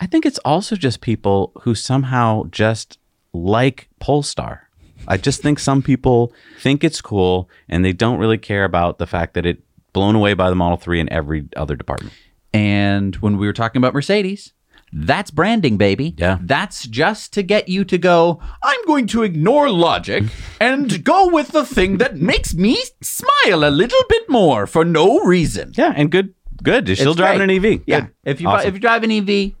I 0.00 0.06
think 0.06 0.24
it's 0.24 0.38
also 0.38 0.76
just 0.76 1.00
people 1.00 1.52
who 1.62 1.74
somehow 1.74 2.44
just 2.50 2.98
like 3.32 3.88
Polestar. 4.00 4.68
I 5.06 5.16
just 5.16 5.42
think 5.42 5.58
some 5.58 5.82
people 5.82 6.32
think 6.60 6.82
it's 6.82 7.00
cool 7.00 7.50
and 7.68 7.84
they 7.84 7.92
don't 7.92 8.18
really 8.18 8.38
care 8.38 8.64
about 8.64 8.98
the 8.98 9.06
fact 9.06 9.34
that 9.34 9.44
it 9.44 9.62
blown 9.92 10.14
away 10.14 10.34
by 10.34 10.48
the 10.50 10.56
Model 10.56 10.78
3 10.78 11.00
in 11.00 11.12
every 11.12 11.46
other 11.56 11.76
department. 11.76 12.14
And 12.52 13.14
when 13.16 13.36
we 13.36 13.46
were 13.46 13.52
talking 13.52 13.80
about 13.80 13.94
Mercedes, 13.94 14.53
that's 14.96 15.30
branding, 15.32 15.76
baby. 15.76 16.14
Yeah. 16.16 16.38
That's 16.40 16.86
just 16.86 17.32
to 17.34 17.42
get 17.42 17.68
you 17.68 17.84
to 17.84 17.98
go, 17.98 18.40
I'm 18.62 18.84
going 18.86 19.06
to 19.08 19.24
ignore 19.24 19.68
logic 19.68 20.22
and 20.60 21.02
go 21.04 21.28
with 21.28 21.48
the 21.48 21.66
thing 21.66 21.98
that 21.98 22.16
makes 22.16 22.54
me 22.54 22.78
smile 23.02 23.64
a 23.64 23.70
little 23.70 24.02
bit 24.08 24.28
more 24.30 24.66
for 24.68 24.84
no 24.84 25.18
reason. 25.20 25.72
Yeah, 25.76 25.92
and 25.96 26.10
good 26.10 26.32
good. 26.62 26.86
You're 26.88 26.96
still 26.96 27.14
driving 27.14 27.48
great. 27.48 27.64
an 27.64 27.72
EV. 27.74 27.82
Yeah. 27.86 28.00
Good. 28.00 28.10
If 28.24 28.40
you 28.40 28.48
Awesome. 28.48 28.68
if 28.68 28.74
you 28.74 28.80
drive 28.80 29.02
an 29.02 29.10
EV, 29.10 29.52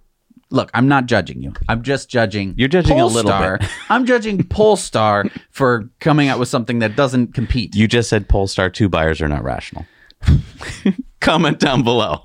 look, 0.50 0.70
I'm 0.72 0.86
not 0.86 1.06
judging 1.06 1.42
you. 1.42 1.52
I'm 1.68 1.82
just 1.82 2.08
judging. 2.08 2.54
You're 2.56 2.68
judging 2.68 3.00
a 3.00 3.06
little 3.06 3.30
Polestar. 3.32 3.58
bit. 3.58 3.68
I'm 3.90 4.06
judging 4.06 4.42
Polestar 4.44 5.24
for 5.50 5.90
coming 5.98 6.28
out 6.28 6.38
with 6.38 6.48
something 6.48 6.78
that 6.78 6.94
doesn't 6.94 7.34
compete. 7.34 7.74
You 7.74 7.88
just 7.88 8.08
said 8.08 8.28
Polestar 8.28 8.70
2 8.70 8.88
buyers 8.88 9.20
are 9.20 9.28
not 9.28 9.42
rational. 9.42 9.84
Comment 11.20 11.58
down 11.58 11.82
below. 11.82 12.24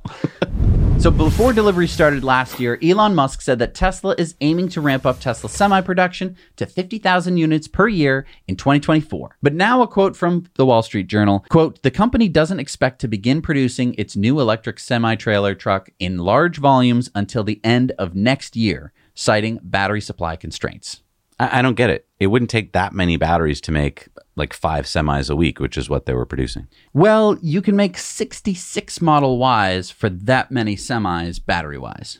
So 1.00 1.10
before 1.10 1.54
delivery 1.54 1.88
started 1.88 2.26
last 2.26 2.60
year, 2.60 2.78
Elon 2.84 3.16
Musk 3.16 3.42
said 3.42 3.58
that 3.60 3.74
Tesla 3.74 4.16
is 4.18 4.36
aiming 4.42 4.68
to 4.70 4.82
ramp 4.82 5.06
up 5.06 5.22
Tesla 5.22 5.50
semi 5.50 5.80
production 5.80 6.36
to 6.58 6.66
50,000 6.66 7.38
units 7.38 7.70
per 7.70 7.88
year 7.88 8.26
in 8.50 8.58
2024. 8.58 9.38
But 9.42 9.54
now 9.54 9.82
a 9.82 9.88
quote 9.88 10.18
from 10.18 10.48
the 10.56 10.66
Wall 10.66 10.84
Street 10.84 11.08
Journal, 11.08 11.46
quote, 11.50 11.82
"The 11.84 11.90
company 11.90 12.28
doesn't 12.28 12.60
expect 12.60 13.00
to 13.00 13.08
begin 13.08 13.42
producing 13.42 13.96
its 13.98 14.18
new 14.18 14.42
electric 14.42 14.78
semi-trailer 14.78 15.56
truck 15.56 15.90
in 16.00 16.18
large 16.18 16.58
volumes 16.58 17.10
until 17.16 17.46
the 17.46 17.62
end 17.64 17.94
of 17.98 18.14
next 18.14 18.58
year, 18.58 18.92
citing 19.16 19.62
battery 19.64 20.02
supply 20.02 20.36
constraints." 20.36 21.02
I 21.40 21.62
don't 21.62 21.76
get 21.76 21.90
it. 21.90 22.06
It 22.20 22.28
wouldn't 22.28 22.52
take 22.52 22.74
that 22.74 22.92
many 22.92 23.16
batteries 23.16 23.62
to 23.62 23.72
make 23.72 24.10
like 24.40 24.54
five 24.54 24.86
semis 24.86 25.30
a 25.30 25.36
week, 25.36 25.60
which 25.60 25.78
is 25.78 25.90
what 25.90 26.06
they 26.06 26.14
were 26.14 26.26
producing. 26.26 26.68
Well, 26.94 27.38
you 27.42 27.62
can 27.62 27.76
make 27.76 27.98
66 27.98 29.02
Model 29.02 29.40
Ys 29.40 29.92
for 29.92 30.10
that 30.10 30.50
many 30.50 30.76
semis 30.76 31.46
battery-wise. 31.46 32.20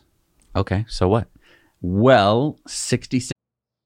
Okay, 0.56 0.86
so 0.88 1.08
what? 1.08 1.28
Well, 1.82 2.60
66 2.68 3.32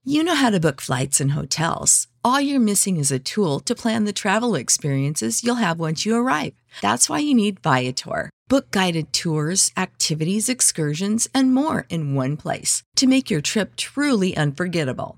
You 0.04 0.24
know 0.24 0.36
how 0.36 0.50
to 0.50 0.60
book 0.60 0.82
flights 0.82 1.22
and 1.22 1.32
hotels. 1.32 2.08
All 2.26 2.42
you're 2.42 2.60
missing 2.60 2.98
is 2.98 3.12
a 3.12 3.20
tool 3.20 3.60
to 3.62 3.76
plan 3.76 4.06
the 4.06 4.14
travel 4.14 4.56
experiences 4.56 5.44
you'll 5.44 5.56
have 5.56 5.80
once 5.80 6.06
you 6.06 6.16
arrive. 6.16 6.54
That's 6.82 7.10
why 7.10 7.20
you 7.20 7.34
need 7.34 7.60
Viator. 7.60 8.30
Book 8.48 8.72
guided 8.72 9.14
tours, 9.14 9.72
activities, 9.78 10.50
excursions, 10.50 11.30
and 11.34 11.54
more 11.54 11.86
in 11.90 12.16
one 12.16 12.38
place 12.38 12.82
to 12.96 13.08
make 13.08 13.30
your 13.30 13.42
trip 13.42 13.76
truly 13.76 14.36
unforgettable. 14.36 15.18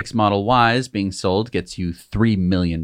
X 0.00 0.14
Model 0.14 0.48
Ys 0.50 0.88
being 0.88 1.12
sold 1.12 1.52
gets 1.52 1.76
you 1.76 1.92
$3 1.92 2.38
million 2.38 2.82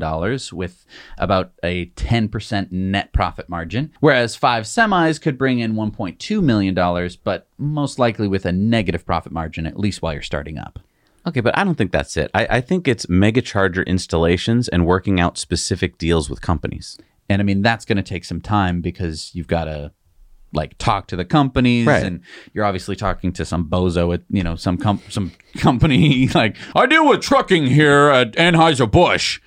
with 0.53 0.85
about 1.17 1.53
a 1.63 1.87
10% 1.87 2.71
net 2.71 3.13
profit 3.15 3.49
margin, 3.49 3.91
whereas 4.01 4.37
five 4.37 4.65
semis 4.65 5.21
could 5.21 5.39
bring 5.39 5.59
in 5.59 5.73
$1.2 5.73 6.43
million, 6.43 7.11
but 7.25 7.49
most 7.57 7.99
likely 7.99 8.29
with 8.29 8.45
a 8.45 8.53
negative 8.53 9.07
profit 9.07 9.33
margin, 9.33 9.67
at 9.67 9.81
least 9.81 10.03
while 10.03 10.13
you're 10.13 10.21
starting 10.21 10.59
up. 10.59 10.79
Okay, 11.27 11.41
but 11.41 11.57
I 11.57 11.65
don't 11.65 11.75
think 11.75 11.91
that's 11.91 12.19
it. 12.19 12.31
I, 12.35 12.47
I 12.51 12.61
think 12.61 12.87
it's 12.87 13.09
mega 13.09 13.41
charger 13.41 13.83
installations 13.85 14.69
and 14.69 14.87
working 14.87 15.19
out 15.19 15.39
specific 15.39 15.97
deals 15.97 16.29
with 16.29 16.43
companies. 16.43 16.99
And 17.31 17.41
I 17.41 17.45
mean, 17.45 17.63
that's 17.63 17.87
going 17.87 17.97
to 17.97 18.03
take 18.03 18.25
some 18.27 18.43
time 18.43 18.83
because 18.83 19.35
you've 19.35 19.49
got 19.49 19.65
to 19.65 19.91
like 20.53 20.77
talk 20.79 21.07
to 21.09 21.17
the 21.17 21.25
companies 21.25 21.87
Right. 21.87 22.03
and 22.05 22.21
you're 22.55 22.65
obviously 22.65 22.97
talking 22.97 23.33
to 23.33 23.45
some 23.45 23.65
bozo 23.69 24.15
at 24.15 24.23
you 24.31 24.43
know 24.43 24.57
some 24.57 24.79
com- 24.79 25.03
some 25.09 25.33
company 25.59 26.29
like 26.29 26.57
I 26.75 26.87
deal 26.87 27.09
with 27.09 27.21
trucking 27.21 27.67
here 27.67 28.09
at 28.11 28.33
Anheuser 28.33 28.91
Busch. 28.91 29.41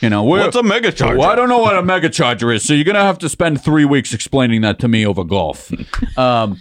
You 0.00 0.10
know, 0.10 0.24
we're- 0.24 0.44
What's 0.44 0.56
a 0.56 0.62
mega 0.62 0.92
charger? 0.92 1.16
Well, 1.18 1.30
I 1.30 1.34
don't 1.34 1.48
know 1.48 1.58
what 1.58 1.74
a 1.76 1.82
mega 1.82 2.10
charger 2.10 2.52
is, 2.52 2.62
so 2.62 2.74
you're 2.74 2.84
gonna 2.84 3.00
have 3.02 3.18
to 3.20 3.28
spend 3.30 3.62
three 3.62 3.84
weeks 3.86 4.12
explaining 4.12 4.60
that 4.60 4.78
to 4.80 4.88
me 4.88 5.06
over 5.06 5.24
golf. 5.24 5.72
um, 6.18 6.60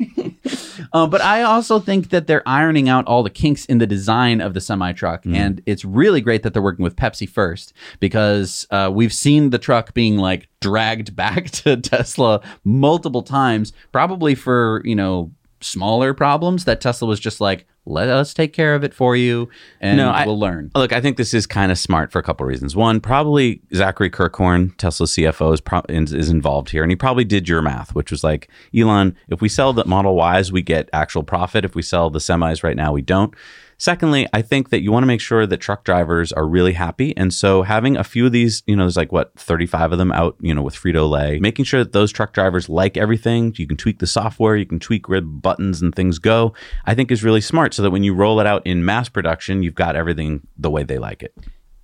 uh, 0.92 1.06
but 1.06 1.20
I 1.20 1.42
also 1.42 1.78
think 1.80 2.10
that 2.10 2.26
they're 2.26 2.46
ironing 2.46 2.88
out 2.88 3.06
all 3.06 3.22
the 3.22 3.30
kinks 3.30 3.64
in 3.66 3.78
the 3.78 3.86
design 3.86 4.40
of 4.40 4.54
the 4.54 4.60
semi 4.60 4.92
truck, 4.92 5.24
and 5.24 5.62
it's 5.66 5.84
really 5.84 6.20
great 6.20 6.42
that 6.42 6.52
they're 6.52 6.62
working 6.62 6.82
with 6.82 6.96
Pepsi 6.96 7.28
first 7.28 7.72
because 7.98 8.66
uh, 8.70 8.90
we've 8.92 9.12
seen 9.12 9.50
the 9.50 9.58
truck 9.58 9.94
being 9.94 10.16
like 10.16 10.48
dragged 10.60 11.14
back 11.20 11.50
to 11.50 11.76
Tesla 11.76 12.40
multiple 12.64 13.22
times, 13.22 13.72
probably 13.92 14.34
for 14.34 14.82
you 14.84 14.94
know 14.94 15.30
smaller 15.60 16.14
problems 16.14 16.64
that 16.64 16.80
Tesla 16.80 17.06
was 17.08 17.20
just 17.20 17.40
like, 17.40 17.66
let 17.86 18.08
us 18.08 18.34
take 18.34 18.52
care 18.52 18.74
of 18.74 18.84
it 18.84 18.92
for 18.94 19.16
you, 19.16 19.48
and 19.80 19.96
no, 19.96 20.10
I- 20.10 20.26
we'll 20.26 20.38
learn. 20.38 20.70
Look, 20.74 20.92
I 20.92 21.00
think 21.00 21.16
this 21.16 21.32
is 21.34 21.46
kind 21.46 21.72
of 21.72 21.78
smart 21.78 22.12
for 22.12 22.18
a 22.18 22.22
couple 22.22 22.44
of 22.44 22.48
reasons. 22.48 22.76
One, 22.76 23.00
probably 23.00 23.62
Zachary 23.74 24.10
Kirkhorn, 24.10 24.76
Tesla's 24.76 25.12
CFO, 25.12 25.52
is, 25.54 25.60
pro- 25.60 25.82
is 25.88 26.12
is 26.12 26.28
involved 26.28 26.70
here, 26.70 26.82
and 26.82 26.92
he 26.92 26.96
probably 26.96 27.24
did 27.24 27.48
your 27.48 27.62
math, 27.62 27.94
which 27.94 28.10
was 28.10 28.22
like, 28.22 28.48
Elon, 28.76 29.16
if 29.28 29.40
we 29.40 29.48
sell 29.48 29.72
the 29.72 29.84
Model 29.86 30.18
Ys, 30.38 30.52
we 30.52 30.62
get 30.62 30.88
actual 30.92 31.22
profit. 31.22 31.64
If 31.64 31.74
we 31.74 31.82
sell 31.82 32.10
the 32.10 32.18
semis 32.18 32.62
right 32.62 32.76
now, 32.76 32.92
we 32.92 33.02
don't. 33.02 33.34
Secondly, 33.80 34.28
I 34.34 34.42
think 34.42 34.68
that 34.68 34.82
you 34.82 34.92
want 34.92 35.04
to 35.04 35.06
make 35.06 35.22
sure 35.22 35.46
that 35.46 35.56
truck 35.56 35.84
drivers 35.84 36.32
are 36.32 36.46
really 36.46 36.74
happy. 36.74 37.16
And 37.16 37.32
so 37.32 37.62
having 37.62 37.96
a 37.96 38.04
few 38.04 38.26
of 38.26 38.32
these, 38.32 38.62
you 38.66 38.76
know, 38.76 38.82
there's 38.82 38.98
like 38.98 39.10
what, 39.10 39.32
35 39.38 39.92
of 39.92 39.98
them 39.98 40.12
out, 40.12 40.36
you 40.38 40.52
know, 40.52 40.60
with 40.60 40.74
Frito 40.74 41.08
Lay, 41.08 41.38
making 41.38 41.64
sure 41.64 41.82
that 41.82 41.92
those 41.92 42.12
truck 42.12 42.34
drivers 42.34 42.68
like 42.68 42.98
everything. 42.98 43.54
You 43.56 43.66
can 43.66 43.78
tweak 43.78 43.98
the 43.98 44.06
software, 44.06 44.54
you 44.54 44.66
can 44.66 44.80
tweak 44.80 45.08
where 45.08 45.22
buttons 45.22 45.80
and 45.80 45.94
things 45.94 46.18
go, 46.18 46.52
I 46.84 46.94
think 46.94 47.10
is 47.10 47.24
really 47.24 47.40
smart 47.40 47.72
so 47.72 47.80
that 47.80 47.90
when 47.90 48.04
you 48.04 48.12
roll 48.12 48.38
it 48.38 48.46
out 48.46 48.66
in 48.66 48.84
mass 48.84 49.08
production, 49.08 49.62
you've 49.62 49.74
got 49.74 49.96
everything 49.96 50.46
the 50.58 50.70
way 50.70 50.82
they 50.82 50.98
like 50.98 51.22
it. 51.22 51.34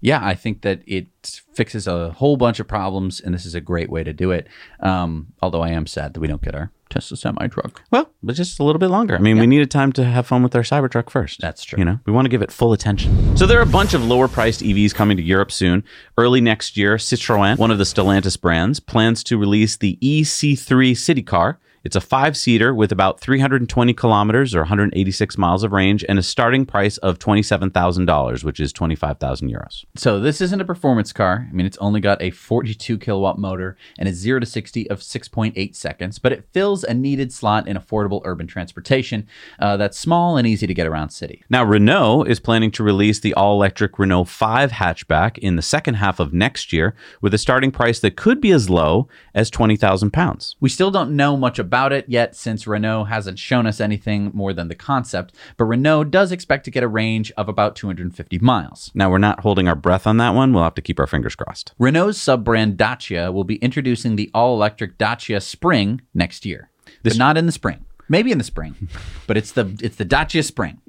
yeah, 0.03 0.21
I 0.23 0.35
think 0.35 0.61
that 0.63 0.83
it 0.87 1.07
fixes 1.55 1.87
a 1.87 2.11
whole 2.11 2.37
bunch 2.37 2.61
of 2.61 2.69
problems, 2.69 3.21
and 3.21 3.35
this 3.35 3.47
is 3.47 3.55
a 3.55 3.61
great 3.63 3.89
way 3.89 4.05
to 4.05 4.13
do 4.13 4.33
it. 4.33 4.49
Um, 4.81 5.29
although 5.41 5.63
I 5.63 5.71
am 5.71 5.87
sad 5.87 6.13
that 6.13 6.21
we 6.21 6.29
don't 6.29 6.43
get 6.43 6.55
our 6.55 6.73
Tesla 6.91 7.17
semi 7.17 7.47
truck. 7.49 7.83
Well, 7.91 8.11
but 8.23 8.35
just 8.35 8.61
a 8.61 8.65
little 8.65 8.79
bit 8.79 8.89
longer. 8.89 9.17
I 9.17 9.19
mean, 9.19 9.39
we 9.39 9.47
needed 9.47 9.71
time 9.71 9.93
to 9.95 10.05
have 10.05 10.27
fun 10.27 10.43
with 10.43 10.55
our 10.55 10.63
Cybertruck 10.63 11.11
first. 11.11 11.41
That's 11.41 11.65
true. 11.65 11.79
You 11.79 11.85
know, 11.85 12.01
we 12.07 12.13
want 12.13 12.27
to 12.27 12.29
give 12.31 12.43
it 12.43 12.53
full 12.53 12.73
attention. 12.73 13.37
So 13.37 13.47
there 13.47 13.59
are 13.59 13.63
a 13.63 13.67
bunch 13.67 13.95
of 13.95 14.05
lower 14.05 14.29
priced 14.29 14.61
EVs 14.61 14.95
coming 14.95 15.17
to 15.17 15.23
Europe 15.23 15.53
soon. 15.53 15.85
Early 16.17 16.41
next 16.41 16.77
year, 16.77 16.97
Citroën, 16.97 17.59
one 17.59 17.71
of 17.71 17.79
the 17.79 17.85
Stellantis 17.85 18.41
brands, 18.41 18.81
plans 18.81 19.23
to 19.25 19.39
release 19.39 19.77
the 19.77 19.99
EC3 20.03 20.97
city 20.97 21.23
car. 21.23 21.59
It's 21.87 21.95
a 21.95 22.01
five 22.01 22.37
seater 22.37 22.75
with 22.75 22.91
about 22.91 23.21
320 23.21 23.95
kilometers 23.95 24.57
or 24.57 24.63
186 24.63 25.39
miles 25.39 25.63
of 25.63 25.71
range 25.71 26.05
and 26.09 26.19
a 26.19 26.23
starting 26.23 26.67
price 26.67 26.99
of 26.99 27.21
$27,000, 27.21 28.43
which 28.43 28.59
is 28.59 28.73
25,000 28.73 29.49
euros. 29.49 29.85
So 29.95 30.19
this 30.19 30.41
isn't 30.41 30.61
a 30.61 30.65
performance 30.65 31.13
car. 31.13 31.47
I 31.49 31.53
mean, 31.55 31.65
it's 31.65 31.77
only 31.77 32.01
got 32.01 32.21
a 32.21 32.31
42 32.31 32.99
kilowatt 32.99 33.39
motor 33.39 33.77
and 34.01 34.09
a 34.09 34.13
0 34.13 34.41
to 34.41 34.47
60 34.47 34.91
of 34.91 34.99
6.8 34.99 35.77
seconds, 35.77 36.19
but 36.19 36.33
it 36.33 36.49
fills 36.53 36.83
a 36.83 36.93
needed 36.93 37.33
slot 37.33 37.69
in 37.69 37.77
affordable 37.77 38.21
urban 38.25 38.49
transportation 38.49 39.29
uh, 39.61 39.77
that's 39.77 39.97
small 39.97 40.37
and 40.37 40.45
easy 40.45 40.67
to 40.67 40.75
get 40.75 40.89
around 40.89 41.11
city. 41.11 41.45
Now, 41.49 41.63
Renault 41.63 42.25
is 42.25 42.41
planning 42.41 42.73
to 42.73 42.83
release 42.83 43.21
the 43.21 43.33
all 43.35 43.55
electric 43.55 43.97
Renault 43.97 44.25
5 44.25 44.73
hatchback 44.73 45.39
in 45.39 45.55
the 45.55 45.63
second 45.63 45.95
half 45.95 46.19
of 46.19 46.33
next 46.33 46.73
year 46.73 46.97
with 47.21 47.33
a 47.33 47.39
starting 47.39 47.71
price 47.71 48.01
that 48.01 48.17
could 48.17 48.41
be 48.41 48.51
as 48.51 48.69
low 48.69 49.07
as 49.37 49.51
20,000 49.51 50.11
pounds. 50.11 50.57
We 50.59 50.69
still 50.69 50.91
don't 50.91 51.15
know 51.15 51.37
much 51.37 51.61
about 51.61 51.76
it 51.93 52.07
yet 52.09 52.35
since 52.35 52.67
Renault 52.67 53.05
hasn't 53.05 53.39
shown 53.39 53.67
us 53.67 53.81
anything 53.81 54.31
more 54.35 54.53
than 54.53 54.69
the 54.69 54.75
concept, 54.75 55.35
but 55.57 55.65
Renault 55.65 56.05
does 56.05 56.33
expect 56.33 56.65
to 56.65 56.71
get 56.71 56.83
a 56.83 56.89
range 56.89 57.33
of 57.37 57.49
about 57.49 57.77
250 57.77 58.39
miles. 58.41 58.91
Now, 58.95 59.11
we're 59.11 59.19
not 59.19 59.41
holding 59.41 59.69
our 59.69 59.75
breath 59.75 60.07
on 60.07 60.17
that 60.19 60.35
one. 60.35 60.53
We'll 60.53 60.65
have 60.65 60.75
to 60.75 60.83
keep 60.83 60.99
our 60.99 61.07
fingers 61.07 61.35
crossed. 61.35 61.73
Renault's 61.79 62.19
sub 62.19 62.45
brand 62.45 62.77
Dacia 62.77 63.33
will 63.33 63.45
be 63.45 63.57
introducing 63.57 64.17
the 64.17 64.31
all 64.35 64.55
electric 64.55 64.99
Dacia 64.99 65.41
Spring 65.41 66.01
next 66.15 66.45
year. 66.45 66.71
This, 67.03 67.15
but 67.15 67.19
not 67.19 67.37
in 67.39 67.47
the 67.47 67.53
spring. 67.53 67.86
Maybe 68.09 68.31
in 68.31 68.39
the 68.39 68.45
spring, 68.45 68.89
but 69.27 69.37
it's 69.37 69.53
the 69.53 69.77
it's 69.83 69.97
the 69.97 70.05
Dacia 70.05 70.43
Spring. 70.43 70.81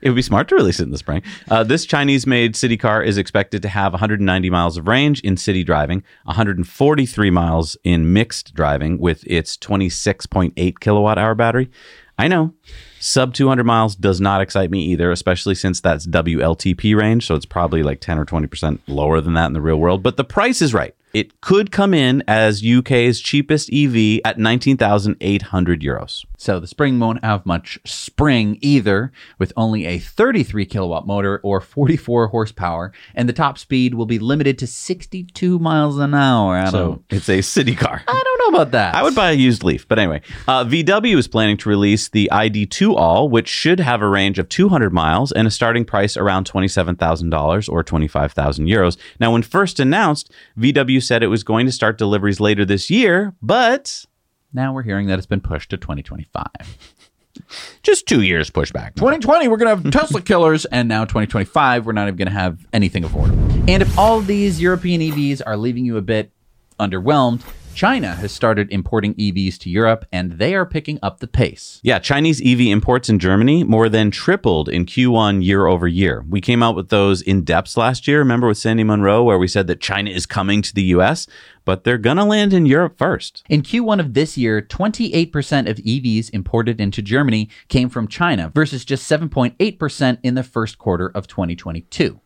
It 0.00 0.08
would 0.08 0.16
be 0.16 0.22
smart 0.22 0.48
to 0.48 0.54
release 0.54 0.80
it 0.80 0.84
in 0.84 0.90
the 0.90 0.98
spring. 0.98 1.22
Uh, 1.50 1.62
this 1.64 1.84
Chinese-made 1.84 2.56
city 2.56 2.76
car 2.76 3.02
is 3.02 3.18
expected 3.18 3.60
to 3.62 3.68
have 3.68 3.92
190 3.92 4.50
miles 4.50 4.76
of 4.78 4.88
range 4.88 5.20
in 5.20 5.36
city 5.36 5.62
driving, 5.62 6.02
143 6.24 7.30
miles 7.30 7.76
in 7.84 8.12
mixed 8.12 8.54
driving 8.54 8.98
with 8.98 9.22
its 9.26 9.56
26.8 9.56 10.80
kilowatt 10.80 11.18
hour 11.18 11.34
battery. 11.34 11.70
I 12.18 12.28
know, 12.28 12.52
sub 12.98 13.32
200 13.32 13.64
miles 13.64 13.96
does 13.96 14.20
not 14.20 14.42
excite 14.42 14.70
me 14.70 14.84
either, 14.84 15.10
especially 15.10 15.54
since 15.54 15.80
that's 15.80 16.06
WLTP 16.06 16.94
range, 16.94 17.26
so 17.26 17.34
it's 17.34 17.46
probably 17.46 17.82
like 17.82 18.00
10 18.00 18.18
or 18.18 18.26
20 18.26 18.46
percent 18.46 18.82
lower 18.86 19.22
than 19.22 19.32
that 19.34 19.46
in 19.46 19.52
the 19.54 19.62
real 19.62 19.78
world. 19.78 20.02
But 20.02 20.18
the 20.18 20.24
price 20.24 20.60
is 20.60 20.74
right. 20.74 20.94
It 21.12 21.40
could 21.40 21.70
come 21.70 21.92
in 21.92 22.22
as 22.28 22.64
UK's 22.64 23.20
cheapest 23.20 23.72
EV 23.72 24.20
at 24.24 24.38
19,800 24.38 25.80
euros. 25.80 26.24
So 26.36 26.60
the 26.60 26.66
Spring 26.66 26.98
won't 27.00 27.24
have 27.24 27.44
much 27.44 27.78
spring 27.84 28.58
either, 28.60 29.12
with 29.38 29.52
only 29.56 29.86
a 29.86 29.98
33 29.98 30.66
kilowatt 30.66 31.06
motor 31.06 31.40
or 31.42 31.60
44 31.60 32.28
horsepower, 32.28 32.92
and 33.14 33.28
the 33.28 33.32
top 33.32 33.58
speed 33.58 33.94
will 33.94 34.06
be 34.06 34.18
limited 34.18 34.58
to 34.58 34.66
62 34.66 35.58
miles 35.58 35.98
an 35.98 36.14
hour. 36.14 36.66
So 36.70 37.02
it's 37.10 37.28
a 37.28 37.40
city 37.42 37.74
car. 37.74 38.02
I 38.50 38.62
about 38.62 38.72
that. 38.72 38.94
I 38.94 39.02
would 39.02 39.14
buy 39.14 39.30
a 39.30 39.34
used 39.34 39.62
Leaf, 39.62 39.86
but 39.86 39.98
anyway. 39.98 40.22
Uh, 40.48 40.64
VW 40.64 41.16
is 41.16 41.28
planning 41.28 41.56
to 41.58 41.68
release 41.68 42.08
the 42.08 42.28
ID2 42.32 42.94
All, 42.96 43.28
which 43.28 43.48
should 43.48 43.80
have 43.80 44.02
a 44.02 44.08
range 44.08 44.38
of 44.38 44.48
200 44.48 44.92
miles 44.92 45.32
and 45.32 45.46
a 45.46 45.50
starting 45.50 45.84
price 45.84 46.16
around 46.16 46.50
$27,000 46.50 47.68
or 47.68 47.82
25,000 47.82 48.66
euros. 48.66 48.96
Now, 49.18 49.32
when 49.32 49.42
first 49.42 49.80
announced, 49.80 50.32
VW 50.58 51.02
said 51.02 51.22
it 51.22 51.28
was 51.28 51.44
going 51.44 51.66
to 51.66 51.72
start 51.72 51.98
deliveries 51.98 52.40
later 52.40 52.64
this 52.64 52.90
year, 52.90 53.34
but 53.42 54.04
now 54.52 54.72
we're 54.72 54.82
hearing 54.82 55.06
that 55.08 55.18
it's 55.18 55.26
been 55.26 55.40
pushed 55.40 55.70
to 55.70 55.76
2025. 55.76 56.46
Just 57.82 58.06
two 58.06 58.22
years 58.22 58.50
pushback. 58.50 58.96
2020, 58.96 59.48
we're 59.48 59.56
going 59.56 59.76
to 59.76 59.82
have 59.82 59.92
Tesla 59.92 60.20
killers, 60.20 60.64
and 60.66 60.88
now 60.88 61.04
2025, 61.04 61.86
we're 61.86 61.92
not 61.92 62.08
even 62.08 62.16
going 62.16 62.28
to 62.28 62.34
have 62.34 62.66
anything 62.72 63.02
affordable. 63.02 63.68
And 63.68 63.82
if 63.82 63.98
all 63.98 64.20
these 64.20 64.60
European 64.60 65.00
EVs 65.00 65.40
are 65.46 65.56
leaving 65.56 65.84
you 65.84 65.96
a 65.96 66.02
bit 66.02 66.32
underwhelmed, 66.78 67.42
China 67.74 68.14
has 68.14 68.32
started 68.32 68.70
importing 68.70 69.14
EVs 69.14 69.56
to 69.58 69.70
Europe 69.70 70.04
and 70.12 70.32
they 70.32 70.54
are 70.54 70.66
picking 70.66 70.98
up 71.02 71.20
the 71.20 71.26
pace. 71.26 71.80
Yeah, 71.82 71.98
Chinese 71.98 72.40
EV 72.44 72.60
imports 72.62 73.08
in 73.08 73.18
Germany 73.18 73.64
more 73.64 73.88
than 73.88 74.10
tripled 74.10 74.68
in 74.68 74.86
Q1 74.86 75.44
year 75.44 75.66
over 75.66 75.88
year. 75.88 76.24
We 76.28 76.40
came 76.40 76.62
out 76.62 76.76
with 76.76 76.88
those 76.90 77.22
in 77.22 77.42
depths 77.42 77.76
last 77.76 78.06
year, 78.06 78.18
remember 78.18 78.48
with 78.48 78.58
Sandy 78.58 78.84
Munro, 78.84 79.22
where 79.22 79.38
we 79.38 79.48
said 79.48 79.66
that 79.68 79.80
China 79.80 80.10
is 80.10 80.26
coming 80.26 80.62
to 80.62 80.74
the 80.74 80.82
US, 80.94 81.26
but 81.64 81.84
they're 81.84 81.98
going 81.98 82.16
to 82.18 82.24
land 82.24 82.52
in 82.52 82.66
Europe 82.66 82.98
first. 82.98 83.44
In 83.48 83.62
Q1 83.62 84.00
of 84.00 84.14
this 84.14 84.36
year, 84.36 84.60
28% 84.60 85.68
of 85.68 85.76
EVs 85.78 86.30
imported 86.32 86.80
into 86.80 87.00
Germany 87.02 87.48
came 87.68 87.88
from 87.88 88.08
China 88.08 88.50
versus 88.54 88.84
just 88.84 89.10
7.8% 89.10 90.18
in 90.22 90.34
the 90.34 90.42
first 90.42 90.78
quarter 90.78 91.10
of 91.14 91.26
2022. 91.26 92.20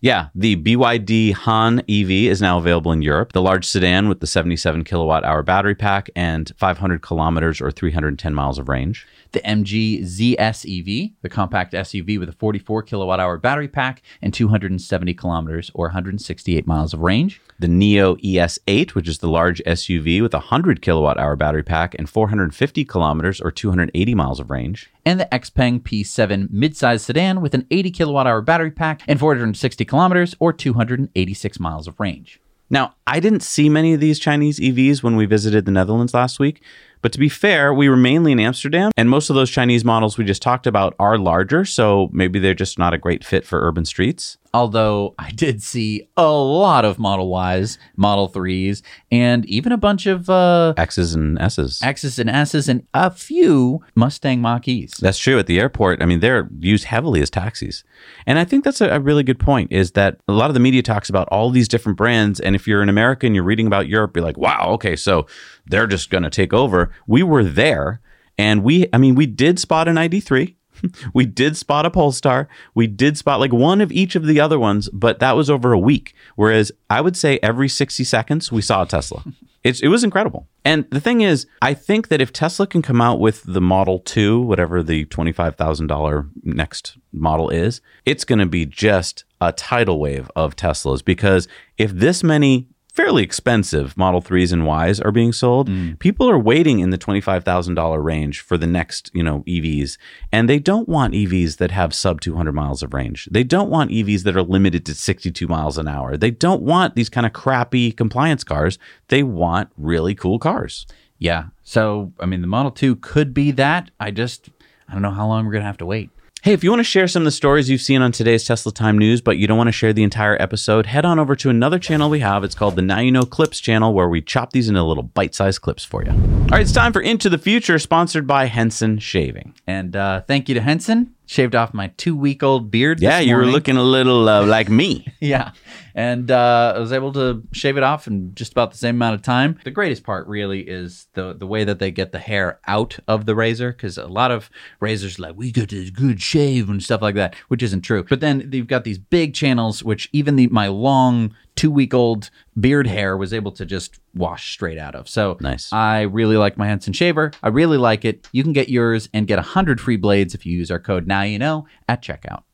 Yeah, 0.00 0.28
the 0.34 0.56
BYD 0.56 1.32
Han 1.32 1.80
EV 1.80 2.10
is 2.10 2.40
now 2.40 2.58
available 2.58 2.92
in 2.92 3.02
Europe. 3.02 3.32
The 3.32 3.42
large 3.42 3.64
sedan 3.64 4.08
with 4.08 4.20
the 4.20 4.26
77 4.26 4.84
kilowatt 4.84 5.24
hour 5.24 5.42
battery 5.42 5.74
pack 5.74 6.08
and 6.14 6.52
500 6.56 7.02
kilometers 7.02 7.60
or 7.60 7.70
310 7.70 8.34
miles 8.34 8.58
of 8.58 8.68
range. 8.68 9.06
The 9.32 9.40
MG 9.40 10.02
ZS 10.02 10.64
EV, 10.64 11.10
the 11.22 11.28
compact 11.28 11.72
SUV 11.74 12.18
with 12.18 12.28
a 12.28 12.32
44 12.32 12.82
kilowatt 12.82 13.20
hour 13.20 13.36
battery 13.36 13.68
pack 13.68 14.02
and 14.22 14.32
270 14.32 15.14
kilometers 15.14 15.70
or 15.74 15.88
168 15.88 16.66
miles 16.66 16.94
of 16.94 17.00
range. 17.00 17.40
The 17.58 17.66
NIO 17.66 18.20
ES8, 18.22 18.94
which 18.94 19.08
is 19.08 19.18
the 19.18 19.28
large 19.28 19.62
SUV 19.64 20.22
with 20.22 20.32
a 20.32 20.38
100 20.38 20.80
kilowatt 20.80 21.18
hour 21.18 21.36
battery 21.36 21.62
pack 21.62 21.94
and 21.98 22.08
450 22.08 22.84
kilometers 22.84 23.40
or 23.40 23.50
280 23.50 24.14
miles 24.14 24.40
of 24.40 24.50
range 24.50 24.90
and 25.08 25.18
the 25.18 25.28
Xpeng 25.32 25.80
P7 25.80 26.48
midsize 26.48 27.00
sedan 27.00 27.40
with 27.40 27.54
an 27.54 27.66
80 27.70 27.90
kilowatt 27.92 28.26
hour 28.26 28.42
battery 28.42 28.70
pack 28.70 29.00
and 29.08 29.18
460 29.18 29.84
kilometers 29.86 30.36
or 30.38 30.52
286 30.52 31.58
miles 31.58 31.88
of 31.88 31.98
range. 31.98 32.40
Now, 32.68 32.94
I 33.06 33.18
didn't 33.18 33.42
see 33.42 33.70
many 33.70 33.94
of 33.94 34.00
these 34.00 34.18
Chinese 34.18 34.60
EVs 34.60 35.02
when 35.02 35.16
we 35.16 35.24
visited 35.24 35.64
the 35.64 35.70
Netherlands 35.70 36.12
last 36.12 36.38
week, 36.38 36.62
but 37.02 37.12
to 37.12 37.18
be 37.18 37.28
fair, 37.28 37.72
we 37.72 37.88
were 37.88 37.96
mainly 37.96 38.32
in 38.32 38.40
Amsterdam, 38.40 38.90
and 38.96 39.08
most 39.08 39.30
of 39.30 39.36
those 39.36 39.50
Chinese 39.50 39.84
models 39.84 40.18
we 40.18 40.24
just 40.24 40.42
talked 40.42 40.66
about 40.66 40.94
are 40.98 41.18
larger, 41.18 41.64
so 41.64 42.08
maybe 42.12 42.38
they're 42.38 42.54
just 42.54 42.78
not 42.78 42.94
a 42.94 42.98
great 42.98 43.24
fit 43.24 43.44
for 43.44 43.60
urban 43.66 43.84
streets. 43.84 44.38
Although 44.54 45.14
I 45.18 45.30
did 45.30 45.62
see 45.62 46.08
a 46.16 46.30
lot 46.30 46.84
of 46.84 46.98
Model 46.98 47.36
Ys, 47.38 47.78
Model 47.96 48.28
3s, 48.28 48.82
and 49.10 49.44
even 49.46 49.72
a 49.72 49.76
bunch 49.76 50.06
of 50.06 50.30
uh, 50.30 50.74
X's 50.76 51.14
and 51.14 51.38
S's. 51.38 51.80
X's 51.82 52.18
and 52.18 52.30
S's, 52.30 52.68
and 52.68 52.86
a 52.94 53.10
few 53.10 53.84
Mustang 53.94 54.40
Mach 54.40 54.66
E's. 54.66 54.92
That's 55.00 55.18
true. 55.18 55.38
At 55.38 55.46
the 55.46 55.60
airport, 55.60 56.02
I 56.02 56.06
mean, 56.06 56.20
they're 56.20 56.48
used 56.58 56.84
heavily 56.84 57.20
as 57.20 57.30
taxis. 57.30 57.84
And 58.26 58.38
I 58.38 58.44
think 58.44 58.64
that's 58.64 58.80
a, 58.80 58.88
a 58.88 59.00
really 59.00 59.22
good 59.22 59.38
point 59.38 59.70
is 59.70 59.92
that 59.92 60.18
a 60.26 60.32
lot 60.32 60.48
of 60.50 60.54
the 60.54 60.60
media 60.60 60.82
talks 60.82 61.08
about 61.10 61.28
all 61.28 61.50
these 61.50 61.68
different 61.68 61.98
brands. 61.98 62.40
And 62.40 62.56
if 62.56 62.66
you're 62.66 62.82
an 62.82 62.88
American, 62.88 63.34
you're 63.34 63.44
reading 63.44 63.66
about 63.66 63.88
Europe, 63.88 64.16
you're 64.16 64.24
like, 64.24 64.38
wow, 64.38 64.68
okay, 64.70 64.96
so 64.96 65.26
they're 65.66 65.86
just 65.86 66.10
going 66.10 66.24
to 66.24 66.30
take 66.30 66.52
over. 66.52 66.90
We 67.06 67.22
were 67.22 67.44
there. 67.44 68.00
And 68.40 68.62
we, 68.62 68.86
I 68.92 68.98
mean, 68.98 69.16
we 69.16 69.26
did 69.26 69.58
spot 69.58 69.88
an 69.88 69.96
ID3 69.96 70.54
we 71.14 71.26
did 71.26 71.56
spot 71.56 71.86
a 71.86 71.90
Polestar. 71.90 72.48
We 72.74 72.86
did 72.86 73.18
spot 73.18 73.40
like 73.40 73.52
one 73.52 73.80
of 73.80 73.92
each 73.92 74.16
of 74.16 74.26
the 74.26 74.40
other 74.40 74.58
ones, 74.58 74.88
but 74.92 75.18
that 75.20 75.36
was 75.36 75.50
over 75.50 75.72
a 75.72 75.78
week. 75.78 76.14
Whereas 76.36 76.72
I 76.90 77.00
would 77.00 77.16
say 77.16 77.38
every 77.42 77.68
60 77.68 78.04
seconds 78.04 78.52
we 78.52 78.62
saw 78.62 78.82
a 78.82 78.86
Tesla. 78.86 79.24
It's, 79.64 79.80
it 79.80 79.88
was 79.88 80.04
incredible. 80.04 80.46
And 80.64 80.88
the 80.90 81.00
thing 81.00 81.20
is, 81.20 81.46
I 81.60 81.74
think 81.74 82.08
that 82.08 82.20
if 82.20 82.32
Tesla 82.32 82.66
can 82.66 82.80
come 82.80 83.00
out 83.00 83.18
with 83.18 83.42
the 83.42 83.60
Model 83.60 83.98
2, 83.98 84.40
whatever 84.40 84.84
the 84.84 85.04
$25,000 85.06 86.30
next 86.44 86.96
model 87.12 87.50
is, 87.50 87.80
it's 88.06 88.24
going 88.24 88.38
to 88.38 88.46
be 88.46 88.64
just 88.64 89.24
a 89.40 89.52
tidal 89.52 89.98
wave 89.98 90.30
of 90.36 90.54
Teslas 90.54 91.04
because 91.04 91.48
if 91.76 91.90
this 91.90 92.22
many 92.22 92.68
fairly 92.98 93.22
expensive 93.22 93.96
Model 93.96 94.20
3s 94.20 94.52
and 94.52 94.66
Ys 94.66 95.00
are 95.00 95.12
being 95.12 95.32
sold. 95.32 95.70
Mm. 95.70 96.00
People 96.00 96.28
are 96.28 96.36
waiting 96.36 96.80
in 96.80 96.90
the 96.90 96.98
$25,000 96.98 98.02
range 98.02 98.40
for 98.40 98.58
the 98.58 98.66
next, 98.66 99.08
you 99.14 99.22
know, 99.22 99.44
EVs. 99.46 99.98
And 100.32 100.48
they 100.48 100.58
don't 100.58 100.88
want 100.88 101.14
EVs 101.14 101.58
that 101.58 101.70
have 101.70 101.94
sub 101.94 102.20
200 102.20 102.50
miles 102.50 102.82
of 102.82 102.92
range. 102.92 103.28
They 103.30 103.44
don't 103.44 103.70
want 103.70 103.92
EVs 103.92 104.24
that 104.24 104.36
are 104.36 104.42
limited 104.42 104.84
to 104.86 104.94
62 104.96 105.46
miles 105.46 105.78
an 105.78 105.86
hour. 105.86 106.16
They 106.16 106.32
don't 106.32 106.62
want 106.62 106.96
these 106.96 107.08
kind 107.08 107.24
of 107.24 107.32
crappy 107.32 107.92
compliance 107.92 108.42
cars. 108.42 108.80
They 109.06 109.22
want 109.22 109.70
really 109.76 110.16
cool 110.16 110.40
cars. 110.40 110.84
Yeah. 111.20 111.44
So, 111.62 112.12
I 112.18 112.26
mean, 112.26 112.40
the 112.40 112.48
Model 112.48 112.72
2 112.72 112.96
could 112.96 113.32
be 113.32 113.52
that. 113.52 113.92
I 114.00 114.10
just 114.10 114.50
I 114.88 114.92
don't 114.94 115.02
know 115.02 115.12
how 115.12 115.28
long 115.28 115.44
we're 115.44 115.52
going 115.52 115.62
to 115.62 115.66
have 115.66 115.78
to 115.78 115.86
wait. 115.86 116.10
Hey, 116.42 116.52
if 116.52 116.62
you 116.62 116.70
want 116.70 116.78
to 116.78 116.84
share 116.84 117.08
some 117.08 117.22
of 117.22 117.24
the 117.24 117.32
stories 117.32 117.68
you've 117.68 117.80
seen 117.80 118.00
on 118.00 118.12
today's 118.12 118.44
Tesla 118.44 118.70
Time 118.70 118.96
News, 118.96 119.20
but 119.20 119.38
you 119.38 119.48
don't 119.48 119.58
want 119.58 119.66
to 119.66 119.72
share 119.72 119.92
the 119.92 120.04
entire 120.04 120.40
episode, 120.40 120.86
head 120.86 121.04
on 121.04 121.18
over 121.18 121.34
to 121.34 121.50
another 121.50 121.80
channel 121.80 122.08
we 122.08 122.20
have. 122.20 122.44
It's 122.44 122.54
called 122.54 122.76
the 122.76 122.82
Now 122.82 123.00
You 123.00 123.10
Know 123.10 123.24
Clips 123.24 123.58
channel, 123.58 123.92
where 123.92 124.08
we 124.08 124.22
chop 124.22 124.52
these 124.52 124.68
into 124.68 124.80
little 124.84 125.02
bite 125.02 125.34
sized 125.34 125.62
clips 125.62 125.84
for 125.84 126.04
you. 126.04 126.12
All 126.12 126.16
right, 126.52 126.60
it's 126.60 126.70
time 126.70 126.92
for 126.92 127.00
Into 127.00 127.28
the 127.28 127.38
Future, 127.38 127.76
sponsored 127.80 128.28
by 128.28 128.44
Henson 128.44 129.00
Shaving. 129.00 129.52
And 129.66 129.96
uh, 129.96 130.20
thank 130.22 130.48
you 130.48 130.54
to 130.54 130.60
Henson. 130.60 131.12
Shaved 131.26 131.56
off 131.56 131.74
my 131.74 131.88
two 131.96 132.16
week 132.16 132.44
old 132.44 132.70
beard. 132.70 133.00
Yeah, 133.02 133.18
you 133.18 133.34
were 133.34 133.44
looking 133.44 133.76
a 133.76 133.82
little 133.82 134.28
uh, 134.28 134.46
like 134.46 134.68
me. 134.68 135.12
yeah. 135.20 135.50
And 135.98 136.30
uh, 136.30 136.74
I 136.76 136.78
was 136.78 136.92
able 136.92 137.12
to 137.14 137.42
shave 137.50 137.76
it 137.76 137.82
off 137.82 138.06
in 138.06 138.32
just 138.36 138.52
about 138.52 138.70
the 138.70 138.78
same 138.78 138.94
amount 138.94 139.16
of 139.16 139.22
time. 139.22 139.58
The 139.64 139.72
greatest 139.72 140.04
part 140.04 140.28
really 140.28 140.60
is 140.60 141.08
the 141.14 141.32
the 141.32 141.44
way 141.44 141.64
that 141.64 141.80
they 141.80 141.90
get 141.90 142.12
the 142.12 142.20
hair 142.20 142.60
out 142.68 143.00
of 143.08 143.26
the 143.26 143.34
razor, 143.34 143.72
because 143.72 143.98
a 143.98 144.06
lot 144.06 144.30
of 144.30 144.48
razors 144.78 145.18
like 145.18 145.34
we 145.34 145.50
get 145.50 145.72
a 145.72 145.90
good 145.90 146.22
shave 146.22 146.70
and 146.70 146.80
stuff 146.80 147.02
like 147.02 147.16
that, 147.16 147.34
which 147.48 147.64
isn't 147.64 147.80
true. 147.80 148.04
But 148.08 148.20
then 148.20 148.48
you've 148.52 148.68
got 148.68 148.84
these 148.84 148.96
big 148.96 149.34
channels, 149.34 149.82
which 149.82 150.08
even 150.12 150.36
the 150.36 150.46
my 150.46 150.68
long 150.68 151.34
two 151.56 151.70
week 151.72 151.92
old 151.92 152.30
beard 152.60 152.86
hair 152.86 153.16
was 153.16 153.32
able 153.32 153.50
to 153.50 153.66
just 153.66 153.98
wash 154.14 154.52
straight 154.52 154.78
out 154.78 154.94
of. 154.94 155.08
So 155.08 155.36
nice. 155.40 155.72
I 155.72 156.02
really 156.02 156.36
like 156.36 156.56
my 156.56 156.68
Henson 156.68 156.92
shaver. 156.92 157.32
I 157.42 157.48
really 157.48 157.76
like 157.76 158.04
it. 158.04 158.28
You 158.30 158.44
can 158.44 158.52
get 158.52 158.68
yours 158.68 159.08
and 159.12 159.26
get 159.26 159.38
100 159.38 159.80
free 159.80 159.96
blades 159.96 160.32
if 160.32 160.46
you 160.46 160.56
use 160.56 160.70
our 160.70 160.78
code 160.78 161.08
Now 161.08 161.22
You 161.22 161.40
Know 161.40 161.66
at 161.88 162.02
checkout. 162.02 162.44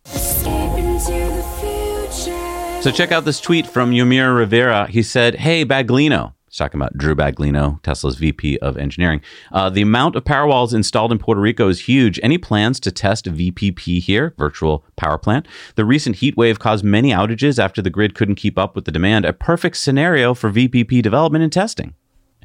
So 2.85 2.91
check 2.91 3.12
out 3.12 3.24
this 3.24 3.41
tweet 3.41 3.66
from 3.66 3.93
Yomir 3.93 4.37
Rivera. 4.37 4.87
He 4.89 5.03
said, 5.03 5.37
Hey, 5.37 5.64
Baglino. 5.64 6.35
He's 6.47 6.59
talking 6.59 6.78
about 6.78 6.99
Drew 6.99 7.14
Baglino, 7.14 7.80
Tesla's 7.82 8.16
VP 8.16 8.59
of 8.59 8.76
engineering. 8.76 9.22
Uh, 9.51 9.70
the 9.70 9.80
amount 9.80 10.16
of 10.16 10.24
Powerwalls 10.24 10.74
installed 10.74 11.11
in 11.11 11.16
Puerto 11.16 11.41
Rico 11.41 11.68
is 11.68 11.80
huge. 11.80 12.20
Any 12.22 12.37
plans 12.37 12.78
to 12.80 12.93
test 12.93 13.24
VPP 13.24 14.03
here, 14.03 14.35
virtual 14.37 14.85
power 14.97 15.16
plant? 15.16 15.49
The 15.76 15.87
recent 15.87 16.16
heat 16.16 16.37
wave 16.37 16.59
caused 16.59 16.85
many 16.85 17.09
outages 17.09 17.59
after 17.59 17.80
the 17.80 17.89
grid 17.89 18.14
couldn't 18.14 18.35
keep 18.35 18.59
up 18.59 18.76
with 18.76 18.85
the 18.85 18.93
demand. 18.93 19.24
A 19.24 19.32
perfect 19.32 19.78
scenario 19.78 20.35
for 20.35 20.51
VPP 20.53 21.01
development 21.01 21.43
and 21.43 21.51
testing. 21.51 21.95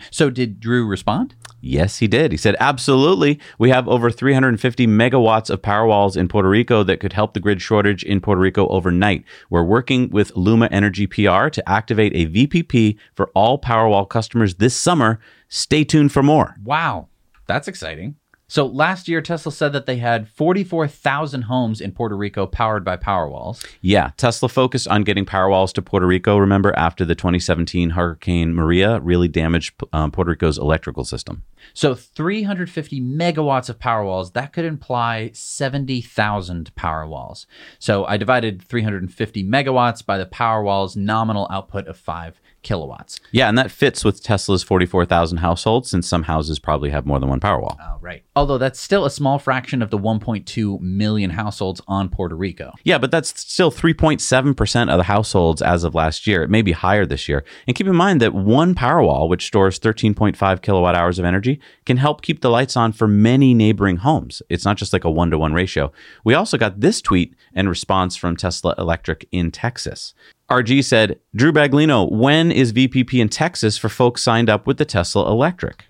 So 0.10 0.30
did 0.30 0.62
Drew 0.62 0.88
respond? 0.88 1.36
Yes, 1.62 2.00
he 2.00 2.08
did. 2.08 2.32
He 2.32 2.38
said, 2.38 2.56
Absolutely. 2.60 3.40
We 3.58 3.70
have 3.70 3.88
over 3.88 4.10
350 4.12 4.88
megawatts 4.88 5.50
of 5.50 5.62
power 5.62 5.86
walls 5.86 6.16
in 6.16 6.28
Puerto 6.28 6.50
Rico 6.50 6.84
that 6.84 7.00
could 7.00 7.14
help 7.14 7.34
the 7.34 7.40
grid 7.40 7.62
shortage 7.62 8.04
in 8.04 8.22
Puerto 8.22 8.42
Rico 8.42 8.68
overnight. 8.70 9.24
We're 9.50 9.64
working 9.64 10.10
with 10.10 10.36
Luma 10.36 10.68
Energy 10.72 11.08
PR 11.08 11.50
to 11.50 11.64
activate 11.68 12.14
a 12.16 12.28
VPP 12.28 12.98
for 13.14 13.30
all 13.34 13.60
Powerwall 13.60 14.08
customers 14.08 14.56
this 14.56 14.76
summer. 14.76 15.20
Stay 15.48 15.84
tuned 15.84 16.12
for 16.12 16.24
more. 16.24 16.56
Wow, 16.64 17.08
that's 17.48 17.68
exciting. 17.68 18.16
So 18.50 18.66
last 18.66 19.08
year, 19.08 19.22
Tesla 19.22 19.52
said 19.52 19.74
that 19.74 19.86
they 19.86 19.98
had 19.98 20.28
44,000 20.28 21.44
homes 21.44 21.80
in 21.80 21.92
Puerto 21.92 22.18
Rico 22.18 22.48
powered 22.48 22.84
by 22.84 22.98
Powerwalls. 22.98 23.64
Yeah, 23.80 24.12
Tesla 24.18 24.50
focused 24.50 24.88
on 24.88 25.04
getting 25.04 25.24
Powerwalls 25.24 25.72
to 25.74 25.84
Puerto 25.84 26.08
Rico, 26.08 26.36
remember, 26.36 26.76
after 26.76 27.06
the 27.06 27.14
2017 27.14 27.92
Hurricane 27.92 28.56
Maria 28.56 29.00
really 29.02 29.28
damaged 29.28 29.76
um, 29.94 30.12
Puerto 30.12 30.32
Rico's 30.32 30.58
electrical 30.58 31.06
system. 31.06 31.44
So 31.76 31.94
350 31.94 33.00
megawatts 33.00 33.70
of 33.70 33.78
Powerwalls, 33.78 34.34
that 34.34 34.52
could 34.52 34.66
imply 34.66 35.30
70,000 35.34 36.74
Powerwalls. 36.76 37.46
So 37.78 38.06
I 38.06 38.18
divided 38.18 38.64
350 38.64 39.44
megawatts 39.44 40.04
by 40.04 40.18
the 40.18 40.26
Powerwall's 40.26 40.96
nominal 40.96 41.48
output 41.52 41.88
of 41.88 41.98
5 41.98 42.42
kilowatts. 42.70 43.20
Yeah, 43.32 43.50
and 43.50 43.58
that 43.58 43.72
fits 43.72 44.06
with 44.06 44.22
Tesla's 44.22 44.62
44,000 44.62 45.40
households, 45.40 45.90
since 45.90 46.08
some 46.08 46.22
houses 46.22 46.60
probably 46.60 46.92
have 46.92 47.04
more 47.04 47.20
than 47.20 47.28
one 47.28 47.40
Powerwall. 47.40 47.76
Oh, 47.82 47.98
right. 48.00 48.24
Although 48.36 48.60
that's 48.60 48.80
still 48.80 49.06
a 49.06 49.10
small 49.10 49.40
fraction 49.40 49.82
of 49.82 49.90
the 49.90 49.98
1.2 49.98 50.80
million 50.80 51.32
households 51.32 51.82
on 51.88 52.10
Puerto 52.10 52.36
Rico. 52.36 52.74
Yeah, 52.84 53.00
but 53.00 53.10
that's 53.10 53.30
still 53.42 53.72
3.7% 53.72 54.90
of 54.92 54.98
the 54.98 55.04
households 55.04 55.64
as 55.64 55.84
of 55.84 55.96
last 55.96 56.28
year. 56.28 56.44
It 56.44 56.52
may 56.52 56.62
be 56.62 56.74
higher 56.74 57.08
this 57.08 57.28
year. 57.28 57.44
And 57.66 57.76
keep 57.76 57.88
in 57.88 57.96
mind 57.96 58.22
that 58.22 58.36
one 58.36 58.76
Powerwall, 58.76 59.28
which 59.28 59.48
stores 59.48 59.80
13.5 59.80 60.62
kilowatt 60.62 60.96
hours 60.96 61.18
of 61.18 61.26
energy, 61.26 61.60
can 61.88 61.98
help 61.98 62.22
keep 62.22 62.42
the 62.42 62.52
lights 62.52 62.78
on 62.78 62.92
for 62.92 63.08
many 63.08 63.56
neighboring 63.56 63.98
homes. 63.98 64.44
It's 64.48 64.66
not 64.66 64.78
just 64.78 64.94
like 64.94 65.06
a 65.06 65.10
one 65.10 65.32
to 65.32 65.40
one 65.40 65.54
ratio. 65.54 65.92
We 66.24 66.36
also 66.36 66.60
got 66.60 66.82
this 66.82 67.02
tweet 67.02 67.36
and 67.56 67.68
response 67.68 68.16
from 68.16 68.38
Tesla 68.38 68.76
Electric 68.78 69.28
in 69.32 69.50
Texas. 69.50 70.14
RG 70.50 70.84
said, 70.84 71.20
Drew 71.36 71.52
Baglino, 71.52 72.12
when 72.12 72.52
is 72.52 72.74
VPP 72.74 73.20
in 73.20 73.30
Texas 73.30 73.78
for 73.78 73.88
folks 73.88 74.24
signed 74.24 74.50
up 74.50 74.66
with 74.66 74.78
the 74.78 74.86
Tesla 74.86 75.30
Electric? 75.30 75.86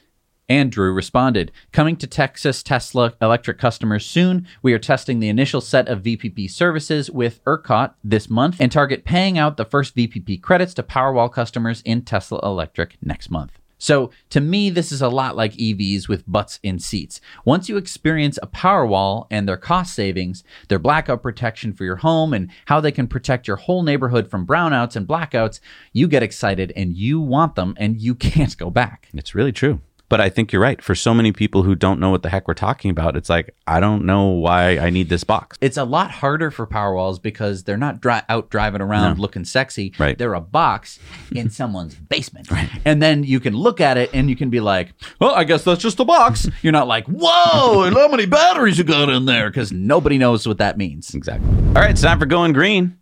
Andrew 0.49 0.91
responded, 0.91 1.53
Coming 1.71 1.95
to 1.95 2.07
Texas 2.07 2.61
Tesla 2.61 3.13
electric 3.21 3.57
customers 3.57 4.05
soon. 4.05 4.45
We 4.61 4.73
are 4.73 4.79
testing 4.79 5.19
the 5.19 5.29
initial 5.29 5.61
set 5.61 5.87
of 5.87 6.01
VPP 6.01 6.49
services 6.49 7.09
with 7.09 7.41
ERCOT 7.45 7.93
this 8.03 8.29
month 8.29 8.57
and 8.59 8.69
target 8.69 9.05
paying 9.05 9.37
out 9.37 9.55
the 9.55 9.63
first 9.63 9.95
VPP 9.95 10.41
credits 10.41 10.73
to 10.73 10.83
Powerwall 10.83 11.31
customers 11.31 11.81
in 11.85 12.01
Tesla 12.01 12.39
Electric 12.43 12.97
next 13.01 13.29
month. 13.29 13.59
So, 13.79 14.11
to 14.29 14.41
me, 14.41 14.69
this 14.69 14.91
is 14.91 15.01
a 15.01 15.09
lot 15.09 15.35
like 15.35 15.53
EVs 15.53 16.07
with 16.07 16.29
butts 16.29 16.59
in 16.61 16.77
seats. 16.79 17.21
Once 17.45 17.69
you 17.69 17.77
experience 17.77 18.37
a 18.41 18.47
Powerwall 18.47 19.25
and 19.31 19.47
their 19.47 19.57
cost 19.57 19.95
savings, 19.95 20.43
their 20.67 20.79
blackout 20.79 21.23
protection 21.23 21.73
for 21.73 21.85
your 21.85 21.95
home, 21.95 22.33
and 22.33 22.51
how 22.65 22.79
they 22.79 22.91
can 22.91 23.07
protect 23.07 23.47
your 23.47 23.57
whole 23.57 23.81
neighborhood 23.81 24.29
from 24.29 24.45
brownouts 24.45 24.95
and 24.95 25.07
blackouts, 25.07 25.61
you 25.93 26.07
get 26.07 26.21
excited 26.21 26.73
and 26.75 26.95
you 26.95 27.19
want 27.19 27.55
them 27.55 27.73
and 27.77 27.99
you 27.99 28.13
can't 28.29 28.57
go 28.57 28.69
back. 28.69 29.07
It's 29.13 29.33
really 29.33 29.53
true. 29.53 29.81
But 30.09 30.19
I 30.19 30.29
think 30.29 30.51
you're 30.51 30.61
right. 30.61 30.81
For 30.81 30.95
so 30.95 31.13
many 31.13 31.31
people 31.31 31.61
who 31.63 31.75
don't 31.75 31.99
know 31.99 32.09
what 32.09 32.23
the 32.23 32.29
heck 32.29 32.47
we're 32.47 32.55
talking 32.55 32.89
about, 32.89 33.15
it's 33.15 33.29
like, 33.29 33.55
I 33.67 33.79
don't 33.79 34.05
know 34.05 34.25
why 34.29 34.79
I 34.79 34.89
need 34.89 35.07
this 35.07 35.23
box. 35.23 35.57
It's 35.61 35.77
a 35.77 35.83
lot 35.83 36.09
harder 36.09 36.49
for 36.49 36.65
Powerwalls 36.65 37.21
because 37.21 37.63
they're 37.63 37.77
not 37.77 38.01
dri- 38.01 38.21
out 38.27 38.49
driving 38.49 38.81
around 38.81 39.17
No. 39.17 39.21
looking 39.21 39.45
sexy. 39.45 39.93
Right. 39.99 40.17
They're 40.17 40.33
a 40.33 40.41
box 40.41 40.97
in 41.31 41.49
someone's 41.59 41.93
basement. 41.93 42.49
And 42.85 43.01
then 43.01 43.23
you 43.23 43.39
can 43.39 43.53
look 43.55 43.79
at 43.79 43.97
it 43.97 44.09
and 44.13 44.29
you 44.31 44.35
can 44.35 44.49
be 44.49 44.59
like, 44.59 44.93
well, 45.21 45.35
I 45.35 45.43
guess 45.43 45.63
that's 45.63 45.81
just 45.81 45.99
a 45.99 46.05
box. 46.05 46.47
You're 46.63 46.73
not 46.73 46.87
like, 46.87 47.05
whoa, 47.05 47.83
and 47.83 47.95
how 47.95 48.07
many 48.07 48.25
batteries 48.25 48.79
you 48.79 48.83
got 48.83 49.09
in 49.09 49.25
there? 49.25 49.49
Because 49.51 49.71
nobody 49.71 50.17
knows 50.17 50.47
what 50.47 50.57
that 50.57 50.75
means. 50.77 51.13
Exactly. 51.13 51.47
All 51.67 51.73
right, 51.73 51.91
it's 51.91 52.01
time 52.01 52.19
for 52.19 52.25
going 52.25 52.53
green. 52.53 52.97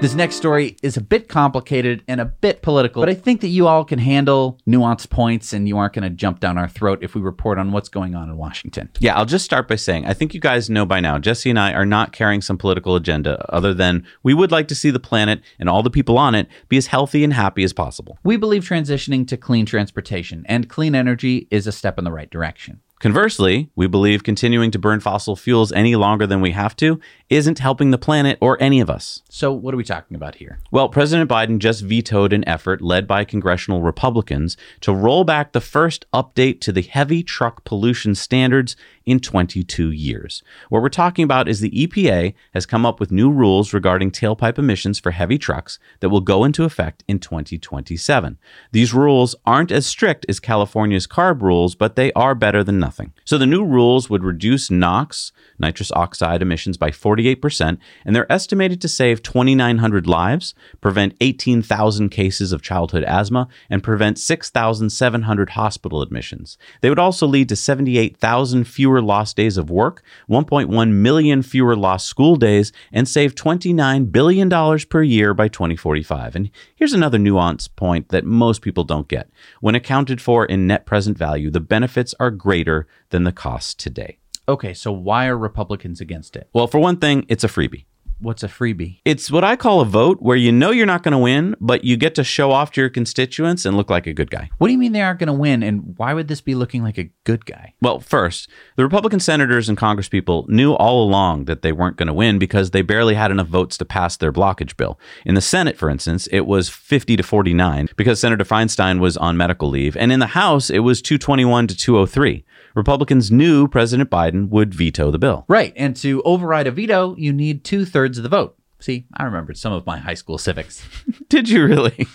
This 0.00 0.14
next 0.14 0.36
story 0.36 0.76
is 0.82 0.96
a 0.96 1.02
bit 1.02 1.28
complicated 1.28 2.02
and 2.08 2.22
a 2.22 2.24
bit 2.24 2.62
political, 2.62 3.02
but 3.02 3.10
I 3.10 3.14
think 3.14 3.42
that 3.42 3.48
you 3.48 3.68
all 3.68 3.84
can 3.84 3.98
handle 3.98 4.58
nuanced 4.66 5.10
points 5.10 5.52
and 5.52 5.68
you 5.68 5.76
aren't 5.76 5.92
going 5.92 6.04
to 6.04 6.08
jump 6.08 6.40
down 6.40 6.56
our 6.56 6.70
throat 6.70 7.00
if 7.02 7.14
we 7.14 7.20
report 7.20 7.58
on 7.58 7.70
what's 7.70 7.90
going 7.90 8.14
on 8.14 8.30
in 8.30 8.38
Washington. 8.38 8.88
Yeah, 8.98 9.14
I'll 9.14 9.26
just 9.26 9.44
start 9.44 9.68
by 9.68 9.76
saying 9.76 10.06
I 10.06 10.14
think 10.14 10.32
you 10.32 10.40
guys 10.40 10.70
know 10.70 10.86
by 10.86 11.00
now, 11.00 11.18
Jesse 11.18 11.50
and 11.50 11.58
I 11.58 11.74
are 11.74 11.84
not 11.84 12.12
carrying 12.12 12.40
some 12.40 12.56
political 12.56 12.96
agenda 12.96 13.44
other 13.54 13.74
than 13.74 14.06
we 14.22 14.32
would 14.32 14.50
like 14.50 14.68
to 14.68 14.74
see 14.74 14.90
the 14.90 14.98
planet 14.98 15.42
and 15.58 15.68
all 15.68 15.82
the 15.82 15.90
people 15.90 16.16
on 16.16 16.34
it 16.34 16.48
be 16.70 16.78
as 16.78 16.86
healthy 16.86 17.22
and 17.22 17.34
happy 17.34 17.62
as 17.62 17.74
possible. 17.74 18.18
We 18.24 18.38
believe 18.38 18.64
transitioning 18.64 19.28
to 19.28 19.36
clean 19.36 19.66
transportation 19.66 20.46
and 20.48 20.66
clean 20.66 20.94
energy 20.94 21.46
is 21.50 21.66
a 21.66 21.72
step 21.72 21.98
in 21.98 22.04
the 22.04 22.12
right 22.12 22.30
direction. 22.30 22.80
Conversely, 23.00 23.70
we 23.76 23.86
believe 23.86 24.24
continuing 24.24 24.70
to 24.72 24.78
burn 24.78 25.00
fossil 25.00 25.34
fuels 25.34 25.72
any 25.72 25.96
longer 25.96 26.26
than 26.26 26.42
we 26.42 26.50
have 26.50 26.76
to 26.76 27.00
isn't 27.30 27.60
helping 27.60 27.92
the 27.92 27.98
planet 27.98 28.36
or 28.40 28.60
any 28.60 28.80
of 28.80 28.90
us. 28.90 29.22
So, 29.30 29.52
what 29.52 29.72
are 29.72 29.76
we 29.76 29.84
talking 29.84 30.16
about 30.16 30.34
here? 30.34 30.58
Well, 30.72 30.88
President 30.88 31.30
Biden 31.30 31.60
just 31.60 31.82
vetoed 31.82 32.32
an 32.32 32.46
effort 32.48 32.82
led 32.82 33.06
by 33.06 33.24
congressional 33.24 33.82
Republicans 33.82 34.56
to 34.80 34.92
roll 34.92 35.22
back 35.22 35.52
the 35.52 35.60
first 35.60 36.04
update 36.12 36.60
to 36.62 36.72
the 36.72 36.82
heavy 36.82 37.22
truck 37.22 37.64
pollution 37.64 38.16
standards 38.16 38.74
in 39.06 39.20
22 39.20 39.90
years. 39.90 40.42
What 40.68 40.82
we're 40.82 40.88
talking 40.88 41.24
about 41.24 41.48
is 41.48 41.60
the 41.60 41.70
EPA 41.70 42.34
has 42.52 42.66
come 42.66 42.84
up 42.84 43.00
with 43.00 43.10
new 43.10 43.30
rules 43.30 43.72
regarding 43.72 44.10
tailpipe 44.10 44.58
emissions 44.58 44.98
for 44.98 45.12
heavy 45.12 45.38
trucks 45.38 45.78
that 46.00 46.10
will 46.10 46.20
go 46.20 46.44
into 46.44 46.64
effect 46.64 47.04
in 47.08 47.18
2027. 47.18 48.38
These 48.72 48.92
rules 48.92 49.34
aren't 49.46 49.72
as 49.72 49.86
strict 49.86 50.26
as 50.28 50.40
California's 50.40 51.06
CARB 51.06 51.42
rules, 51.42 51.74
but 51.74 51.96
they 51.96 52.12
are 52.12 52.34
better 52.34 52.62
than 52.62 52.78
nothing. 52.78 53.12
So 53.24 53.38
the 53.38 53.46
new 53.46 53.64
rules 53.64 54.10
would 54.10 54.24
reduce 54.24 54.70
NOx, 54.70 55.32
nitrous 55.58 55.92
oxide 55.92 56.42
emissions 56.42 56.76
by 56.76 56.90
48%, 57.20 57.78
and 58.04 58.16
they're 58.16 58.30
estimated 58.30 58.80
to 58.80 58.88
save 58.88 59.22
2,900 59.22 60.06
lives, 60.06 60.54
prevent 60.80 61.16
18,000 61.20 62.08
cases 62.08 62.52
of 62.52 62.62
childhood 62.62 63.04
asthma, 63.04 63.48
and 63.68 63.82
prevent 63.82 64.18
6,700 64.18 65.50
hospital 65.50 66.02
admissions. 66.02 66.58
They 66.80 66.88
would 66.88 66.98
also 66.98 67.26
lead 67.26 67.48
to 67.48 67.56
78,000 67.56 68.64
fewer 68.64 69.02
lost 69.02 69.36
days 69.36 69.56
of 69.56 69.70
work, 69.70 70.02
1.1 70.28 70.92
million 70.92 71.42
fewer 71.42 71.76
lost 71.76 72.06
school 72.06 72.36
days, 72.36 72.72
and 72.92 73.08
save 73.08 73.34
$29 73.34 74.12
billion 74.12 74.78
per 74.88 75.02
year 75.02 75.34
by 75.34 75.48
2045. 75.48 76.36
And 76.36 76.50
here's 76.74 76.92
another 76.92 77.18
nuance 77.18 77.68
point 77.68 78.08
that 78.08 78.24
most 78.24 78.62
people 78.62 78.84
don't 78.84 79.08
get. 79.08 79.28
When 79.60 79.74
accounted 79.74 80.20
for 80.20 80.44
in 80.44 80.66
net 80.66 80.86
present 80.86 81.18
value, 81.18 81.50
the 81.50 81.60
benefits 81.60 82.14
are 82.20 82.30
greater 82.30 82.86
than 83.10 83.24
the 83.24 83.32
costs 83.32 83.74
today. 83.74 84.19
Okay, 84.50 84.74
so 84.74 84.90
why 84.90 85.28
are 85.28 85.38
Republicans 85.38 86.00
against 86.00 86.34
it? 86.34 86.48
Well, 86.52 86.66
for 86.66 86.80
one 86.80 86.96
thing, 86.96 87.24
it's 87.28 87.44
a 87.44 87.46
freebie. 87.46 87.84
What's 88.18 88.42
a 88.42 88.48
freebie? 88.48 88.98
It's 89.04 89.30
what 89.30 89.44
I 89.44 89.54
call 89.54 89.80
a 89.80 89.84
vote 89.84 90.20
where 90.20 90.36
you 90.36 90.50
know 90.50 90.72
you're 90.72 90.86
not 90.86 91.04
going 91.04 91.12
to 91.12 91.18
win, 91.18 91.54
but 91.60 91.84
you 91.84 91.96
get 91.96 92.16
to 92.16 92.24
show 92.24 92.50
off 92.50 92.72
to 92.72 92.80
your 92.80 92.90
constituents 92.90 93.64
and 93.64 93.76
look 93.76 93.88
like 93.88 94.08
a 94.08 94.12
good 94.12 94.28
guy. 94.28 94.50
What 94.58 94.66
do 94.66 94.72
you 94.72 94.78
mean 94.78 94.90
they 94.90 95.02
aren't 95.02 95.20
going 95.20 95.28
to 95.28 95.32
win? 95.32 95.62
And 95.62 95.94
why 95.96 96.14
would 96.14 96.26
this 96.26 96.40
be 96.40 96.56
looking 96.56 96.82
like 96.82 96.98
a 96.98 97.10
good 97.22 97.46
guy? 97.46 97.74
Well, 97.80 98.00
first, 98.00 98.50
the 98.74 98.82
Republican 98.82 99.20
senators 99.20 99.68
and 99.68 99.78
congresspeople 99.78 100.48
knew 100.48 100.72
all 100.72 101.04
along 101.04 101.44
that 101.44 101.62
they 101.62 101.70
weren't 101.70 101.96
going 101.96 102.08
to 102.08 102.12
win 102.12 102.40
because 102.40 102.72
they 102.72 102.82
barely 102.82 103.14
had 103.14 103.30
enough 103.30 103.46
votes 103.46 103.78
to 103.78 103.84
pass 103.84 104.16
their 104.16 104.32
blockage 104.32 104.76
bill. 104.76 104.98
In 105.24 105.36
the 105.36 105.40
Senate, 105.40 105.78
for 105.78 105.88
instance, 105.88 106.26
it 106.32 106.40
was 106.40 106.68
50 106.68 107.16
to 107.16 107.22
49 107.22 107.88
because 107.96 108.18
Senator 108.18 108.44
Feinstein 108.44 108.98
was 108.98 109.16
on 109.16 109.36
medical 109.36 109.70
leave. 109.70 109.96
And 109.96 110.10
in 110.10 110.18
the 110.18 110.26
House, 110.26 110.70
it 110.70 110.80
was 110.80 111.00
221 111.00 111.68
to 111.68 111.76
203. 111.76 112.44
Republicans 112.74 113.30
knew 113.30 113.68
President 113.68 114.10
Biden 114.10 114.48
would 114.48 114.74
veto 114.74 115.10
the 115.10 115.18
bill. 115.18 115.44
Right. 115.48 115.72
And 115.76 115.96
to 115.96 116.22
override 116.22 116.66
a 116.66 116.70
veto, 116.70 117.14
you 117.16 117.32
need 117.32 117.64
two 117.64 117.84
thirds 117.84 118.18
of 118.18 118.22
the 118.22 118.28
vote. 118.28 118.56
See, 118.78 119.06
I 119.14 119.24
remembered 119.24 119.58
some 119.58 119.72
of 119.72 119.86
my 119.86 119.98
high 119.98 120.14
school 120.14 120.38
civics. 120.38 120.86
Did 121.28 121.48
you 121.48 121.66
really? 121.66 122.06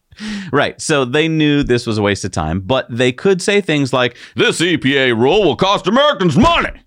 right. 0.52 0.80
So 0.80 1.04
they 1.04 1.28
knew 1.28 1.62
this 1.62 1.86
was 1.86 1.98
a 1.98 2.02
waste 2.02 2.24
of 2.24 2.30
time, 2.30 2.60
but 2.60 2.86
they 2.88 3.12
could 3.12 3.42
say 3.42 3.60
things 3.60 3.92
like, 3.92 4.16
This 4.34 4.60
EPA 4.60 5.18
rule 5.18 5.44
will 5.44 5.56
cost 5.56 5.86
Americans 5.86 6.36
money. 6.36 6.80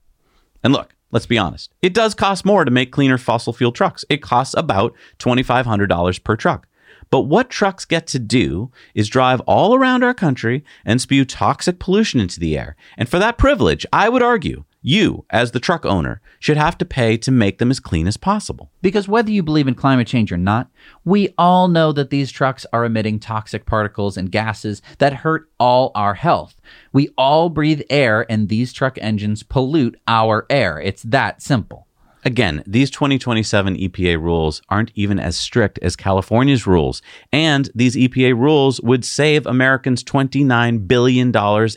And 0.64 0.74
look, 0.74 0.96
Let's 1.12 1.26
be 1.26 1.38
honest. 1.38 1.74
It 1.82 1.94
does 1.94 2.14
cost 2.14 2.46
more 2.46 2.66
to 2.66 2.72
make 2.72 2.92
cleaner 2.92 3.18
fossil 3.18 3.54
fuel 3.54 3.72
trucks. 3.72 4.04
It 4.10 4.22
costs 4.22 4.54
about 4.58 4.94
$2,500 5.20 6.24
per 6.24 6.36
truck. 6.36 6.68
But 7.10 7.22
what 7.22 7.50
trucks 7.50 7.86
get 7.86 8.08
to 8.08 8.20
do 8.20 8.72
is 8.94 9.08
drive 9.08 9.40
all 9.42 9.76
around 9.76 10.04
our 10.04 10.14
country 10.14 10.64
and 10.86 11.00
spew 11.00 11.26
toxic 11.26 11.80
pollution 11.80 12.20
into 12.20 12.40
the 12.40 12.58
air. 12.58 12.76
And 12.98 13.08
for 13.08 13.20
that 13.20 13.38
privilege, 13.38 13.86
I 13.94 14.10
would 14.10 14.24
argue 14.24 14.66
you, 14.82 15.26
as 15.30 15.52
the 15.52 15.60
truck 15.60 15.86
owner, 15.86 16.22
should 16.40 16.56
have 16.56 16.78
to 16.78 16.86
pay 16.86 17.18
to 17.18 17.32
make 17.32 17.58
them 17.58 17.72
as 17.72 17.80
clean 17.80 18.08
as 18.08 18.16
possible. 18.16 18.72
Because 18.82 19.08
whether 19.08 19.32
you 19.32 19.44
believe 19.44 19.68
in 19.68 19.76
climate 19.76 20.08
change 20.08 20.32
or 20.32 20.38
not, 20.38 20.70
we 21.04 21.34
all 21.38 21.68
know 21.68 21.92
that 21.92 22.10
these 22.10 22.32
trucks 22.32 22.66
are 22.72 22.86
emitting 22.86 23.20
toxic 23.20 23.66
particles 23.66 24.16
and 24.16 24.32
gases 24.32 24.82
that 25.00 25.14
hurt 25.14 25.50
all 25.60 25.92
our 25.96 26.14
health. 26.14 26.62
We 26.94 27.10
all 27.18 27.50
breathe 27.50 27.82
air, 27.90 28.26
and 28.32 28.48
these 28.48 28.72
truck 28.72 28.98
engines 29.02 29.44
pollute 29.44 30.00
our 30.08 30.46
air. 30.50 30.80
It's 30.80 31.04
that 31.04 31.42
simple. 31.42 31.87
Again, 32.28 32.62
these 32.68 32.92
2027 32.92 33.78
EPA 33.78 34.22
rules 34.22 34.62
aren't 34.68 34.92
even 34.96 35.18
as 35.18 35.38
strict 35.38 35.80
as 35.82 35.96
California's 35.96 36.68
rules, 36.68 37.02
and 37.32 37.70
these 37.74 37.96
EPA 37.96 38.38
rules 38.38 38.82
would 38.82 39.06
save 39.06 39.46
Americans 39.46 40.04
$29 40.04 40.90
billion 40.90 41.34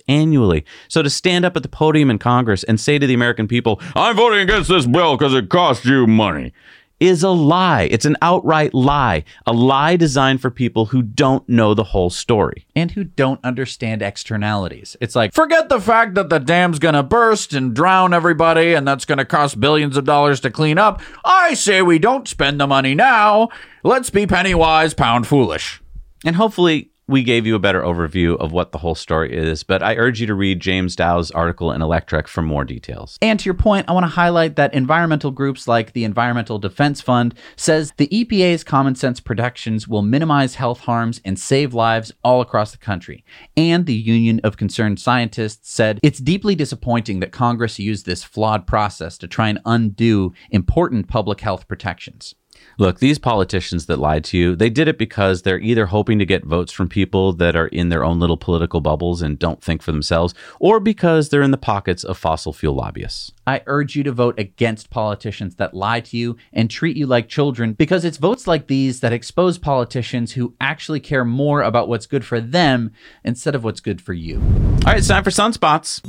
annually. 0.09 0.65
So 0.89 1.03
to 1.03 1.09
stand 1.09 1.45
up 1.45 1.57
at 1.57 1.63
the 1.63 1.69
podium 1.69 2.11
in 2.11 2.19
Congress 2.19 2.65
and 2.65 2.81
say 2.81 2.99
to 2.99 3.07
the 3.07 3.15
American 3.15 3.47
people, 3.47 3.81
I'm 3.95 4.17
voting 4.17 4.41
against 4.41 4.69
this 4.69 4.87
bill 4.87 5.17
because 5.17 5.35
it 5.35 5.51
costs 5.51 5.87
you 5.87 6.09
money, 6.09 6.53
is 7.01 7.23
a 7.23 7.31
lie. 7.31 7.89
It's 7.91 8.05
an 8.05 8.17
outright 8.23 8.75
lie. 8.75 9.25
A 9.47 9.53
lie 9.53 9.97
designed 9.97 10.41
for 10.41 10.51
people 10.51 10.87
who 10.87 11.03
don't 11.03 11.49
know 11.49 11.75
the 11.75 11.85
whole 11.85 12.11
story. 12.11 12.67
And 12.77 12.91
who 12.91 13.05
don't 13.05 13.43
understand 13.43 14.03
externalities. 14.03 14.97
It's 15.01 15.17
like, 15.17 15.33
forget 15.33 15.69
the 15.69 15.81
fact 15.81 16.15
that 16.15 16.29
the 16.29 16.39
dam's 16.39 16.79
gonna 16.79 17.03
burst 17.03 17.55
and 17.55 17.75
drown 17.75 18.13
everybody 18.13 18.75
and 18.75 18.87
that's 18.87 19.07
gonna 19.07 19.25
cost 19.25 19.59
billions 19.59 19.97
of 19.97 20.05
dollars 20.05 20.41
to 20.41 20.51
clean 20.51 20.79
up. 20.79 21.01
I 21.25 21.55
say 21.55 21.83
we 21.83 21.99
don't 21.99 22.29
spend 22.29 22.61
the 22.61 22.67
money 22.67 22.95
now. 22.95 23.49
Let's 23.83 24.11
be 24.11 24.27
penny 24.27 24.55
wise, 24.55 24.93
pound 24.93 25.27
foolish. 25.27 25.83
And 26.25 26.37
hopefully, 26.37 26.91
we 27.11 27.25
gave 27.25 27.47
you 27.47 27.57
a 27.57 27.59
better 27.59 27.83
overview 27.83 28.39
of 28.39 28.53
what 28.53 28.71
the 28.71 28.79
whole 28.79 28.95
story 28.95 29.37
is, 29.37 29.65
but 29.65 29.83
I 29.83 29.97
urge 29.97 30.21
you 30.21 30.27
to 30.29 30.35
read 30.35 30.61
Jameson 30.61 30.97
Dow's 30.97 31.31
article 31.33 31.73
in 31.73 31.81
Electrek 31.81 32.29
for 32.29 32.41
more 32.41 32.65
details. 32.65 33.19
And 33.21 33.39
to 33.41 33.45
your 33.45 33.55
point, 33.55 33.87
I 33.89 33.93
want 33.93 34.05
to 34.05 34.11
highlight 34.11 34.57
that 34.57 34.73
environmental 34.73 35.31
groups 35.31 35.67
like 35.67 35.93
the 35.93 36.05
Environmental 36.05 36.59
Defense 36.59 37.01
Fund 37.01 37.35
says 37.57 37.93
the 37.97 38.09
EPA's 38.09 38.63
common 38.63 38.95
sense 38.95 39.19
protections 39.19 39.89
will 39.89 40.03
minimize 40.03 40.55
health 40.55 40.81
harms 40.81 41.21
and 41.25 41.39
save 41.39 41.75
lives 41.75 42.13
all 42.23 42.41
across 42.41 42.71
the 42.71 42.79
country. 42.79 43.25
And 43.57 43.87
the 43.87 43.95
Union 43.95 44.41
of 44.45 44.57
Concerned 44.57 45.01
Scientists 45.01 45.71
said 45.71 45.99
it's 46.03 46.21
deeply 46.21 46.55
disappointing 46.55 47.21
that 47.21 47.33
Congress 47.33 47.79
used 47.79 48.07
this 48.07 48.23
flawed 48.23 48.67
process 48.67 49.19
to 49.19 49.27
try 49.27 49.49
and 49.49 49.59
undo 49.65 50.33
important 50.51 51.09
public 51.09 51.41
health 51.41 51.67
protections. 51.67 52.35
Look, 52.79 52.99
these 52.99 53.19
politicians 53.19 53.87
that 53.87 53.99
lied 53.99 54.25
to 54.25 54.39
you, 54.39 54.57
they 54.57 54.71
did 54.71 54.89
it 54.89 54.99
because 54.99 55.43
they're 55.43 55.61
either 55.61 55.87
hoping 55.87 56.19
to 56.19 56.27
get 56.27 56.45
votes 56.45 56.73
from 56.73 56.89
people 56.89 57.33
that 57.35 57.55
are 57.55 57.67
in 57.67 57.91
their 57.91 58.05
own 58.05 58.21
little 58.21 58.37
political 58.37 58.81
bubbles 58.81 59.23
and 59.23 59.39
don't 59.39 59.63
think 59.63 59.83
for 59.83 59.93
themselves, 59.93 60.35
or 60.59 60.81
because 60.81 61.29
they're 61.29 61.43
in 61.43 61.51
the 61.51 61.59
pockets 61.59 62.05
of 62.05 62.17
fossil 62.17 62.53
fuel 62.53 62.75
lobbyists. 62.75 63.33
I 63.47 63.63
urge 63.67 63.97
you 63.97 64.03
to 64.05 64.13
vote 64.13 64.39
against 64.39 64.91
politicians 64.91 65.57
that 65.57 65.75
lie 65.75 66.01
to 66.01 66.17
you 66.17 66.37
and 66.53 66.71
treat 66.71 66.97
you 66.97 67.07
like 67.07 67.29
children 67.29 67.75
because 67.75 68.05
it's 68.05 68.17
votes 68.17 68.47
like 68.47 68.67
these 68.67 69.01
that 69.01 69.13
expose 69.13 69.59
politicians 69.59 70.33
who 70.33 70.55
actually 70.61 71.01
care 71.01 71.25
more 71.25 71.63
about 71.63 71.89
what's 71.89 72.07
good 72.07 72.25
for 72.25 72.41
them 72.41 72.93
instead 73.25 73.55
of 73.55 73.65
what's 73.65 73.81
good 73.81 74.01
for 74.01 74.13
you. 74.13 74.41
All 74.41 74.93
right, 74.93 74.99
it's 74.99 75.09
time 75.09 75.25
for 75.25 75.31
sunspots. 75.31 76.01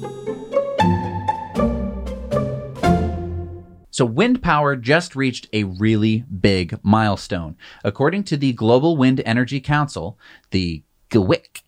So, 4.02 4.06
wind 4.06 4.42
power 4.42 4.76
just 4.76 5.16
reached 5.16 5.48
a 5.54 5.66
really 5.66 6.22
big 6.22 6.80
milestone. 6.82 7.56
According 7.84 8.24
to 8.24 8.36
the 8.36 8.52
Global 8.52 8.98
Wind 8.98 9.22
Energy 9.28 9.60
Council, 9.60 10.18
the 10.50 10.82
GWEC, 11.12 11.62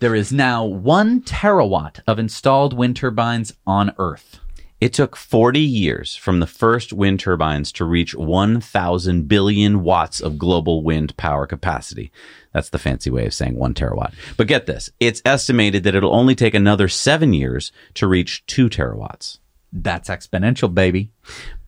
there 0.00 0.16
is 0.16 0.32
now 0.32 0.64
one 0.64 1.20
terawatt 1.20 2.00
of 2.08 2.18
installed 2.18 2.72
wind 2.76 2.96
turbines 2.96 3.52
on 3.68 3.92
Earth. 3.98 4.40
It 4.80 4.94
took 4.94 5.14
40 5.14 5.60
years 5.60 6.16
from 6.16 6.40
the 6.40 6.48
first 6.48 6.92
wind 6.92 7.20
turbines 7.20 7.70
to 7.74 7.84
reach 7.84 8.16
1,000 8.16 9.28
billion 9.28 9.84
watts 9.84 10.20
of 10.20 10.38
global 10.38 10.82
wind 10.82 11.16
power 11.16 11.46
capacity. 11.46 12.10
That's 12.52 12.70
the 12.70 12.80
fancy 12.80 13.10
way 13.10 13.26
of 13.26 13.32
saying 13.32 13.54
one 13.54 13.74
terawatt. 13.74 14.12
But 14.36 14.48
get 14.48 14.66
this 14.66 14.90
it's 14.98 15.22
estimated 15.24 15.84
that 15.84 15.94
it'll 15.94 16.12
only 16.12 16.34
take 16.34 16.54
another 16.54 16.88
seven 16.88 17.32
years 17.32 17.70
to 17.94 18.08
reach 18.08 18.44
two 18.46 18.68
terawatts. 18.68 19.38
That's 19.78 20.08
exponential, 20.08 20.72
baby. 20.72 21.10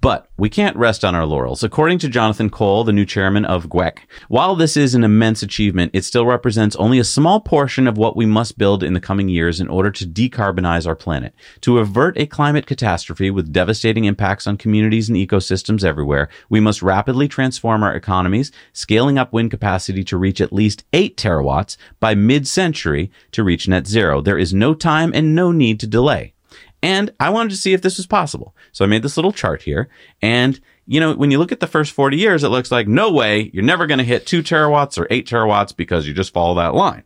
But 0.01 0.31
we 0.39 0.49
can't 0.49 0.77
rest 0.77 1.05
on 1.05 1.15
our 1.15 1.27
laurels. 1.27 1.63
According 1.63 1.99
to 1.99 2.09
Jonathan 2.09 2.49
Cole, 2.49 2.85
the 2.85 2.93
new 2.93 3.05
chairman 3.05 3.45
of 3.45 3.67
GWEC, 3.69 3.99
while 4.29 4.55
this 4.55 4.77
is 4.77 4.95
an 4.95 5.05
immense 5.05 5.43
achievement, 5.43 5.91
it 5.93 6.05
still 6.05 6.25
represents 6.25 6.77
only 6.77 6.99
a 6.99 7.05
small 7.05 7.41
portion 7.41 7.87
of 7.87 7.99
what 7.99 8.17
we 8.17 8.25
must 8.25 8.57
build 8.57 8.83
in 8.83 8.95
the 8.95 9.01
coming 9.01 9.29
years 9.29 9.61
in 9.61 9.69
order 9.69 9.91
to 9.91 10.07
decarbonize 10.07 10.87
our 10.87 10.95
planet. 10.95 11.35
To 11.63 11.79
avert 11.79 12.17
a 12.17 12.27
climate 12.27 12.67
catastrophe 12.67 13.31
with 13.31 13.53
devastating 13.53 14.05
impacts 14.05 14.47
on 14.47 14.57
communities 14.57 15.09
and 15.11 15.19
ecosystems 15.19 15.85
everywhere, 15.85 16.31
we 16.49 16.61
must 16.61 16.81
rapidly 16.81 17.29
transform 17.29 17.83
our 17.83 17.95
economies, 17.95 18.53
scaling 18.73 19.19
up 19.19 19.35
wind 19.35 19.51
capacity 19.51 20.03
to 20.05 20.17
reach 20.17 20.41
at 20.41 20.53
least 20.53 20.85
8 20.95 21.17
terawatts 21.17 21.77
by 22.01 22.15
mid-century 22.15 23.11
to 23.33 23.45
reach 23.45 23.69
net 23.69 23.87
zero. 23.87 24.23
There 24.23 24.39
is 24.39 24.55
no 24.55 24.73
time 24.73 25.11
and 25.13 25.35
no 25.35 25.53
need 25.53 25.79
to 25.81 25.87
delay. 25.87 26.35
And 26.83 27.11
I 27.19 27.31
wanted 27.31 27.51
to 27.51 27.57
see 27.57 27.73
if 27.73 27.83
this 27.83 27.97
was 27.97 28.07
possible. 28.07 28.55
So 28.73 28.85
I 28.85 28.89
made 28.89 29.03
this 29.03 29.17
little 29.17 29.33
chart 29.33 29.63
here. 29.63 29.89
And, 30.23 30.61
you 30.87 31.01
know, 31.01 31.15
when 31.15 31.31
you 31.31 31.39
look 31.39 31.53
at 31.53 31.61
the 31.61 31.67
first 31.67 31.93
40 31.93 32.17
years, 32.17 32.45
it 32.45 32.49
looks 32.49 32.71
like 32.71 32.87
no 32.87 33.11
way 33.11 33.51
you're 33.53 33.65
never 33.65 33.87
going 33.87 33.99
to 33.99 34.05
hit 34.05 34.27
two 34.27 34.43
terawatts 34.43 34.99
or 34.99 35.07
eight 35.11 35.27
terawatts 35.27 35.75
because 35.75 36.07
you 36.07 36.15
just 36.15 36.33
follow 36.33 36.55
that 36.55 36.75
line. 36.75 37.03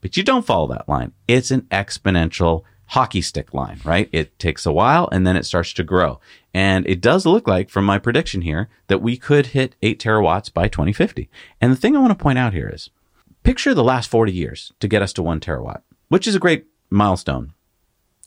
But 0.00 0.16
you 0.16 0.22
don't 0.22 0.46
follow 0.46 0.68
that 0.68 0.88
line. 0.88 1.12
It's 1.28 1.50
an 1.50 1.62
exponential 1.70 2.64
hockey 2.90 3.20
stick 3.22 3.54
line, 3.54 3.80
right? 3.84 4.08
It 4.10 4.36
takes 4.38 4.66
a 4.66 4.72
while 4.72 5.08
and 5.12 5.26
then 5.26 5.36
it 5.36 5.44
starts 5.44 5.72
to 5.74 5.84
grow. 5.84 6.18
And 6.52 6.86
it 6.88 7.00
does 7.00 7.24
look 7.24 7.46
like 7.46 7.70
from 7.70 7.84
my 7.84 7.98
prediction 7.98 8.40
here 8.40 8.68
that 8.88 9.00
we 9.00 9.16
could 9.16 9.46
hit 9.46 9.76
eight 9.82 10.00
terawatts 10.00 10.52
by 10.52 10.66
2050. 10.66 11.28
And 11.60 11.70
the 11.70 11.76
thing 11.76 11.94
I 11.94 12.00
want 12.00 12.10
to 12.10 12.20
point 12.20 12.38
out 12.38 12.52
here 12.52 12.68
is 12.68 12.90
picture 13.44 13.74
the 13.74 13.84
last 13.84 14.10
40 14.10 14.32
years 14.32 14.72
to 14.80 14.88
get 14.88 15.02
us 15.02 15.12
to 15.14 15.22
one 15.22 15.38
terawatt, 15.38 15.82
which 16.08 16.26
is 16.26 16.34
a 16.34 16.40
great 16.40 16.66
milestone. 16.90 17.52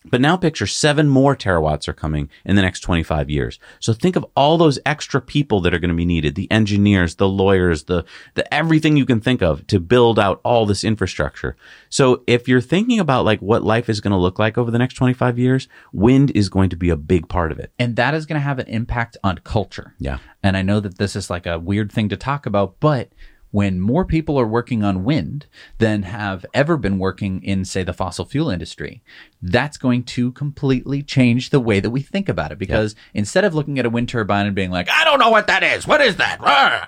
But 0.06 0.22
now 0.22 0.38
picture 0.38 0.68
seven 0.68 1.08
more 1.08 1.36
terawatts 1.36 1.88
are 1.88 1.94
coming 1.94 2.30
in 2.46 2.56
the 2.56 2.62
next 2.62 2.82
25 2.82 3.30
years. 3.30 3.60
So 3.80 3.94
think 3.94 4.16
of 4.16 4.26
all 4.36 4.58
those 4.58 4.80
extra 4.86 5.22
people 5.22 5.62
that 5.62 5.74
are 5.74 5.80
going 5.80 5.90
to 5.90 5.96
be 5.96 6.06
needed, 6.06 6.36
the 6.36 6.52
engineers, 6.52 7.16
the 7.16 7.28
lawyers, 7.28 7.86
the, 7.86 8.06
the 8.36 8.52
everything 8.54 8.98
you 8.98 9.06
can 9.06 9.22
think 9.22 9.42
of 9.42 9.66
to 9.68 9.80
build 9.80 10.20
out 10.20 10.42
all 10.44 10.66
this 10.66 10.84
infrastructure. 10.84 11.56
So 11.90 12.24
if 12.28 12.48
you're 12.48 12.62
thinking 12.62 13.00
about 13.00 13.26
like 13.26 13.40
what 13.40 13.64
life 13.64 13.90
is 13.90 14.02
going 14.02 14.12
to 14.12 14.18
look 14.18 14.40
like 14.40 14.58
over 14.58 14.72
the 14.72 14.80
next 14.80 14.96
25 14.96 15.40
years, 15.40 15.68
wind 15.92 16.32
is 16.32 16.50
going 16.50 16.70
to 16.70 16.76
be 16.76 16.90
a 16.90 16.98
big 16.98 17.30
part 17.30 17.52
of 17.52 17.60
it. 17.60 17.72
And 17.80 17.96
that 17.96 18.14
is 18.14 18.26
going 18.26 18.40
to 18.40 18.44
have 18.44 18.60
an 18.60 18.68
impact 18.68 19.18
on 19.24 19.40
culture. 19.44 19.96
Yeah. 20.00 20.20
And 20.42 20.58
I 20.58 20.62
know 20.62 20.80
that 20.80 20.98
this 20.98 21.16
is 21.16 21.30
like 21.30 21.46
a 21.46 21.60
weird 21.60 21.92
thing 21.92 22.10
to 22.10 22.18
talk 22.18 22.46
about, 22.46 22.80
but 22.80 23.10
when 23.54 23.80
more 23.80 24.04
people 24.04 24.40
are 24.40 24.48
working 24.48 24.84
on 24.84 25.04
wind 25.04 25.46
than 25.78 26.02
have 26.02 26.44
ever 26.56 26.76
been 26.76 26.98
working 26.98 27.40
in, 27.44 27.64
say, 27.64 27.84
the 27.84 27.94
fossil 27.94 28.26
fuel 28.26 28.50
industry, 28.50 29.04
that's 29.44 29.78
going 29.78 30.04
to 30.04 30.32
completely 30.32 31.04
change 31.04 31.52
the 31.52 31.60
way 31.60 31.80
that 31.80 31.92
we 31.92 32.02
think 32.02 32.28
about 32.28 32.52
it. 32.52 32.58
Because 32.58 32.96
yeah. 32.96 33.20
instead 33.20 33.46
of 33.46 33.54
looking 33.54 33.78
at 33.78 33.86
a 33.86 33.92
wind 33.92 34.10
turbine 34.10 34.48
and 34.48 34.56
being 34.56 34.72
like, 34.72 34.90
I 34.90 35.04
don't 35.04 35.20
know 35.20 35.30
what 35.30 35.46
that 35.48 35.62
is, 35.62 35.86
what 35.86 36.02
is 36.02 36.16
that? 36.16 36.40
Rawr! 36.40 36.88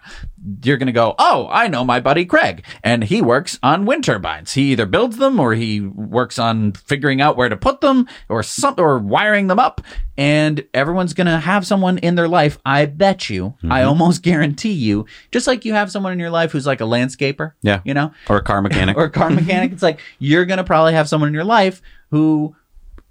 You're 0.64 0.78
going 0.78 0.88
to 0.88 0.94
go, 0.94 1.16
oh, 1.18 1.48
I 1.52 1.68
know 1.68 1.84
my 1.84 2.00
buddy 2.00 2.26
Craig, 2.26 2.66
and 2.84 3.04
he 3.04 3.22
works 3.22 3.60
on 3.64 3.86
wind 3.86 4.04
turbines. 4.04 4.54
He 4.54 4.72
either 4.72 4.86
builds 4.86 5.18
them 5.18 5.40
or 5.40 5.54
he 5.54 5.82
works 5.82 6.38
on 6.38 6.74
figuring 6.74 7.22
out 7.22 7.38
where 7.38 7.50
to 7.50 7.58
put 7.58 7.82
them 7.82 8.08
or 8.30 8.44
some, 8.44 8.76
or 8.78 9.00
wiring 9.00 9.48
them 9.48 9.60
up. 9.60 9.82
And 10.18 10.66
everyone's 10.74 11.14
going 11.14 11.28
to 11.28 11.40
have 11.40 11.66
someone 11.66 11.98
in 11.98 12.16
their 12.16 12.28
life. 12.28 12.58
I 12.66 12.86
bet 12.86 13.30
you, 13.30 13.56
mm-hmm. 13.58 13.72
I 13.72 13.84
almost 13.84 14.22
guarantee 14.22 14.72
you, 14.72 15.06
just 15.32 15.48
like 15.48 15.66
you 15.66 15.74
have 15.74 15.92
someone 15.92 16.14
in 16.14 16.20
your 16.20 16.30
life 16.30 16.52
who's 16.52 16.68
like 16.68 16.82
a 16.82 16.86
landscaper. 16.86 17.54
Yeah. 17.62 17.82
You 17.84 17.94
know, 17.94 18.12
or 18.30 18.38
a 18.38 18.44
car 18.44 18.62
mechanic 18.62 18.98
or 18.98 19.06
a 19.06 19.10
car 19.10 19.30
mechanic. 19.30 19.72
It's 19.72 19.84
like, 19.84 20.00
you're 20.20 20.46
going 20.46 20.58
to 20.58 20.64
probably 20.64 20.94
have 20.94 21.10
someone 21.10 21.28
in 21.28 21.34
your 21.34 21.44
life 21.44 21.82
who 22.12 22.56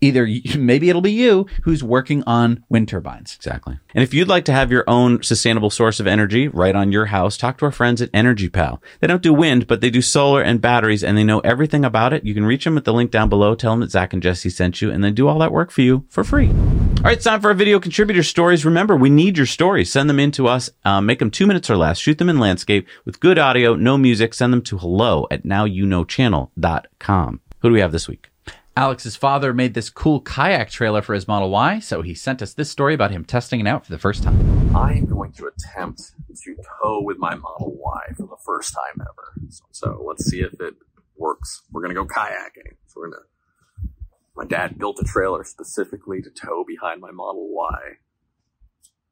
either 0.04 0.28
maybe 0.58 0.88
it'll 0.88 1.00
be 1.00 1.12
you 1.12 1.46
who's 1.62 1.82
working 1.82 2.22
on 2.26 2.64
wind 2.68 2.88
turbines. 2.88 3.34
Exactly. 3.36 3.78
And 3.94 4.02
if 4.02 4.12
you'd 4.12 4.28
like 4.28 4.44
to 4.46 4.52
have 4.52 4.70
your 4.70 4.84
own 4.86 5.22
sustainable 5.22 5.70
source 5.70 6.00
of 6.00 6.06
energy 6.06 6.48
right 6.48 6.74
on 6.74 6.92
your 6.92 7.06
house, 7.06 7.36
talk 7.36 7.58
to 7.58 7.64
our 7.64 7.72
friends 7.72 8.02
at 8.02 8.10
Energy 8.12 8.48
Pal. 8.48 8.82
They 9.00 9.06
don't 9.06 9.22
do 9.22 9.32
wind, 9.32 9.66
but 9.66 9.80
they 9.80 9.90
do 9.90 10.02
solar 10.02 10.42
and 10.42 10.60
batteries 10.60 11.02
and 11.02 11.16
they 11.16 11.24
know 11.24 11.40
everything 11.40 11.84
about 11.84 12.12
it. 12.12 12.24
You 12.24 12.34
can 12.34 12.44
reach 12.44 12.64
them 12.64 12.76
at 12.76 12.84
the 12.84 12.92
link 12.92 13.10
down 13.10 13.28
below. 13.28 13.54
Tell 13.54 13.72
them 13.72 13.80
that 13.80 13.90
Zach 13.90 14.12
and 14.12 14.22
Jesse 14.22 14.50
sent 14.50 14.82
you 14.82 14.90
and 14.90 15.02
they 15.02 15.10
do 15.10 15.28
all 15.28 15.38
that 15.38 15.52
work 15.52 15.70
for 15.70 15.82
you 15.82 16.04
for 16.08 16.24
free. 16.24 16.48
All 16.48 17.02
right, 17.04 17.16
it's 17.16 17.24
time 17.24 17.40
for 17.40 17.48
our 17.48 17.54
video 17.54 17.80
contributor 17.80 18.22
stories. 18.22 18.64
Remember, 18.64 18.96
we 18.96 19.10
need 19.10 19.36
your 19.36 19.46
stories. 19.46 19.92
Send 19.92 20.08
them 20.08 20.20
in 20.20 20.30
to 20.32 20.48
us. 20.48 20.70
Um, 20.84 21.06
make 21.06 21.18
them 21.18 21.30
two 21.30 21.46
minutes 21.46 21.70
or 21.70 21.76
less. 21.76 21.98
Shoot 21.98 22.18
them 22.18 22.28
in 22.30 22.38
landscape 22.38 22.88
with 23.04 23.20
good 23.20 23.38
audio, 23.38 23.74
no 23.74 23.98
music. 23.98 24.34
Send 24.34 24.52
them 24.52 24.62
to 24.62 24.78
hello 24.78 25.26
at 25.30 25.44
nowyouKnowchannel.com. 25.44 27.40
Who 27.60 27.68
do 27.68 27.72
we 27.72 27.80
have 27.80 27.92
this 27.92 28.08
week? 28.08 28.30
Alex's 28.76 29.14
father 29.14 29.54
made 29.54 29.74
this 29.74 29.88
cool 29.88 30.20
kayak 30.20 30.68
trailer 30.68 31.00
for 31.00 31.14
his 31.14 31.28
Model 31.28 31.48
Y, 31.50 31.78
so 31.78 32.02
he 32.02 32.12
sent 32.12 32.42
us 32.42 32.54
this 32.54 32.68
story 32.68 32.92
about 32.92 33.12
him 33.12 33.24
testing 33.24 33.60
it 33.60 33.68
out 33.68 33.86
for 33.86 33.92
the 33.92 34.00
first 34.00 34.24
time. 34.24 34.36
I'm 34.74 35.06
going 35.06 35.30
to 35.34 35.46
attempt 35.46 36.02
to 36.42 36.56
tow 36.82 37.00
with 37.00 37.16
my 37.18 37.36
Model 37.36 37.76
Y 37.78 38.00
for 38.16 38.26
the 38.26 38.36
first 38.44 38.74
time 38.74 39.00
ever. 39.00 39.48
So, 39.48 39.64
so 39.70 40.04
let's 40.04 40.24
see 40.24 40.40
if 40.40 40.54
it 40.60 40.74
works. 41.16 41.62
We're 41.70 41.82
going 41.82 41.94
to 41.94 42.02
go 42.02 42.04
kayaking. 42.04 42.74
So 42.88 42.94
we're 42.96 43.10
going 43.10 43.22
to. 43.22 43.88
My 44.34 44.44
dad 44.44 44.76
built 44.76 44.98
a 45.00 45.04
trailer 45.04 45.44
specifically 45.44 46.20
to 46.22 46.30
tow 46.30 46.64
behind 46.66 47.00
my 47.00 47.12
Model 47.12 47.54
Y. 47.54 47.78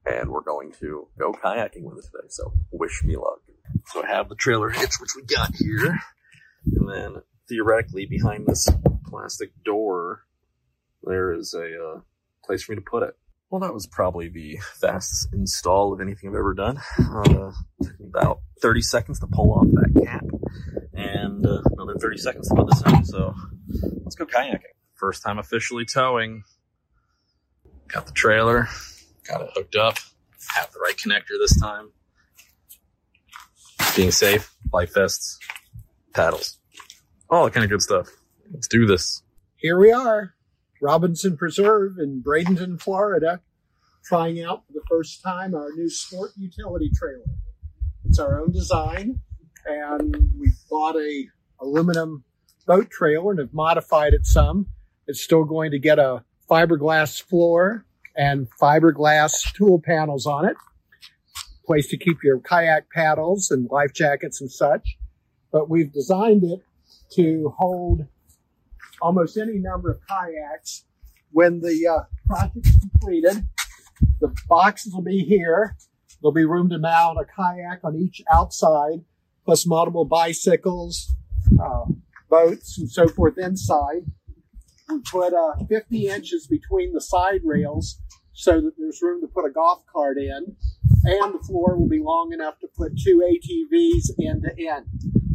And 0.05 0.31
we're 0.31 0.43
going 0.43 0.73
to 0.81 1.07
go 1.17 1.33
kayaking 1.33 1.85
with 1.85 1.99
it 1.99 2.07
today. 2.07 2.27
So 2.31 2.53
wish 2.73 3.05
me 3.05 3.15
luck. 3.15 3.39
So 3.93 4.03
I 4.03 4.09
have 4.09 4.29
the 4.29 4.35
trailer 4.35 4.71
hitch, 4.71 4.95
which 5.01 5.15
we 5.15 5.23
got 5.23 5.55
here. 5.55 6.01
And 6.67 6.89
then 6.89 7.23
theoretically 7.49 8.07
behind 8.07 8.47
this 8.49 8.69
plastic 9.13 9.51
door, 9.65 10.25
there 11.03 11.33
is 11.33 11.55
a 11.55 11.67
uh, 11.67 12.01
place 12.45 12.63
for 12.63 12.73
me 12.73 12.77
to 12.77 12.83
put 12.83 13.03
it. 13.03 13.15
Well, 13.51 13.61
that 13.61 13.75
was 13.75 13.87
probably 13.87 14.29
the 14.29 14.59
fastest 14.75 15.29
install 15.35 15.93
of 15.93 16.01
anything 16.01 16.31
I've 16.31 16.37
ever 16.37 16.55
done. 16.55 16.81
Uh, 16.99 17.53
about 18.01 18.41
30 18.63 18.81
seconds 18.81 19.21
to 19.21 19.27
pull 19.27 19.53
off 19.53 19.67
that 19.67 20.07
cap, 20.07 20.25
and 20.95 21.45
uh, 21.45 21.61
another 21.73 21.99
30 21.99 22.17
seconds 22.17 22.49
to 22.49 22.55
put 22.55 22.71
this 22.71 22.83
in. 22.87 23.05
So 23.05 23.35
let's 24.05 24.15
go 24.15 24.25
kayaking. 24.25 24.61
First 24.95 25.23
time 25.23 25.39
officially 25.39 25.85
towing. 25.85 26.45
Got 27.89 28.07
the 28.07 28.13
trailer, 28.13 28.69
got 29.29 29.43
it 29.43 29.51
hooked 29.55 29.77
up, 29.77 29.99
have 30.55 30.73
the 30.73 30.79
right 30.79 30.97
connector 30.97 31.39
this 31.39 31.61
time. 31.61 31.91
Being 33.95 34.13
safe, 34.13 34.51
life 34.73 34.95
vests, 34.95 35.39
paddles, 36.15 36.57
all 37.29 37.45
that 37.45 37.53
kind 37.53 37.65
of 37.65 37.71
good 37.71 37.83
stuff. 37.83 38.09
Let's 38.53 38.69
do 38.69 38.85
this. 38.85 39.23
Here 39.57 39.79
we 39.79 39.91
are, 39.93 40.35
Robinson 40.83 41.39
Preserve 41.39 41.99
in 41.99 42.23
Bradenton, 42.23 42.79
Florida, 42.79 43.41
trying 44.05 44.43
out 44.43 44.67
for 44.67 44.75
the 44.75 44.83
first 44.91 45.23
time 45.23 45.55
our 45.55 45.73
new 45.73 45.89
sport 45.89 46.33
utility 46.37 46.91
trailer. 46.95 47.25
It's 48.05 48.19
our 48.19 48.39
own 48.39 48.53
design, 48.53 49.21
and 49.65 50.33
we 50.39 50.51
bought 50.69 50.97
a 50.97 51.29
aluminum 51.63 52.25
boat 52.67 52.91
trailer 52.91 53.31
and 53.31 53.41
have 53.41 53.55
modified 53.55 54.13
it 54.13 54.27
some. 54.27 54.67
It's 55.07 55.23
still 55.23 55.45
going 55.45 55.71
to 55.71 55.79
get 55.79 55.99
a 55.99 56.23
fiberglass 56.51 57.23
floor 57.23 57.87
and 58.15 58.49
fiberglass 58.61 59.51
tool 59.55 59.81
panels 59.81 60.27
on 60.27 60.45
it, 60.45 60.57
place 61.65 61.89
to 61.89 61.97
keep 61.97 62.19
your 62.23 62.39
kayak 62.39 62.91
paddles 62.91 63.51
and 63.51 63.71
life 63.71 63.95
jackets 63.95 64.43
and 64.43 64.51
such. 64.53 64.99
But 65.51 65.71
we've 65.71 65.91
designed 65.91 66.45
it 66.45 66.61
to 67.15 67.55
hold 67.57 68.09
almost 69.03 69.37
any 69.37 69.59
number 69.59 69.91
of 69.91 69.99
kayaks. 70.09 70.85
When 71.31 71.61
the 71.61 71.87
uh, 71.89 72.05
project 72.27 72.67
is 72.67 72.77
completed, 72.77 73.47
the 74.21 74.35
boxes 74.49 74.95
will 74.95 75.03
be 75.03 75.21
here. 75.21 75.77
There'll 76.21 76.33
be 76.33 76.45
room 76.45 76.71
to 76.71 76.79
mount 76.79 77.19
a 77.19 77.25
kayak 77.25 77.81
on 77.83 77.97
each 77.97 78.23
outside, 78.33 79.05
plus 79.45 79.67
multiple 79.67 80.05
bicycles, 80.05 81.13
uh, 81.61 81.87
boats, 82.31 82.79
and 82.79 82.91
so 82.91 83.09
forth 83.09 83.39
inside. 83.39 84.05
Put 85.11 85.33
uh, 85.33 85.65
50 85.69 86.09
inches 86.09 86.47
between 86.47 86.93
the 86.93 87.01
side 87.01 87.41
rails 87.45 87.99
so 88.35 88.61
that 88.61 88.73
there's 88.79 89.01
room 89.01 89.21
to 89.23 89.27
put 89.27 89.47
a 89.47 89.51
golf 89.51 89.83
cart 89.91 90.19
in, 90.19 90.57
and 91.05 91.35
the 91.35 91.43
floor 91.47 91.77
will 91.77 91.89
be 91.89 91.99
long 91.99 92.33
enough 92.33 92.59
to 92.61 92.69
put 92.77 92.93
two 92.99 93.23
ATVs 93.27 94.11
end 94.23 94.45
to 94.45 94.69
end. 94.69 94.87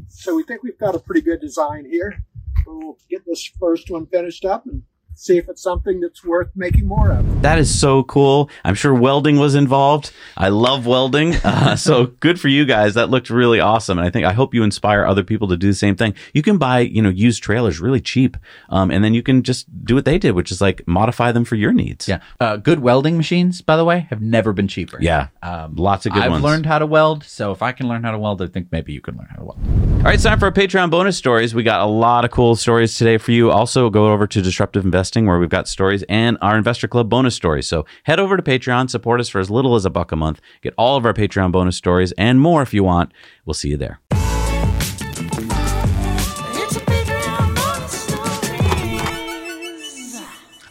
So 0.09 0.35
we 0.35 0.43
think 0.43 0.63
we've 0.63 0.79
got 0.79 0.95
a 0.95 0.99
pretty 0.99 1.21
good 1.21 1.41
design 1.41 1.85
here. 1.89 2.23
We'll 2.67 2.97
get 3.09 3.25
this 3.25 3.51
first 3.59 3.89
one 3.89 4.07
finished 4.07 4.45
up 4.45 4.65
and 4.65 4.83
see 5.17 5.37
if 5.37 5.49
it's 5.49 5.61
something 5.61 5.99
that's 5.99 6.23
worth 6.23 6.49
making 6.55 6.87
more 6.87 7.11
of. 7.11 7.41
That 7.41 7.57
is 7.59 7.77
so 7.79 8.03
cool. 8.03 8.49
I'm 8.63 8.75
sure 8.75 8.93
welding 8.93 9.37
was 9.37 9.55
involved. 9.55 10.11
I 10.37 10.49
love 10.49 10.85
welding. 10.85 11.35
Uh, 11.47 11.75
so 11.75 12.07
good 12.19 12.39
for 12.39 12.49
you 12.49 12.65
guys. 12.65 12.93
That 12.95 13.09
looked 13.09 13.29
really 13.29 13.59
awesome. 13.59 13.97
And 13.97 14.05
I 14.05 14.11
think, 14.11 14.25
I 14.25 14.33
hope 14.33 14.53
you 14.53 14.63
inspire 14.63 15.05
other 15.05 15.23
people 15.23 15.47
to 15.47 15.55
do 15.57 15.67
the 15.67 15.73
same 15.73 15.95
thing. 15.95 16.13
You 16.33 16.41
can 16.41 16.57
buy, 16.57 16.79
you 16.81 17.01
know, 17.01 17.09
used 17.09 17.41
trailers 17.41 17.79
really 17.79 18.01
cheap. 18.01 18.35
Um, 18.69 18.91
and 18.91 19.03
then 19.03 19.13
you 19.13 19.23
can 19.23 19.43
just 19.43 19.65
do 19.85 19.95
what 19.95 20.03
they 20.05 20.17
did, 20.19 20.31
which 20.33 20.51
is 20.51 20.59
like 20.61 20.85
modify 20.87 21.31
them 21.31 21.45
for 21.45 21.55
your 21.55 21.71
needs. 21.71 22.07
Yeah. 22.07 22.19
Uh, 22.39 22.57
good 22.57 22.79
welding 22.79 23.15
machines, 23.17 23.61
by 23.61 23.77
the 23.77 23.85
way, 23.85 24.07
have 24.09 24.21
never 24.21 24.51
been 24.53 24.67
cheaper. 24.67 24.97
Yeah. 25.01 25.27
Um, 25.41 25.75
Lots 25.75 26.05
of 26.05 26.11
good 26.11 26.19
ones. 26.19 26.25
I've 26.25 26.31
ones. 26.33 26.43
learned 26.43 26.65
how 26.65 26.79
to 26.79 26.85
weld, 26.85 27.23
so 27.23 27.51
if 27.51 27.61
I 27.61 27.71
can 27.71 27.87
learn 27.87 28.03
how 28.03 28.11
to 28.11 28.19
weld, 28.19 28.41
I 28.41 28.47
think 28.47 28.67
maybe 28.71 28.91
you 28.93 29.01
can 29.01 29.15
learn 29.17 29.27
how 29.29 29.37
to 29.37 29.45
weld. 29.45 29.59
All 29.99 30.03
right, 30.03 30.15
it's 30.15 30.23
time 30.23 30.37
for 30.39 30.45
our 30.45 30.51
Patreon 30.51 30.91
bonus 30.91 31.17
stories. 31.17 31.55
We 31.55 31.63
got 31.63 31.81
a 31.81 31.85
lot 31.85 32.23
of 32.25 32.31
cool 32.31 32.55
stories 32.55 32.95
today 32.95 33.17
for 33.17 33.31
you. 33.31 33.49
Also, 33.51 33.89
go 33.89 34.11
over 34.11 34.27
to 34.27 34.41
Disruptive 34.41 34.85
Investing 35.07 35.25
where 35.25 35.39
we've 35.39 35.47
got 35.47 35.69
stories 35.69 36.03
and 36.09 36.37
our 36.41 36.57
Investor 36.57 36.85
Club 36.85 37.07
bonus 37.09 37.33
stories. 37.33 37.65
So 37.65 37.85
head 38.03 38.19
over 38.19 38.35
to 38.35 38.43
Patreon, 38.43 38.89
support 38.89 39.21
us 39.21 39.29
for 39.29 39.39
as 39.39 39.49
little 39.49 39.75
as 39.75 39.85
a 39.85 39.89
buck 39.89 40.11
a 40.11 40.17
month. 40.17 40.41
Get 40.61 40.73
all 40.77 40.97
of 40.97 41.05
our 41.05 41.13
Patreon 41.13 41.53
bonus 41.53 41.77
stories 41.77 42.11
and 42.17 42.41
more 42.41 42.61
if 42.61 42.73
you 42.73 42.83
want. 42.83 43.13
We'll 43.45 43.53
see 43.53 43.69
you 43.69 43.77
there. 43.77 44.01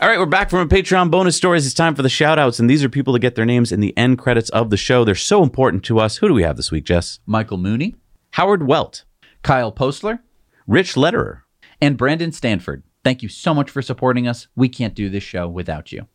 All 0.02 0.08
right, 0.10 0.18
we're 0.18 0.26
back 0.26 0.50
from 0.50 0.58
a 0.58 0.66
Patreon 0.66 1.10
bonus 1.10 1.34
stories. 1.34 1.64
It's 1.64 1.74
time 1.74 1.94
for 1.94 2.02
the 2.02 2.10
shout 2.10 2.38
outs, 2.38 2.60
and 2.60 2.68
these 2.68 2.84
are 2.84 2.90
people 2.90 3.14
that 3.14 3.20
get 3.20 3.36
their 3.36 3.46
names 3.46 3.72
in 3.72 3.80
the 3.80 3.96
end 3.96 4.18
credits 4.18 4.50
of 4.50 4.68
the 4.68 4.76
show. 4.76 5.02
They're 5.02 5.14
so 5.14 5.42
important 5.42 5.82
to 5.84 5.98
us. 5.98 6.18
Who 6.18 6.28
do 6.28 6.34
we 6.34 6.42
have 6.42 6.58
this 6.58 6.70
week, 6.70 6.84
Jess? 6.84 7.20
Michael 7.24 7.56
Mooney, 7.56 7.96
Howard 8.32 8.66
Welt, 8.66 9.04
Kyle 9.42 9.72
Postler, 9.72 10.18
Rich 10.66 10.92
Letterer, 10.94 11.40
and 11.80 11.96
Brandon 11.96 12.32
Stanford. 12.32 12.82
Thank 13.06 13.22
you 13.22 13.28
so 13.28 13.54
much 13.54 13.70
for 13.70 13.82
supporting 13.82 14.26
us. 14.26 14.48
We 14.56 14.68
can't 14.68 14.92
do 14.92 15.08
this 15.08 15.22
show 15.22 15.46
without 15.46 15.92
you. 15.92 16.08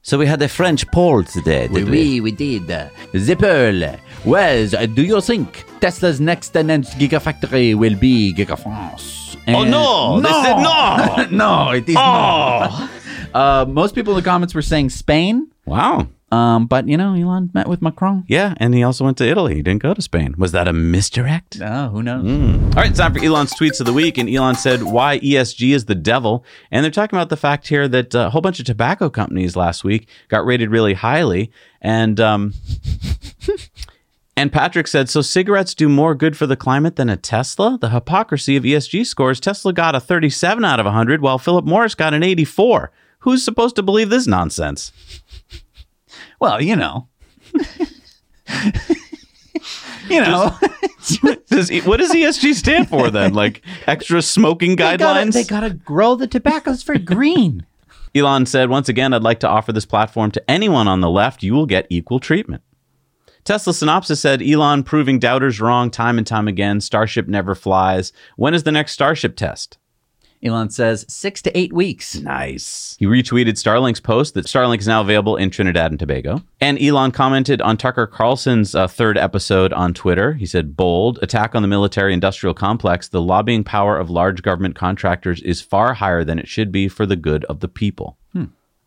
So 0.00 0.16
we 0.16 0.24
had 0.24 0.40
a 0.40 0.48
French 0.48 0.90
poll 0.90 1.22
today, 1.22 1.68
Oui, 1.70 1.80
did 1.80 1.90
oui, 1.90 2.20
we 2.22 2.32
did. 2.32 2.66
The 2.68 3.36
poll 3.36 3.98
was 4.24 4.72
uh, 4.72 4.86
Do 4.86 5.02
you 5.02 5.20
think 5.20 5.66
Tesla's 5.82 6.20
next 6.22 6.56
announced 6.56 6.96
Gigafactory 6.98 7.74
will 7.74 7.96
be 7.96 8.32
Gigafrance? 8.32 9.36
Oh, 9.48 9.64
no! 9.64 10.22
They 10.22 10.32
said 10.44 10.56
no! 10.62 11.26
no, 11.66 11.70
it 11.72 11.86
is 11.86 11.96
Oh! 11.98 12.00
not. 12.00 12.90
Uh, 13.34 13.66
most 13.66 13.94
people 13.94 14.14
in 14.16 14.22
the 14.22 14.30
comments 14.30 14.54
were 14.54 14.62
saying 14.62 14.88
Spain. 14.88 15.48
Wow. 15.66 16.08
Um, 16.30 16.66
but, 16.66 16.86
you 16.86 16.96
know, 16.96 17.14
Elon 17.14 17.50
met 17.54 17.68
with 17.68 17.80
Macron. 17.80 18.24
Yeah, 18.28 18.54
and 18.58 18.74
he 18.74 18.82
also 18.82 19.04
went 19.04 19.16
to 19.18 19.26
Italy. 19.26 19.54
He 19.54 19.62
didn't 19.62 19.82
go 19.82 19.94
to 19.94 20.02
Spain. 20.02 20.34
Was 20.36 20.52
that 20.52 20.68
a 20.68 20.72
misdirect? 20.72 21.58
Oh, 21.62 21.88
who 21.88 22.02
knows? 22.02 22.24
Mm. 22.24 22.64
All 22.68 22.82
right, 22.82 22.90
it's 22.90 22.98
time 22.98 23.14
for 23.14 23.24
Elon's 23.24 23.54
tweets 23.54 23.80
of 23.80 23.86
the 23.86 23.94
week. 23.94 24.18
And 24.18 24.28
Elon 24.28 24.54
said 24.54 24.82
why 24.82 25.18
ESG 25.20 25.74
is 25.74 25.86
the 25.86 25.94
devil. 25.94 26.44
And 26.70 26.84
they're 26.84 26.90
talking 26.90 27.16
about 27.16 27.30
the 27.30 27.36
fact 27.36 27.68
here 27.68 27.88
that 27.88 28.14
uh, 28.14 28.26
a 28.26 28.30
whole 28.30 28.42
bunch 28.42 28.60
of 28.60 28.66
tobacco 28.66 29.08
companies 29.08 29.56
last 29.56 29.84
week 29.84 30.08
got 30.28 30.44
rated 30.44 30.70
really 30.70 30.94
highly. 30.94 31.50
And 31.80 32.20
um, 32.20 32.52
and 34.36 34.52
Patrick 34.52 34.86
said, 34.86 35.08
so 35.08 35.22
cigarettes 35.22 35.74
do 35.74 35.88
more 35.88 36.14
good 36.14 36.36
for 36.36 36.46
the 36.46 36.56
climate 36.56 36.96
than 36.96 37.08
a 37.08 37.16
Tesla? 37.16 37.78
The 37.80 37.90
hypocrisy 37.90 38.56
of 38.56 38.64
ESG 38.64 39.06
scores. 39.06 39.40
Tesla 39.40 39.72
got 39.72 39.94
a 39.94 40.00
37 40.00 40.62
out 40.64 40.78
of 40.78 40.84
100, 40.86 41.22
while 41.22 41.38
Philip 41.38 41.64
Morris 41.64 41.94
got 41.94 42.12
an 42.12 42.22
84. 42.22 42.92
Who's 43.20 43.42
supposed 43.42 43.76
to 43.76 43.82
believe 43.82 44.10
this 44.10 44.26
nonsense? 44.26 44.92
Well, 46.40 46.60
you 46.62 46.76
know. 46.76 47.08
you 50.08 50.20
know. 50.20 50.56
does, 51.48 51.70
what 51.84 51.98
does 51.98 52.12
ESG 52.12 52.54
stand 52.54 52.88
for 52.88 53.10
then? 53.10 53.34
Like 53.34 53.62
extra 53.86 54.22
smoking 54.22 54.76
They 54.76 54.96
gotta- 54.96 55.04
guidelines? 55.04 55.32
They 55.32 55.44
gotta 55.44 55.70
grow 55.74 56.14
the 56.14 56.26
tobaccos 56.26 56.82
for 56.82 56.98
green. 56.98 57.66
Elon 58.14 58.46
said, 58.46 58.70
Once 58.70 58.88
again, 58.88 59.12
I'd 59.12 59.22
like 59.22 59.40
to 59.40 59.48
offer 59.48 59.72
this 59.72 59.84
platform 59.84 60.30
to 60.32 60.50
anyone 60.50 60.88
on 60.88 61.00
the 61.00 61.10
left. 61.10 61.42
You 61.42 61.52
will 61.54 61.66
get 61.66 61.86
equal 61.90 62.20
treatment. 62.20 62.62
Tesla 63.44 63.72
Synopsis 63.72 64.20
said, 64.20 64.42
Elon 64.42 64.82
proving 64.82 65.18
doubters 65.18 65.60
wrong 65.60 65.90
time 65.90 66.18
and 66.18 66.26
time 66.26 66.48
again. 66.48 66.80
Starship 66.80 67.28
never 67.28 67.54
flies. 67.54 68.12
When 68.36 68.52
is 68.54 68.62
the 68.64 68.72
next 68.72 68.92
Starship 68.92 69.36
test? 69.36 69.78
Elon 70.42 70.70
says 70.70 71.04
six 71.08 71.42
to 71.42 71.58
eight 71.58 71.72
weeks. 71.72 72.16
Nice. 72.16 72.96
He 72.98 73.06
retweeted 73.06 73.52
Starlink's 73.52 74.00
post 74.00 74.34
that 74.34 74.46
Starlink 74.46 74.78
is 74.78 74.86
now 74.86 75.00
available 75.00 75.36
in 75.36 75.50
Trinidad 75.50 75.90
and 75.90 75.98
Tobago. 75.98 76.42
And 76.60 76.80
Elon 76.80 77.10
commented 77.10 77.60
on 77.62 77.76
Tucker 77.76 78.06
Carlson's 78.06 78.74
uh, 78.74 78.86
third 78.86 79.18
episode 79.18 79.72
on 79.72 79.94
Twitter. 79.94 80.34
He 80.34 80.46
said, 80.46 80.76
Bold, 80.76 81.18
attack 81.22 81.54
on 81.54 81.62
the 81.62 81.68
military 81.68 82.12
industrial 82.12 82.54
complex. 82.54 83.08
The 83.08 83.22
lobbying 83.22 83.64
power 83.64 83.98
of 83.98 84.10
large 84.10 84.42
government 84.42 84.74
contractors 84.76 85.42
is 85.42 85.60
far 85.60 85.94
higher 85.94 86.24
than 86.24 86.38
it 86.38 86.48
should 86.48 86.70
be 86.70 86.88
for 86.88 87.06
the 87.06 87.16
good 87.16 87.44
of 87.46 87.60
the 87.60 87.68
people. 87.68 88.16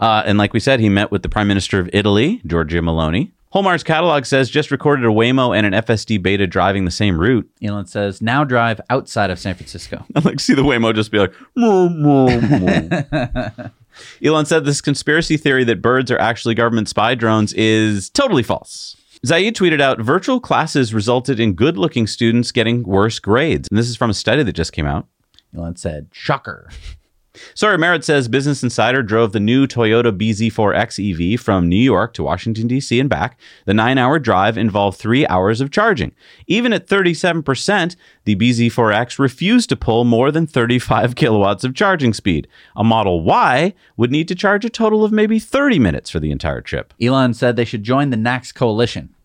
Uh, 0.01 0.23
and 0.25 0.39
like 0.39 0.51
we 0.51 0.59
said, 0.59 0.79
he 0.79 0.89
met 0.89 1.11
with 1.11 1.21
the 1.21 1.29
Prime 1.29 1.47
Minister 1.47 1.79
of 1.79 1.87
Italy, 1.93 2.41
Giorgia 2.45 2.81
Meloni. 2.81 3.31
Whole 3.51 3.63
Mars 3.63 3.83
Catalog 3.83 4.25
says 4.25 4.49
just 4.49 4.71
recorded 4.71 5.05
a 5.05 5.09
Waymo 5.09 5.55
and 5.55 5.65
an 5.65 5.73
FSD 5.73 6.23
beta 6.23 6.47
driving 6.47 6.85
the 6.85 6.91
same 6.91 7.19
route. 7.19 7.49
Elon 7.61 7.85
says 7.85 8.21
now 8.21 8.45
drive 8.45 8.79
outside 8.89 9.29
of 9.29 9.39
San 9.39 9.55
Francisco. 9.55 10.05
I 10.15 10.19
like 10.21 10.39
see 10.39 10.53
the 10.53 10.63
Waymo 10.63 10.95
just 10.95 11.11
be 11.11 11.19
like, 11.19 11.33
"Moo, 11.55 11.89
moo, 11.89 12.39
moo." 12.41 13.69
Elon 14.23 14.45
said 14.45 14.63
this 14.63 14.79
conspiracy 14.79 15.35
theory 15.35 15.65
that 15.65 15.81
birds 15.81 16.09
are 16.09 16.17
actually 16.17 16.55
government 16.55 16.87
spy 16.87 17.13
drones 17.13 17.51
is 17.53 18.09
totally 18.09 18.43
false. 18.43 18.95
Zaid 19.25 19.55
tweeted 19.55 19.81
out 19.81 19.99
virtual 19.99 20.39
classes 20.39 20.93
resulted 20.93 21.39
in 21.39 21.53
good 21.53 21.77
looking 21.77 22.07
students 22.07 22.53
getting 22.53 22.83
worse 22.83 23.19
grades. 23.19 23.67
And 23.69 23.77
this 23.77 23.89
is 23.89 23.97
from 23.97 24.09
a 24.09 24.13
study 24.13 24.43
that 24.43 24.53
just 24.53 24.71
came 24.71 24.87
out. 24.87 25.07
Elon 25.55 25.75
said, 25.75 26.07
shocker. 26.11 26.69
Sawyer 27.53 27.77
Merritt 27.77 28.03
says 28.03 28.27
Business 28.27 28.61
Insider 28.61 29.01
drove 29.01 29.31
the 29.31 29.39
new 29.39 29.65
Toyota 29.65 30.11
BZ4X 30.11 31.33
EV 31.35 31.39
from 31.39 31.69
New 31.69 31.75
York 31.77 32.13
to 32.13 32.23
Washington, 32.23 32.67
D.C. 32.67 32.99
and 32.99 33.09
back. 33.09 33.39
The 33.65 33.73
nine 33.73 33.97
hour 33.97 34.19
drive 34.19 34.57
involved 34.57 34.97
three 34.97 35.25
hours 35.27 35.61
of 35.61 35.71
charging. 35.71 36.13
Even 36.47 36.73
at 36.73 36.87
37%, 36.87 37.95
the 38.25 38.35
BZ4X 38.35 39.17
refused 39.17 39.69
to 39.69 39.77
pull 39.77 40.03
more 40.03 40.31
than 40.31 40.45
35 40.45 41.15
kilowatts 41.15 41.63
of 41.63 41.73
charging 41.73 42.13
speed. 42.13 42.47
A 42.75 42.83
Model 42.83 43.23
Y 43.23 43.73
would 43.95 44.11
need 44.11 44.27
to 44.27 44.35
charge 44.35 44.65
a 44.65 44.69
total 44.69 45.05
of 45.05 45.11
maybe 45.11 45.39
30 45.39 45.79
minutes 45.79 46.09
for 46.09 46.19
the 46.19 46.31
entire 46.31 46.61
trip. 46.61 46.93
Elon 47.01 47.33
said 47.33 47.55
they 47.55 47.65
should 47.65 47.83
join 47.83 48.09
the 48.09 48.17
NACS 48.17 48.53
coalition. 48.53 49.15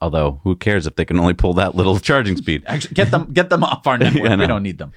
Although, 0.00 0.40
who 0.42 0.56
cares 0.56 0.86
if 0.86 0.96
they 0.96 1.04
can 1.04 1.20
only 1.20 1.34
pull 1.34 1.54
that 1.54 1.76
little 1.76 2.00
charging 2.00 2.36
speed? 2.36 2.64
Actually, 2.66 2.94
get 2.94 3.12
them 3.12 3.32
get 3.32 3.50
them 3.50 3.62
off 3.62 3.86
our 3.86 3.96
network. 3.98 4.24
Yeah, 4.24 4.36
we 4.36 4.46
don't 4.48 4.64
need 4.64 4.78
them. 4.78 4.92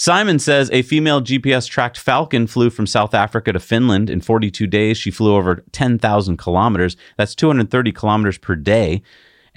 Simon 0.00 0.38
says 0.38 0.70
a 0.72 0.82
female 0.82 1.20
GPS 1.20 1.68
tracked 1.68 1.98
falcon 1.98 2.46
flew 2.46 2.70
from 2.70 2.86
South 2.86 3.14
Africa 3.14 3.52
to 3.52 3.58
Finland. 3.58 4.08
In 4.08 4.20
42 4.20 4.68
days, 4.68 4.96
she 4.96 5.10
flew 5.10 5.34
over 5.34 5.64
10,000 5.72 6.36
kilometers. 6.36 6.96
That's 7.16 7.34
230 7.34 7.90
kilometers 7.90 8.38
per 8.38 8.54
day. 8.54 9.02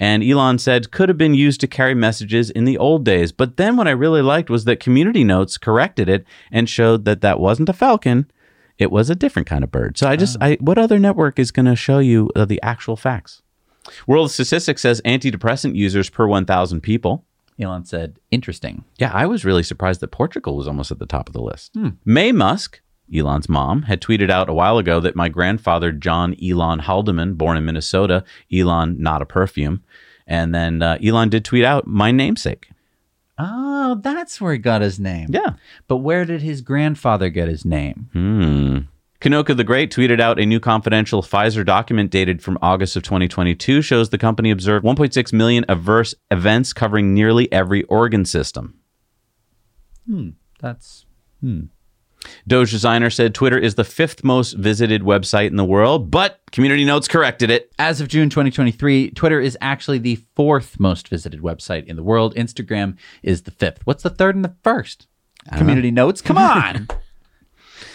And 0.00 0.24
Elon 0.24 0.58
said 0.58 0.90
could 0.90 1.08
have 1.08 1.16
been 1.16 1.32
used 1.32 1.60
to 1.60 1.68
carry 1.68 1.94
messages 1.94 2.50
in 2.50 2.64
the 2.64 2.76
old 2.76 3.04
days. 3.04 3.30
But 3.30 3.56
then 3.56 3.76
what 3.76 3.86
I 3.86 3.92
really 3.92 4.20
liked 4.20 4.50
was 4.50 4.64
that 4.64 4.80
Community 4.80 5.22
Notes 5.22 5.56
corrected 5.58 6.08
it 6.08 6.26
and 6.50 6.68
showed 6.68 7.04
that 7.04 7.20
that 7.20 7.38
wasn't 7.38 7.68
a 7.68 7.72
falcon. 7.72 8.28
It 8.78 8.90
was 8.90 9.10
a 9.10 9.14
different 9.14 9.46
kind 9.46 9.62
of 9.62 9.70
bird. 9.70 9.96
So 9.96 10.08
I 10.08 10.16
just, 10.16 10.36
I, 10.40 10.56
what 10.58 10.76
other 10.76 10.98
network 10.98 11.38
is 11.38 11.52
going 11.52 11.66
to 11.66 11.76
show 11.76 12.00
you 12.00 12.32
uh, 12.34 12.46
the 12.46 12.60
actual 12.62 12.96
facts? 12.96 13.42
World 14.08 14.32
Statistics 14.32 14.82
says 14.82 15.00
antidepressant 15.02 15.76
users 15.76 16.10
per 16.10 16.26
1,000 16.26 16.80
people. 16.80 17.24
Elon 17.62 17.84
said, 17.84 18.18
interesting. 18.30 18.84
Yeah, 18.98 19.10
I 19.12 19.26
was 19.26 19.44
really 19.44 19.62
surprised 19.62 20.00
that 20.00 20.08
Portugal 20.08 20.56
was 20.56 20.66
almost 20.66 20.90
at 20.90 20.98
the 20.98 21.06
top 21.06 21.28
of 21.28 21.32
the 21.32 21.42
list. 21.42 21.72
Hmm. 21.74 21.90
Maye 22.04 22.32
Musk, 22.32 22.80
Elon's 23.14 23.48
mom, 23.48 23.82
had 23.82 24.00
tweeted 24.00 24.30
out 24.30 24.48
a 24.48 24.54
while 24.54 24.78
ago 24.78 25.00
that 25.00 25.16
my 25.16 25.28
grandfather, 25.28 25.92
John 25.92 26.34
Elon 26.42 26.80
Haldeman, 26.80 27.34
born 27.34 27.56
in 27.56 27.64
Minnesota, 27.64 28.24
Elon, 28.52 29.00
not 29.00 29.22
a 29.22 29.26
perfume. 29.26 29.82
And 30.26 30.54
then 30.54 30.82
uh, 30.82 30.98
Elon 31.04 31.28
did 31.28 31.44
tweet 31.44 31.64
out 31.64 31.86
my 31.86 32.10
namesake. 32.10 32.70
Oh, 33.38 33.98
that's 34.02 34.40
where 34.40 34.52
he 34.52 34.58
got 34.58 34.82
his 34.82 35.00
name. 35.00 35.28
Yeah. 35.30 35.54
But 35.88 35.98
where 35.98 36.24
did 36.24 36.42
his 36.42 36.60
grandfather 36.60 37.28
get 37.28 37.48
his 37.48 37.64
name? 37.64 38.08
Hmm. 38.12 38.78
Kanekoa 39.22 39.56
the 39.56 39.62
Great 39.62 39.92
tweeted 39.92 40.18
out 40.18 40.40
a 40.40 40.44
new 40.44 40.58
confidential 40.58 41.22
Pfizer 41.22 41.64
document 41.64 42.10
dated 42.10 42.42
from 42.42 42.58
August 42.60 42.96
of 42.96 43.04
2022 43.04 43.80
shows 43.80 44.10
the 44.10 44.18
company 44.18 44.50
observed 44.50 44.84
1.6 44.84 45.32
million 45.32 45.64
adverse 45.68 46.12
events 46.32 46.72
covering 46.72 47.14
nearly 47.14 47.50
every 47.52 47.84
organ 47.84 48.24
system. 48.24 48.80
Hmm. 50.08 50.30
That's 50.58 51.06
hmm. 51.40 51.66
Doge 52.48 52.72
Designer 52.72 53.10
said 53.10 53.32
Twitter 53.32 53.58
is 53.58 53.76
the 53.76 53.84
fifth 53.84 54.24
most 54.24 54.54
visited 54.54 55.02
website 55.02 55.48
in 55.48 55.56
the 55.56 55.64
world, 55.64 56.10
but 56.10 56.40
Community 56.50 56.84
Notes 56.84 57.06
corrected 57.06 57.48
it. 57.48 57.72
As 57.78 58.00
of 58.00 58.08
June 58.08 58.28
2023, 58.28 59.12
Twitter 59.12 59.40
is 59.40 59.56
actually 59.60 59.98
the 59.98 60.16
fourth 60.34 60.80
most 60.80 61.06
visited 61.06 61.42
website 61.42 61.86
in 61.86 61.94
the 61.94 62.02
world. 62.02 62.34
Instagram 62.34 62.96
is 63.22 63.42
the 63.42 63.52
fifth. 63.52 63.82
What's 63.86 64.02
the 64.02 64.10
third 64.10 64.34
and 64.34 64.44
the 64.44 64.56
first? 64.64 65.06
Community 65.56 65.92
notes? 65.92 66.20
Come 66.20 66.38
on. 66.38 66.88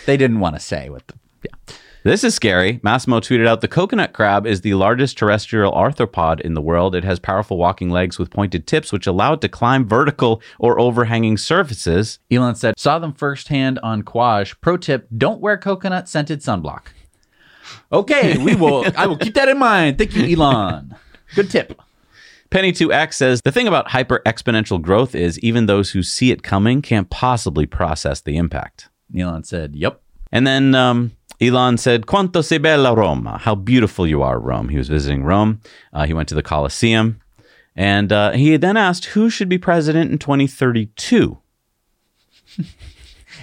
they 0.07 0.17
didn't 0.17 0.39
want 0.39 0.55
to 0.55 0.59
say 0.59 0.89
what 0.89 1.05
the. 1.07 1.13
Yeah. 1.43 1.75
This 2.03 2.23
is 2.23 2.33
scary. 2.33 2.79
Massimo 2.83 3.19
tweeted 3.19 3.47
out 3.47 3.59
the 3.59 3.67
coconut 3.67 4.13
crab 4.13 4.47
is 4.47 4.61
the 4.61 4.75
largest 4.75 5.17
terrestrial 5.17 5.73
arthropod 5.73 6.39
in 6.39 6.53
the 6.53 6.61
world. 6.61 6.95
It 6.95 7.03
has 7.03 7.19
powerful 7.19 7.57
walking 7.57 7.89
legs 7.89 8.17
with 8.17 8.31
pointed 8.31 8.65
tips, 8.65 8.93
which 8.93 9.07
allow 9.07 9.33
it 9.33 9.41
to 9.41 9.49
climb 9.49 9.85
vertical 9.85 10.41
or 10.57 10.79
overhanging 10.79 11.35
surfaces. 11.35 12.19
Elon 12.31 12.55
said, 12.55 12.79
saw 12.79 12.97
them 12.97 13.11
firsthand 13.11 13.77
on 13.79 14.03
Kwaj. 14.03 14.55
Pro 14.61 14.77
tip 14.77 15.07
don't 15.17 15.41
wear 15.41 15.57
coconut 15.57 16.07
scented 16.07 16.39
sunblock. 16.39 16.87
Okay, 17.91 18.37
we 18.37 18.55
will. 18.55 18.85
I 18.95 19.05
will 19.05 19.17
keep 19.17 19.33
that 19.33 19.49
in 19.49 19.57
mind. 19.57 19.97
Thank 19.97 20.15
you, 20.15 20.33
Elon. 20.33 20.95
Good 21.35 21.51
tip. 21.51 21.77
Penny2X 22.51 23.13
says 23.15 23.41
the 23.41 23.51
thing 23.51 23.67
about 23.67 23.89
hyper 23.89 24.21
exponential 24.25 24.81
growth 24.81 25.13
is 25.13 25.37
even 25.39 25.65
those 25.65 25.91
who 25.91 26.01
see 26.01 26.31
it 26.31 26.43
coming 26.43 26.81
can't 26.81 27.09
possibly 27.09 27.65
process 27.65 28.21
the 28.21 28.37
impact. 28.37 28.87
Elon 29.15 29.43
said, 29.43 29.75
Yep. 29.75 30.01
And 30.31 30.45
then 30.45 30.75
um, 30.75 31.11
Elon 31.39 31.77
said, 31.77 32.05
Quanto 32.07 32.41
sei 32.41 32.57
bella 32.57 32.95
Roma. 32.95 33.37
How 33.37 33.55
beautiful 33.55 34.07
you 34.07 34.21
are, 34.21 34.39
Rome. 34.39 34.69
He 34.69 34.77
was 34.77 34.89
visiting 34.89 35.23
Rome. 35.23 35.61
Uh, 35.93 36.05
he 36.05 36.13
went 36.13 36.29
to 36.29 36.35
the 36.35 36.43
Colosseum. 36.43 37.21
And 37.75 38.11
uh, 38.11 38.31
he 38.31 38.57
then 38.57 38.75
asked 38.75 39.05
who 39.05 39.29
should 39.29 39.49
be 39.49 39.57
president 39.57 40.11
in 40.11 40.17
2032. 40.17 41.37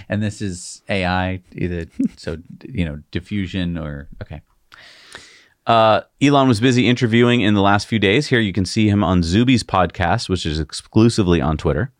And 0.09 0.21
this 0.21 0.41
is 0.41 0.81
AI, 0.89 1.41
either 1.53 1.85
so 2.17 2.37
you 2.63 2.85
know, 2.85 3.01
diffusion 3.11 3.77
or 3.77 4.09
okay. 4.21 4.41
Uh, 5.65 6.01
Elon 6.21 6.47
was 6.47 6.59
busy 6.59 6.87
interviewing 6.87 7.41
in 7.41 7.55
the 7.55 7.61
last 7.61 7.87
few 7.87 7.97
days. 7.97 8.27
Here 8.27 8.39
you 8.39 8.53
can 8.53 8.65
see 8.65 8.87
him 8.87 9.03
on 9.03 9.23
Zuby's 9.23 9.63
podcast, 9.63 10.29
which 10.29 10.45
is 10.45 10.59
exclusively 10.59 11.41
on 11.41 11.57
Twitter. 11.57 11.91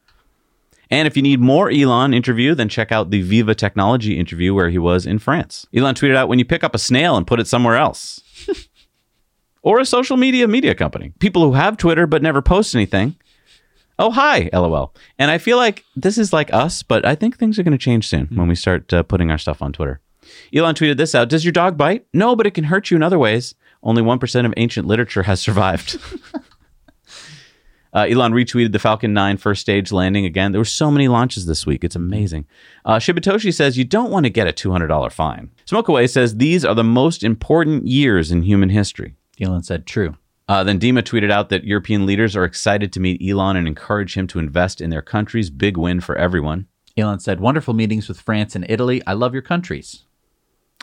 And 0.90 1.08
if 1.08 1.18
you 1.18 1.24
need 1.24 1.40
more 1.40 1.72
Elon 1.72 2.14
interview, 2.14 2.56
then 2.56 2.70
check 2.70 2.92
out 2.92 3.10
the 3.10 3.22
Viva 3.22 3.56
Technology 3.56 4.20
interview 4.20 4.54
where 4.54 4.70
he 4.70 4.78
was 4.78 5.06
in 5.06 5.20
France. 5.20 5.66
Elon 5.76 5.96
tweeted 5.96 6.16
out 6.16 6.30
when 6.30 6.40
you 6.40 6.46
pick 6.46 6.64
up 6.64 6.76
a 6.76 6.80
snail 6.80 7.18
and 7.18 7.28
put 7.28 7.40
it 7.40 7.48
somewhere 7.48 7.76
else. 7.76 8.22
or 9.62 9.80
a 9.80 9.86
social 9.86 10.18
media 10.18 10.48
media 10.48 10.76
company. 10.76 11.12
People 11.20 11.44
who 11.44 11.54
have 11.54 11.78
Twitter 11.78 12.08
but 12.08 12.22
never 12.22 12.42
post 12.42 12.76
anything. 12.76 13.16
Oh, 13.98 14.12
hi, 14.12 14.50
lol. 14.52 14.94
And 15.18 15.32
I 15.32 15.38
feel 15.38 15.58
like 15.58 15.86
this 15.96 16.18
is 16.18 16.34
like 16.34 16.54
us, 16.54 16.84
but 16.84 17.06
I 17.06 17.16
think 17.16 17.38
things 17.38 17.58
are 17.58 17.64
going 17.64 17.72
to 17.72 17.78
change 17.78 18.08
soon 18.08 18.28
when 18.28 18.48
we 18.48 18.56
start 18.56 18.92
uh, 18.94 19.04
putting 19.04 19.32
our 19.32 19.38
stuff 19.38 19.62
on 19.62 19.72
Twitter. 19.72 20.02
Elon 20.54 20.76
tweeted 20.76 20.98
this 20.98 21.16
out 21.16 21.30
Does 21.30 21.46
your 21.46 21.52
dog 21.52 21.78
bite? 21.78 22.06
No, 22.14 22.36
but 22.36 22.46
it 22.46 22.54
can 22.54 22.66
hurt 22.66 22.92
you 22.92 22.98
in 22.98 23.04
other 23.04 23.20
ways. 23.20 23.56
Only 23.82 24.02
1% 24.02 24.46
of 24.46 24.54
ancient 24.58 24.88
literature 24.88 25.24
has 25.24 25.42
survived. 25.48 25.98
Uh, 27.96 28.06
Elon 28.10 28.34
retweeted 28.34 28.74
the 28.74 28.80
Falcon 28.80 29.14
9 29.14 29.38
first 29.38 29.62
stage 29.62 29.94
landing 29.94 30.26
again. 30.26 30.52
There 30.52 30.60
were 30.60 30.66
so 30.66 30.92
many 30.92 31.08
launches 31.08 31.46
this 31.46 31.66
week. 31.66 31.82
It's 31.82 31.96
amazing. 31.96 32.46
Uh, 32.84 32.98
Shibatoshi 32.98 33.54
says 33.54 33.78
you 33.78 33.86
don't 33.86 34.12
want 34.12 34.26
to 34.26 34.30
get 34.30 34.48
a 34.48 34.52
$200 34.52 35.12
fine. 35.14 35.50
Smoke 35.66 35.88
Away 35.88 36.08
says 36.08 36.36
these 36.36 36.66
are 36.66 36.76
the 36.76 36.84
most 36.84 37.24
important 37.24 37.88
years 37.88 38.32
in 38.32 38.42
human 38.42 38.70
history. 38.70 39.16
Elon 39.40 39.64
said, 39.64 39.86
True. 39.86 40.18
Uh, 40.48 40.64
then 40.64 40.80
Dima 40.80 41.02
tweeted 41.02 41.32
out 41.32 41.50
that 41.50 41.64
European 41.64 42.06
leaders 42.06 42.36
are 42.36 42.44
excited 42.44 42.92
to 42.94 43.00
meet 43.00 43.22
Elon 43.26 43.56
and 43.56 43.68
encourage 43.68 44.16
him 44.16 44.28
to 44.28 44.40
invest 44.40 44.82
in 44.82 44.90
their 44.90 45.02
countries. 45.02 45.50
Big 45.50 45.78
win 45.78 46.02
for 46.02 46.18
everyone. 46.18 46.68
Elon 46.98 47.20
said, 47.20 47.40
Wonderful 47.40 47.74
meetings 47.74 48.10
with 48.10 48.20
France 48.20 48.56
and 48.56 48.66
Italy. 48.70 49.02
I 49.08 49.14
love 49.14 49.34
your 49.34 49.42
countries. 49.42 50.04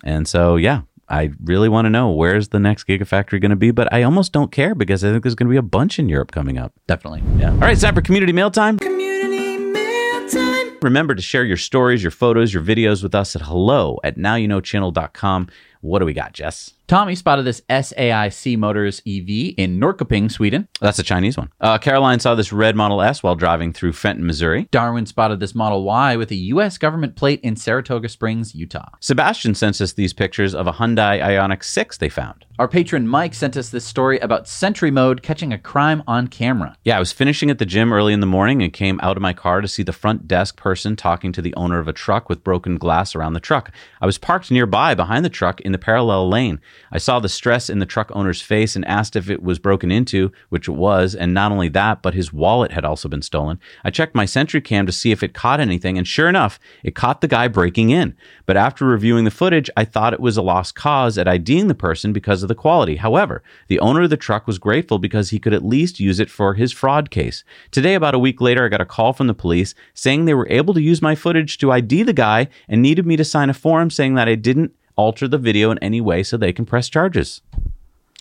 And 0.02 0.26
so, 0.26 0.56
yeah, 0.56 0.82
I 1.08 1.30
really 1.44 1.68
want 1.68 1.86
to 1.86 1.90
know 1.90 2.10
where's 2.10 2.48
the 2.48 2.58
next 2.58 2.86
Gigafactory 2.86 3.40
going 3.40 3.50
to 3.50 3.56
be, 3.56 3.70
but 3.70 3.92
I 3.92 4.02
almost 4.02 4.32
don't 4.32 4.50
care 4.50 4.74
because 4.74 5.04
I 5.04 5.10
think 5.10 5.22
there's 5.22 5.34
going 5.34 5.48
to 5.48 5.50
be 5.52 5.56
a 5.58 5.62
bunch 5.62 5.98
in 5.98 6.08
Europe 6.08 6.32
coming 6.32 6.58
up. 6.58 6.72
Definitely. 6.86 7.22
Yeah. 7.38 7.50
All 7.50 7.58
right, 7.58 7.72
it's 7.72 7.82
time 7.82 7.94
for 7.94 8.00
community 8.00 8.32
mail 8.32 8.50
time. 8.50 8.78
Community 8.78 9.58
mail 9.58 10.28
time. 10.28 10.78
Remember 10.80 11.14
to 11.14 11.22
share 11.22 11.44
your 11.44 11.56
stories, 11.56 12.02
your 12.02 12.10
photos, 12.10 12.54
your 12.54 12.62
videos 12.62 13.02
with 13.02 13.14
us 13.14 13.36
at 13.36 13.42
hello 13.42 13.98
at 14.04 14.16
nowyouknowchannel.com. 14.16 15.48
What 15.80 15.98
do 15.98 16.06
we 16.06 16.12
got, 16.12 16.32
Jess? 16.32 16.74
Tommy 16.92 17.14
spotted 17.14 17.46
this 17.46 17.62
SAIC 17.70 18.58
Motors 18.58 19.00
EV 19.06 19.54
in 19.56 19.80
Norrköping, 19.80 20.30
Sweden. 20.30 20.68
That's 20.78 20.98
a 20.98 21.02
Chinese 21.02 21.38
one. 21.38 21.50
Uh, 21.58 21.78
Caroline 21.78 22.20
saw 22.20 22.34
this 22.34 22.52
red 22.52 22.76
Model 22.76 23.00
S 23.00 23.22
while 23.22 23.34
driving 23.34 23.72
through 23.72 23.94
Fenton, 23.94 24.26
Missouri. 24.26 24.68
Darwin 24.70 25.06
spotted 25.06 25.40
this 25.40 25.54
Model 25.54 25.84
Y 25.84 26.16
with 26.16 26.30
a 26.30 26.34
U.S. 26.34 26.76
government 26.76 27.16
plate 27.16 27.40
in 27.40 27.56
Saratoga 27.56 28.10
Springs, 28.10 28.54
Utah. 28.54 28.90
Sebastian 29.00 29.54
sent 29.54 29.80
us 29.80 29.94
these 29.94 30.12
pictures 30.12 30.54
of 30.54 30.66
a 30.66 30.72
Hyundai 30.72 31.18
Ioniq 31.18 31.64
6 31.64 31.96
they 31.96 32.10
found. 32.10 32.44
Our 32.58 32.68
patron 32.68 33.08
Mike 33.08 33.32
sent 33.32 33.56
us 33.56 33.70
this 33.70 33.84
story 33.84 34.18
about 34.18 34.46
Sentry 34.46 34.90
Mode 34.90 35.22
catching 35.22 35.52
a 35.54 35.58
crime 35.58 36.02
on 36.06 36.28
camera. 36.28 36.76
Yeah, 36.84 36.98
I 36.98 37.00
was 37.00 37.10
finishing 37.10 37.50
at 37.50 37.58
the 37.58 37.64
gym 37.64 37.92
early 37.94 38.12
in 38.12 38.20
the 38.20 38.26
morning 38.26 38.62
and 38.62 38.70
came 38.70 39.00
out 39.02 39.16
of 39.16 39.22
my 39.22 39.32
car 39.32 39.62
to 39.62 39.66
see 39.66 39.82
the 39.82 39.92
front 39.92 40.28
desk 40.28 40.58
person 40.58 40.94
talking 40.94 41.32
to 41.32 41.40
the 41.40 41.54
owner 41.54 41.78
of 41.78 41.88
a 41.88 41.94
truck 41.94 42.28
with 42.28 42.44
broken 42.44 42.76
glass 42.76 43.16
around 43.16 43.32
the 43.32 43.40
truck. 43.40 43.72
I 44.02 44.06
was 44.06 44.18
parked 44.18 44.50
nearby 44.50 44.94
behind 44.94 45.24
the 45.24 45.30
truck 45.30 45.62
in 45.62 45.72
the 45.72 45.78
parallel 45.78 46.28
lane. 46.28 46.60
I 46.90 46.98
saw 46.98 47.20
the 47.20 47.28
stress 47.28 47.70
in 47.70 47.78
the 47.78 47.86
truck 47.86 48.10
owner's 48.14 48.40
face 48.40 48.74
and 48.76 48.84
asked 48.86 49.16
if 49.16 49.30
it 49.30 49.42
was 49.42 49.58
broken 49.58 49.90
into, 49.90 50.32
which 50.48 50.68
it 50.68 50.72
was, 50.72 51.14
and 51.14 51.32
not 51.32 51.52
only 51.52 51.68
that, 51.68 52.02
but 52.02 52.14
his 52.14 52.32
wallet 52.32 52.72
had 52.72 52.84
also 52.84 53.08
been 53.08 53.22
stolen. 53.22 53.60
I 53.84 53.90
checked 53.90 54.14
my 54.14 54.24
Sentry 54.24 54.60
cam 54.60 54.86
to 54.86 54.92
see 54.92 55.10
if 55.10 55.22
it 55.22 55.34
caught 55.34 55.60
anything, 55.60 55.96
and 55.96 56.06
sure 56.06 56.28
enough, 56.28 56.58
it 56.82 56.94
caught 56.94 57.20
the 57.20 57.28
guy 57.28 57.48
breaking 57.48 57.90
in. 57.90 58.16
But 58.46 58.56
after 58.56 58.84
reviewing 58.84 59.24
the 59.24 59.30
footage, 59.30 59.70
I 59.76 59.84
thought 59.84 60.12
it 60.12 60.20
was 60.20 60.36
a 60.36 60.42
lost 60.42 60.74
cause 60.74 61.18
at 61.18 61.28
IDing 61.28 61.68
the 61.68 61.74
person 61.74 62.12
because 62.12 62.42
of 62.42 62.48
the 62.48 62.54
quality. 62.54 62.96
However, 62.96 63.42
the 63.68 63.80
owner 63.80 64.02
of 64.02 64.10
the 64.10 64.16
truck 64.16 64.46
was 64.46 64.58
grateful 64.58 64.98
because 64.98 65.30
he 65.30 65.38
could 65.38 65.54
at 65.54 65.64
least 65.64 66.00
use 66.00 66.20
it 66.20 66.30
for 66.30 66.54
his 66.54 66.72
fraud 66.72 67.10
case. 67.10 67.44
Today, 67.70 67.94
about 67.94 68.14
a 68.14 68.18
week 68.18 68.40
later, 68.40 68.64
I 68.64 68.68
got 68.68 68.80
a 68.80 68.86
call 68.86 69.12
from 69.12 69.26
the 69.26 69.34
police 69.34 69.74
saying 69.94 70.24
they 70.24 70.34
were 70.34 70.48
able 70.48 70.74
to 70.74 70.82
use 70.82 71.02
my 71.02 71.14
footage 71.14 71.58
to 71.58 71.72
ID 71.72 72.02
the 72.02 72.12
guy 72.12 72.48
and 72.68 72.82
needed 72.82 73.06
me 73.06 73.16
to 73.16 73.24
sign 73.24 73.50
a 73.50 73.54
form 73.54 73.90
saying 73.90 74.14
that 74.14 74.28
I 74.28 74.34
didn't 74.34 74.74
alter 74.96 75.26
the 75.28 75.38
video 75.38 75.70
in 75.70 75.78
any 75.78 76.00
way 76.00 76.22
so 76.22 76.36
they 76.36 76.52
can 76.52 76.64
press 76.66 76.88
charges. 76.88 77.40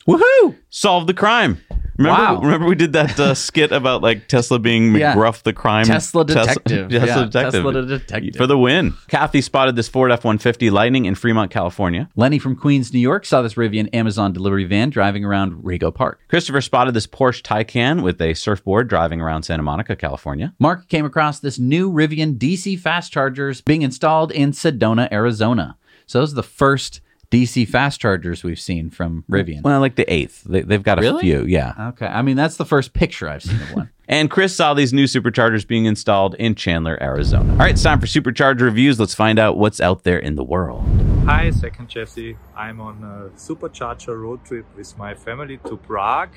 Woohoo! 0.08 0.56
Solve 0.70 1.06
the 1.06 1.14
crime. 1.14 1.62
Remember, 1.98 2.20
Wow. 2.24 2.40
remember 2.42 2.66
we 2.66 2.74
did 2.74 2.94
that 2.94 3.20
uh, 3.20 3.34
skit 3.36 3.72
about 3.72 4.02
like 4.02 4.28
Tesla 4.28 4.58
being 4.58 4.96
Yeah. 4.96 5.14
McGruff 5.14 5.44
the 5.44 5.54
crime 5.54 5.86
Tesla 5.86 6.26
detective. 6.26 6.90
Tesla, 6.90 7.08
Yeah, 7.08 7.26
detective. 7.26 7.64
Tesla 7.64 7.86
detective. 7.86 8.36
for 8.36 8.48
the 8.48 8.58
win. 8.58 8.96
Kathy 9.10 9.42
spotted 9.42 9.76
this 9.76 9.88
Ford 9.88 10.12
F 10.12 10.24
one 10.26 10.40
fifty 10.40 10.72
Lightning 10.72 11.06
in 11.06 11.14
Fremont, 11.14 11.52
California. 11.52 12.10
Lenny 12.16 12.40
from 12.40 12.56
Queens, 12.56 12.92
New 12.92 13.00
York 13.00 13.26
saw 13.28 13.44
this 13.44 13.54
Rivian 13.54 13.94
Amazon 13.94 14.34
delivery 14.34 14.64
van 14.64 14.90
driving 14.90 15.24
around 15.24 15.62
Rego 15.64 15.94
Park. 15.94 16.22
Christopher 16.30 16.62
spotted 16.62 16.96
this 16.96 17.06
Porsche 17.06 17.44
Taycan 17.44 18.02
with 18.02 18.20
a 18.20 18.34
surfboard 18.34 18.88
driving 18.88 19.22
around 19.22 19.44
Santa 19.44 19.62
Monica, 19.62 19.96
California. 19.96 20.56
Mark 20.58 20.88
came 20.90 21.06
across 21.06 21.40
this 21.42 21.60
new 21.60 21.92
Rivian 21.92 22.40
DC 22.40 22.80
fast 22.80 23.12
chargers 23.14 23.62
being 23.62 23.84
installed 23.84 24.32
in 24.32 24.52
Sedona, 24.54 25.12
Arizona. 25.12 25.78
So 26.12 26.20
those 26.20 26.34
are 26.34 26.36
the 26.36 26.44
first 26.44 27.00
DC 27.32 27.66
fast 27.70 28.02
chargers 28.02 28.44
we've 28.44 28.60
seen 28.60 28.90
from 28.90 29.24
Rivian. 29.32 29.62
Well, 29.64 29.80
like 29.80 29.96
the 29.96 30.14
eighth. 30.14 30.44
They, 30.44 30.60
they've 30.60 30.84
got 30.84 31.00
a 31.00 31.02
Really? 31.02 31.22
few, 31.22 31.46
yeah. 31.46 31.92
Okay. 31.94 32.06
I 32.06 32.22
mean, 32.22 32.36
that's 32.36 32.58
the 32.58 32.66
first 32.66 32.92
picture 32.92 33.30
I've 33.30 33.44
seen 33.44 33.62
of 33.62 33.74
one. 33.74 33.90
And 34.10 34.30
Chris 34.30 34.54
saw 34.54 34.74
these 34.74 34.92
new 34.92 35.06
superchargers 35.06 35.66
being 35.66 35.86
installed 35.86 36.36
in 36.36 36.54
Chandler, 36.56 37.02
Arizona. 37.02 37.50
All 37.54 37.60
right, 37.60 37.72
it's 37.72 37.82
time 37.82 38.02
for 38.02 38.08
supercharger 38.08 38.64
reviews. 38.64 39.00
Let's 39.00 39.16
find 39.16 39.40
out 39.40 39.58
what's 39.58 39.80
out 39.80 40.04
there 40.04 40.18
in 40.18 40.36
the 40.36 40.44
world. 40.44 40.84
Hi, 41.24 41.50
second 41.52 41.88
Jesse. 41.88 42.36
I'm 42.54 42.82
on 42.82 43.02
a 43.06 43.30
supercharger 43.40 44.22
road 44.22 44.44
trip 44.44 44.66
with 44.76 44.98
my 44.98 45.14
family 45.14 45.60
to 45.66 45.78
Prague, 45.78 46.36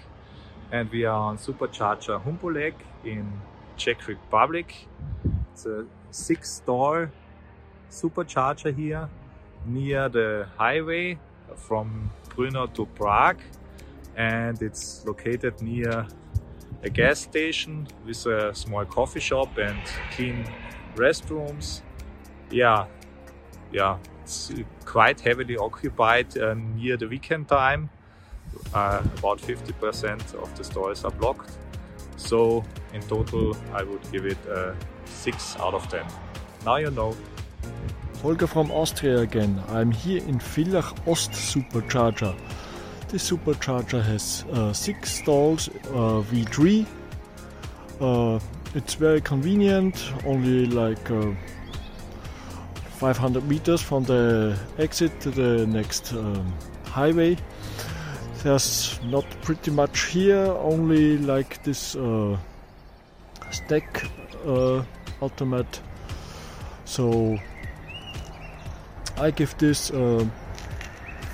and 0.70 0.89
we 0.89 1.05
are 1.05 1.18
on 1.18 1.37
supercharger 1.37 2.22
Humpolec 2.25 2.75
in 3.05 3.41
Czech 3.77 4.07
Republic. 4.07 4.87
It's 5.53 5.66
a 5.66 5.85
six-stall 6.12 7.09
supercharger 7.91 8.72
here 8.72 9.09
near 9.67 10.09
the 10.09 10.47
highway 10.57 11.19
from 11.57 12.11
Brno 12.31 12.73
to 12.75 12.87
Prague, 12.87 13.41
and 14.17 14.61
it's 14.62 15.05
located 15.07 15.61
near 15.62 16.07
a 16.83 16.91
gas 16.91 17.21
station 17.21 17.87
with 18.07 18.27
a 18.27 18.55
small 18.55 18.85
coffee 18.85 19.21
shop 19.21 19.57
and 19.59 19.79
clean 20.12 20.47
restrooms. 20.97 21.83
Yeah, 22.51 22.87
yeah, 23.73 23.99
it's 24.23 24.53
quite 24.85 25.21
heavily 25.21 25.57
occupied 25.57 26.37
uh, 26.37 26.55
near 26.55 26.97
the 26.97 27.09
weekend 27.09 27.49
time. 27.49 27.91
Uh, 28.73 29.03
about 29.19 29.39
50% 29.39 30.35
of 30.35 30.55
the 30.57 30.65
stores 30.65 31.05
are 31.05 31.11
blocked. 31.11 31.51
So 32.17 32.65
in 32.93 33.01
total, 33.03 33.57
I 33.73 33.83
would 33.83 34.01
give 34.12 34.27
it 34.27 34.39
a 34.47 34.77
6 35.07 35.57
out 35.59 35.75
of 35.75 35.89
10. 35.89 36.05
Now 36.65 36.77
you 36.77 36.91
know. 36.91 37.17
Holger 38.25 38.47
from 38.47 38.70
Austria 38.70 39.18
again. 39.18 39.62
I'm 39.68 39.91
here 39.91 40.22
in 40.27 40.39
Villach 40.39 40.97
Ost 41.07 41.33
Supercharger. 41.33 42.35
This 43.09 43.31
supercharger 43.31 44.03
has 44.03 44.47
uh, 44.51 44.72
six 44.72 45.12
stalls, 45.12 45.68
uh, 45.68 46.22
V3. 46.33 46.87
Uh, 48.01 48.41
it's 48.75 48.95
very 48.95 49.20
convenient, 49.20 50.11
only 50.25 50.64
like 50.64 51.11
uh, 51.11 51.33
500 52.97 53.47
meters 53.47 53.83
from 53.83 54.05
the 54.05 54.59
exit 54.79 55.20
to 55.20 55.31
the 55.31 55.66
next 55.66 56.14
um, 56.14 56.51
highway. 56.87 57.37
There's 58.43 58.99
not 59.05 59.27
pretty 59.43 59.70
much 59.70 60.07
here, 60.07 60.47
only 60.47 61.18
like 61.18 61.62
this 61.62 61.95
uh, 61.95 62.39
stack 63.51 64.09
uh, 64.47 64.83
automat. 65.20 65.79
So 66.87 67.39
I 69.17 69.31
give 69.31 69.57
this 69.59 69.93
uh, 69.93 70.27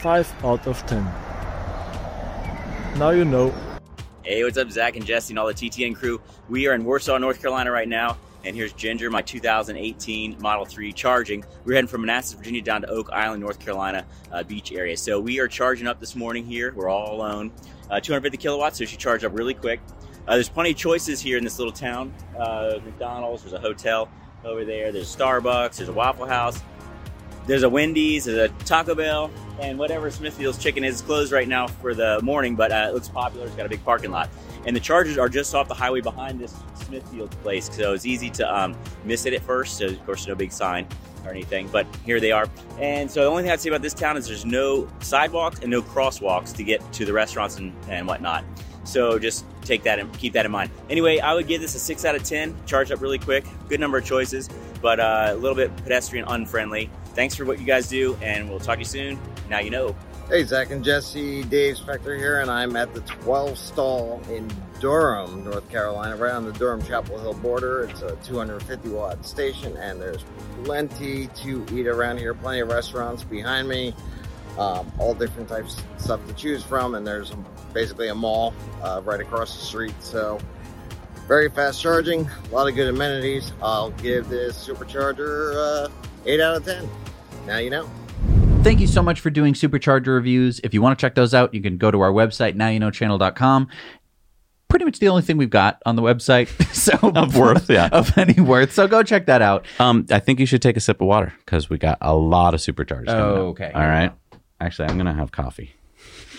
5 0.00 0.44
out 0.44 0.66
of 0.66 0.84
10. 0.86 1.02
Now 2.98 3.10
you 3.10 3.24
know. 3.24 3.54
Hey, 4.22 4.44
what's 4.44 4.58
up, 4.58 4.70
Zach 4.70 4.96
and 4.96 5.06
Jesse 5.06 5.32
and 5.32 5.38
all 5.38 5.46
the 5.46 5.54
TTN 5.54 5.96
crew? 5.96 6.20
We 6.50 6.66
are 6.66 6.74
in 6.74 6.84
Warsaw, 6.84 7.16
North 7.16 7.40
Carolina 7.40 7.70
right 7.70 7.88
now, 7.88 8.18
and 8.44 8.54
here's 8.54 8.74
Ginger, 8.74 9.08
my 9.08 9.22
2018 9.22 10.36
Model 10.40 10.66
3 10.66 10.92
charging. 10.92 11.42
We're 11.64 11.74
heading 11.74 11.88
from 11.88 12.02
Manassas, 12.02 12.34
Virginia 12.34 12.60
down 12.60 12.82
to 12.82 12.88
Oak 12.88 13.08
Island, 13.12 13.40
North 13.40 13.58
Carolina 13.58 14.04
uh, 14.30 14.42
beach 14.42 14.72
area. 14.72 14.94
So 14.94 15.18
we 15.18 15.40
are 15.40 15.48
charging 15.48 15.86
up 15.86 16.00
this 16.00 16.14
morning 16.14 16.44
here. 16.44 16.74
We're 16.74 16.90
all 16.90 17.14
alone. 17.14 17.50
Uh, 17.90 17.98
250 17.98 18.36
kilowatts, 18.36 18.76
so 18.76 18.84
she 18.84 18.98
charged 18.98 19.24
up 19.24 19.36
really 19.36 19.54
quick. 19.54 19.80
Uh, 20.28 20.34
there's 20.34 20.50
plenty 20.50 20.72
of 20.72 20.76
choices 20.76 21.18
here 21.18 21.38
in 21.38 21.44
this 21.44 21.58
little 21.58 21.72
town. 21.72 22.12
Uh, 22.38 22.78
McDonald's, 22.84 23.42
there's 23.42 23.54
a 23.54 23.60
hotel 23.60 24.10
over 24.44 24.66
there, 24.66 24.92
there's 24.92 25.14
Starbucks, 25.14 25.76
there's 25.76 25.88
a 25.88 25.92
Waffle 25.92 26.26
House, 26.26 26.62
there's 27.50 27.64
a 27.64 27.68
Wendy's, 27.68 28.26
there's 28.26 28.48
a 28.48 28.54
Taco 28.64 28.94
Bell, 28.94 29.28
and 29.60 29.76
whatever 29.76 30.08
Smithfield's 30.08 30.56
chicken 30.56 30.84
is 30.84 31.02
closed 31.02 31.32
right 31.32 31.48
now 31.48 31.66
for 31.66 31.94
the 31.94 32.20
morning, 32.22 32.54
but 32.54 32.70
uh, 32.70 32.86
it 32.88 32.94
looks 32.94 33.08
popular. 33.08 33.44
It's 33.44 33.56
got 33.56 33.66
a 33.66 33.68
big 33.68 33.84
parking 33.84 34.12
lot. 34.12 34.30
And 34.66 34.76
the 34.76 34.80
chargers 34.80 35.18
are 35.18 35.28
just 35.28 35.52
off 35.52 35.66
the 35.66 35.74
highway 35.74 36.00
behind 36.00 36.38
this 36.38 36.54
Smithfield 36.74 37.32
place, 37.42 37.68
so 37.68 37.92
it's 37.92 38.06
easy 38.06 38.30
to 38.30 38.56
um, 38.56 38.76
miss 39.04 39.26
it 39.26 39.32
at 39.32 39.42
first. 39.42 39.78
So, 39.78 39.86
of 39.86 40.06
course, 40.06 40.28
no 40.28 40.36
big 40.36 40.52
sign 40.52 40.86
or 41.24 41.32
anything, 41.32 41.66
but 41.72 41.88
here 42.06 42.20
they 42.20 42.30
are. 42.30 42.48
And 42.78 43.10
so, 43.10 43.24
the 43.24 43.26
only 43.28 43.42
thing 43.42 43.50
I'd 43.50 43.60
say 43.60 43.70
about 43.70 43.82
this 43.82 43.94
town 43.94 44.16
is 44.16 44.28
there's 44.28 44.46
no 44.46 44.88
sidewalks 45.00 45.58
and 45.58 45.72
no 45.72 45.82
crosswalks 45.82 46.54
to 46.54 46.62
get 46.62 46.80
to 46.92 47.04
the 47.04 47.12
restaurants 47.12 47.58
and, 47.58 47.74
and 47.88 48.06
whatnot. 48.06 48.44
So 48.84 49.18
just 49.18 49.44
take 49.62 49.82
that 49.82 49.98
and 49.98 50.12
keep 50.18 50.32
that 50.32 50.46
in 50.46 50.52
mind. 50.52 50.70
Anyway, 50.88 51.18
I 51.18 51.34
would 51.34 51.46
give 51.46 51.60
this 51.60 51.74
a 51.74 51.78
six 51.78 52.04
out 52.04 52.14
of 52.14 52.24
ten. 52.24 52.56
Charged 52.66 52.92
up 52.92 53.00
really 53.00 53.18
quick. 53.18 53.44
Good 53.68 53.78
number 53.78 53.98
of 53.98 54.04
choices, 54.04 54.48
but 54.80 54.98
uh, 54.98 55.28
a 55.30 55.34
little 55.34 55.54
bit 55.54 55.76
pedestrian 55.78 56.24
unfriendly. 56.26 56.90
Thanks 57.14 57.34
for 57.34 57.44
what 57.44 57.58
you 57.58 57.66
guys 57.66 57.88
do, 57.88 58.16
and 58.22 58.48
we'll 58.48 58.60
talk 58.60 58.76
to 58.76 58.80
you 58.80 58.84
soon. 58.84 59.18
Now 59.48 59.58
you 59.60 59.70
know. 59.70 59.94
Hey, 60.28 60.44
Zach 60.44 60.70
and 60.70 60.84
Jesse, 60.84 61.42
Dave 61.42 61.74
Spector 61.76 62.16
here, 62.16 62.40
and 62.40 62.48
I'm 62.48 62.76
at 62.76 62.94
the 62.94 63.00
12 63.00 63.58
stall 63.58 64.22
in 64.30 64.48
Durham, 64.78 65.42
North 65.42 65.68
Carolina, 65.68 66.14
right 66.16 66.32
on 66.32 66.44
the 66.44 66.52
Durham 66.52 66.80
Chapel 66.82 67.18
Hill 67.18 67.34
border. 67.34 67.82
It's 67.82 68.02
a 68.02 68.14
250 68.22 68.90
watt 68.90 69.26
station, 69.26 69.76
and 69.76 70.00
there's 70.00 70.24
plenty 70.62 71.26
to 71.26 71.66
eat 71.72 71.88
around 71.88 72.18
here. 72.18 72.32
Plenty 72.32 72.60
of 72.60 72.68
restaurants 72.68 73.24
behind 73.24 73.68
me, 73.68 73.92
um, 74.56 74.92
all 75.00 75.14
different 75.14 75.48
types 75.48 75.78
of 75.78 76.00
stuff 76.00 76.24
to 76.28 76.32
choose 76.34 76.62
from, 76.62 76.94
and 76.94 77.04
there's 77.04 77.32
basically 77.74 78.06
a 78.06 78.14
mall 78.14 78.54
uh, 78.84 79.00
right 79.04 79.20
across 79.20 79.58
the 79.58 79.64
street. 79.64 79.94
So, 79.98 80.38
very 81.26 81.50
fast 81.50 81.82
charging, 81.82 82.28
a 82.50 82.54
lot 82.54 82.68
of 82.68 82.76
good 82.76 82.88
amenities. 82.88 83.52
I'll 83.60 83.90
give 83.90 84.28
this 84.28 84.64
supercharger 84.64 85.86
uh, 85.86 85.88
8 86.26 86.40
out 86.40 86.56
of 86.56 86.64
10. 86.64 86.88
Now 87.46 87.58
you 87.58 87.70
know. 87.70 87.88
Thank 88.62 88.80
you 88.80 88.86
so 88.86 89.02
much 89.02 89.20
for 89.20 89.30
doing 89.30 89.54
supercharger 89.54 90.08
reviews. 90.08 90.60
If 90.62 90.74
you 90.74 90.82
want 90.82 90.98
to 90.98 91.00
check 91.02 91.14
those 91.14 91.32
out, 91.32 91.54
you 91.54 91.62
can 91.62 91.78
go 91.78 91.90
to 91.90 92.00
our 92.00 92.12
website, 92.12 92.56
nowyouknowchannel.com. 92.56 93.68
Pretty 94.68 94.84
much 94.84 94.98
the 94.98 95.08
only 95.08 95.22
thing 95.22 95.36
we've 95.38 95.48
got 95.50 95.80
on 95.86 95.96
the 95.96 96.02
website. 96.02 96.48
So 96.80 96.92
Of 97.02 97.36
worth, 97.36 97.68
yeah. 97.68 97.88
Of 97.92 98.16
any 98.16 98.40
worth. 98.40 98.72
So 98.72 98.86
go 98.88 99.02
check 99.02 99.26
that 99.26 99.42
out. 99.42 99.66
Um, 99.78 100.06
I 100.10 100.18
think 100.18 100.40
you 100.40 100.46
should 100.46 100.62
take 100.62 100.76
a 100.76 100.80
sip 100.80 101.00
of 101.00 101.06
water 101.08 101.32
because 101.44 101.68
we 101.68 101.76
got 101.78 101.98
a 102.00 102.14
lot 102.14 102.54
of 102.54 102.60
superchargers. 102.60 103.06
coming 103.06 103.22
up. 103.36 103.38
Okay. 103.50 103.70
All 103.74 103.82
right. 103.82 104.12
Actually, 104.60 104.88
I'm 104.88 104.96
gonna 104.96 105.12
have 105.14 105.30
coffee. 105.32 105.74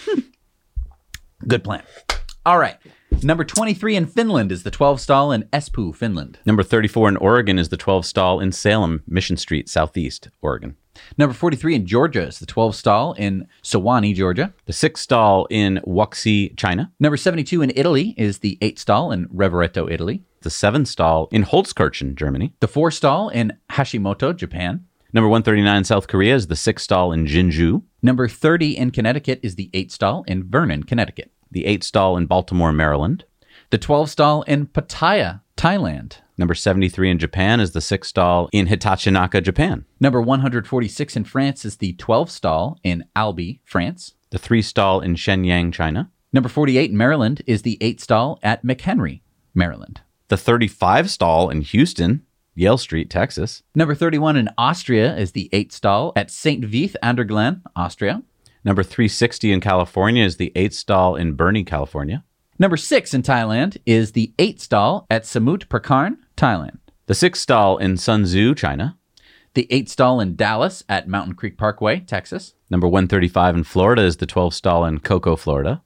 Good 1.48 1.64
plan. 1.64 1.84
All 2.46 2.58
right. 2.58 2.78
Number 3.24 3.44
23 3.44 3.96
in 3.96 4.08
Finland 4.08 4.52
is 4.52 4.64
the 4.64 4.72
12 4.72 5.00
stall 5.00 5.32
in 5.32 5.44
Espoo, 5.54 5.94
Finland. 5.96 6.40
Number 6.44 6.64
34 6.64 7.10
in 7.10 7.18
Oregon 7.18 7.60
is 7.60 7.70
the 7.70 7.78
12 7.78 8.04
stall 8.04 8.40
in 8.40 8.52
Salem, 8.52 9.04
Mission 9.06 9.38
Street, 9.38 9.70
Southeast 9.70 10.30
Oregon. 10.42 10.76
Number 11.18 11.34
43 11.34 11.76
in 11.76 11.86
Georgia 11.86 12.24
is 12.24 12.40
the 12.40 12.48
12 12.48 12.76
stall 12.76 13.14
in 13.14 13.48
Suwanee, 13.64 14.16
Georgia. 14.16 14.54
The 14.66 14.74
6 14.74 15.00
stall 15.00 15.46
in 15.52 15.80
Wuxi, 15.86 16.58
China. 16.58 16.92
Number 17.00 17.16
72 17.16 17.62
in 17.62 17.72
Italy 17.76 18.16
is 18.18 18.40
the 18.40 18.58
8 18.60 18.80
stall 18.80 19.12
in 19.12 19.28
Rovereto, 19.28 19.92
Italy. 19.92 20.24
The 20.42 20.50
7 20.50 20.86
stall 20.86 21.30
in 21.32 21.44
Holzkirchen, 21.44 22.16
Germany. 22.16 22.54
The 22.60 22.68
4 22.68 22.90
stall 22.90 23.30
in 23.30 23.54
Hashimoto, 23.70 24.36
Japan. 24.36 24.86
Number 25.14 25.28
139 25.28 25.78
in 25.78 25.84
South 25.84 26.08
Korea 26.08 26.34
is 26.34 26.48
the 26.48 26.56
6 26.56 26.82
stall 26.82 27.12
in 27.12 27.28
Jinju. 27.28 27.84
Number 28.02 28.28
30 28.28 28.76
in 28.78 28.90
Connecticut 28.90 29.40
is 29.44 29.56
the 29.56 29.70
8 29.74 29.92
stall 29.92 30.24
in 30.28 30.50
Vernon, 30.50 30.84
Connecticut. 30.84 31.32
The 31.52 31.66
8 31.66 31.84
stall 31.84 32.18
in 32.18 32.26
Baltimore, 32.28 32.72
Maryland. 32.72 33.26
The 33.72 33.78
12 33.78 34.10
stall 34.10 34.42
in 34.44 34.68
Pattaya, 34.68 35.42
Thailand. 35.58 36.18
Number 36.38 36.56
73 36.56 37.12
in 37.12 37.20
Japan 37.20 37.60
is 37.60 37.72
the 37.72 37.82
6 37.82 38.08
stall 38.08 38.50
in 38.52 38.68
Hitachinaka, 38.68 39.44
Japan. 39.44 39.86
Number 40.00 40.22
146 40.22 41.16
in 41.16 41.24
France 41.24 41.66
is 41.66 41.78
the 41.78 41.94
12 41.94 42.32
stall 42.32 42.80
in 42.84 43.06
Albi, 43.16 43.62
France. 43.66 44.14
The 44.32 44.40
3 44.40 44.62
stall 44.62 45.02
in 45.02 45.16
Shenyang, 45.16 45.74
China. 45.74 46.10
Number 46.34 46.50
48 46.50 46.92
in 46.92 46.98
Maryland 46.98 47.42
is 47.46 47.62
the 47.62 47.78
8 47.82 48.00
stall 48.00 48.40
at 48.42 48.64
McHenry, 48.64 49.22
Maryland. 49.54 50.02
The 50.30 50.38
35 50.38 51.10
stall 51.10 51.50
in 51.50 51.62
Houston, 51.62 52.26
Yale 52.56 52.78
Street, 52.78 53.10
Texas. 53.10 53.64
Number 53.76 53.94
31 53.94 54.38
in 54.38 54.50
Austria 54.58 55.16
is 55.16 55.34
the 55.34 55.50
8 55.52 55.72
stall 55.74 56.14
at 56.16 56.32
St. 56.32 56.64
Veit 56.64 56.96
an 57.02 57.18
der 57.18 57.62
Austria. 57.76 58.24
Number 58.64 58.84
360 58.84 59.52
in 59.52 59.60
California 59.62 60.24
is 60.24 60.38
the 60.38 60.52
8 60.56 60.74
stall 60.74 61.16
in 61.16 61.34
Burney, 61.34 61.64
California. 61.64 62.24
Number 62.60 62.78
6 62.78 63.14
in 63.14 63.24
Thailand 63.24 63.78
is 63.86 64.12
the 64.12 64.34
8 64.38 64.62
stall 64.62 65.08
at 65.10 65.24
Samut 65.24 65.66
Prakarn, 65.68 66.18
Thailand. 66.38 66.78
The 67.08 67.16
6 67.16 67.40
stall 67.40 67.78
in 67.78 67.98
Sun 67.98 68.26
Tzu, 68.26 68.54
China. 68.54 68.98
The 69.56 69.68
8 69.72 69.90
stall 69.90 70.20
in 70.22 70.36
Dallas 70.36 70.84
at 70.88 71.08
Mountain 71.08 71.34
Creek 71.36 71.58
Parkway, 71.58 72.02
Texas. 72.02 72.54
Number 72.70 72.88
135 72.88 73.56
in 73.56 73.64
Florida 73.64 74.04
is 74.04 74.18
the 74.18 74.26
12 74.28 74.54
stall 74.54 74.86
in 74.86 75.00
Cocoa, 75.00 75.36
Florida. 75.36 75.82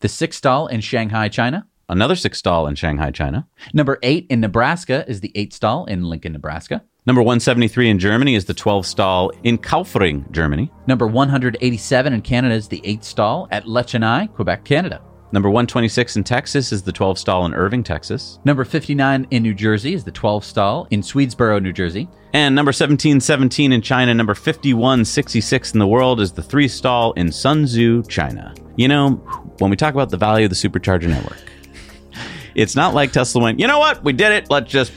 the 0.00 0.08
sixth 0.08 0.38
stall 0.38 0.66
in 0.66 0.80
Shanghai, 0.80 1.28
China. 1.28 1.66
Another 1.88 2.16
six 2.16 2.38
stall 2.38 2.66
in 2.66 2.74
Shanghai, 2.74 3.10
China. 3.12 3.46
Number 3.72 3.98
eight 4.02 4.26
in 4.28 4.40
Nebraska 4.40 5.08
is 5.08 5.20
the 5.20 5.30
eight 5.36 5.54
stall 5.54 5.84
in 5.86 6.02
Lincoln, 6.02 6.32
Nebraska. 6.32 6.82
Number 7.06 7.22
173 7.22 7.90
in 7.90 7.98
Germany 8.00 8.34
is 8.34 8.46
the 8.46 8.54
12 8.54 8.84
stall 8.84 9.30
in 9.44 9.58
Kaufering, 9.58 10.28
Germany. 10.32 10.72
Number 10.88 11.06
187 11.06 12.12
in 12.12 12.20
Canada 12.20 12.56
is 12.56 12.66
the 12.66 12.80
eight 12.82 13.04
stall 13.04 13.46
at 13.52 13.64
Lachenaie, 13.66 14.34
Quebec, 14.34 14.64
Canada. 14.64 15.00
Number 15.30 15.48
126 15.48 16.16
in 16.16 16.24
Texas 16.24 16.72
is 16.72 16.82
the 16.82 16.90
12 16.90 17.16
stall 17.16 17.46
in 17.46 17.54
Irving, 17.54 17.84
Texas. 17.84 18.40
Number 18.44 18.64
59 18.64 19.24
in 19.30 19.42
New 19.44 19.54
Jersey 19.54 19.94
is 19.94 20.02
the 20.02 20.10
12 20.10 20.44
stall 20.44 20.88
in 20.90 21.00
Swedesboro, 21.00 21.62
New 21.62 21.72
Jersey. 21.72 22.08
And 22.32 22.56
number 22.56 22.70
1717 22.70 23.70
in 23.70 23.82
China, 23.82 24.12
number 24.12 24.34
5166 24.34 25.74
in 25.74 25.78
the 25.78 25.86
world 25.86 26.20
is 26.20 26.32
the 26.32 26.42
three 26.42 26.66
stall 26.66 27.12
in 27.12 27.28
Sunzhou, 27.28 28.08
China. 28.08 28.52
You 28.74 28.88
know, 28.88 29.10
when 29.58 29.70
we 29.70 29.76
talk 29.76 29.94
about 29.94 30.10
the 30.10 30.16
value 30.16 30.46
of 30.46 30.50
the 30.50 30.56
supercharger 30.56 31.08
network, 31.08 31.38
it's 32.56 32.74
not 32.74 32.94
like 32.94 33.12
Tesla 33.12 33.42
went, 33.42 33.60
you 33.60 33.68
know 33.68 33.78
what, 33.78 34.02
we 34.02 34.12
did 34.12 34.32
it, 34.32 34.50
let's 34.50 34.70
just 34.70 34.92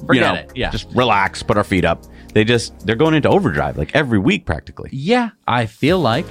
Forget 0.00 0.14
you 0.14 0.20
know, 0.20 0.34
it, 0.34 0.52
yeah. 0.54 0.70
just 0.70 0.88
relax, 0.94 1.42
put 1.42 1.56
our 1.56 1.64
feet 1.64 1.84
up. 1.84 2.04
They 2.34 2.44
just 2.44 2.78
they're 2.86 2.96
going 2.96 3.14
into 3.14 3.28
overdrive 3.28 3.78
like 3.78 3.94
every 3.94 4.18
week 4.18 4.44
practically. 4.44 4.90
Yeah, 4.92 5.30
I 5.46 5.66
feel 5.66 5.98
like 5.98 6.26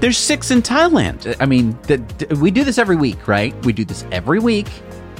there's 0.00 0.16
six 0.18 0.50
in 0.50 0.62
Thailand. 0.62 1.36
I 1.40 1.46
mean, 1.46 1.76
the, 1.82 1.96
the- 2.18 2.36
we 2.36 2.50
do 2.50 2.64
this 2.64 2.78
every 2.78 2.96
week, 2.96 3.26
right? 3.26 3.54
We 3.64 3.72
do 3.72 3.84
this 3.84 4.04
every 4.12 4.38
week, 4.38 4.68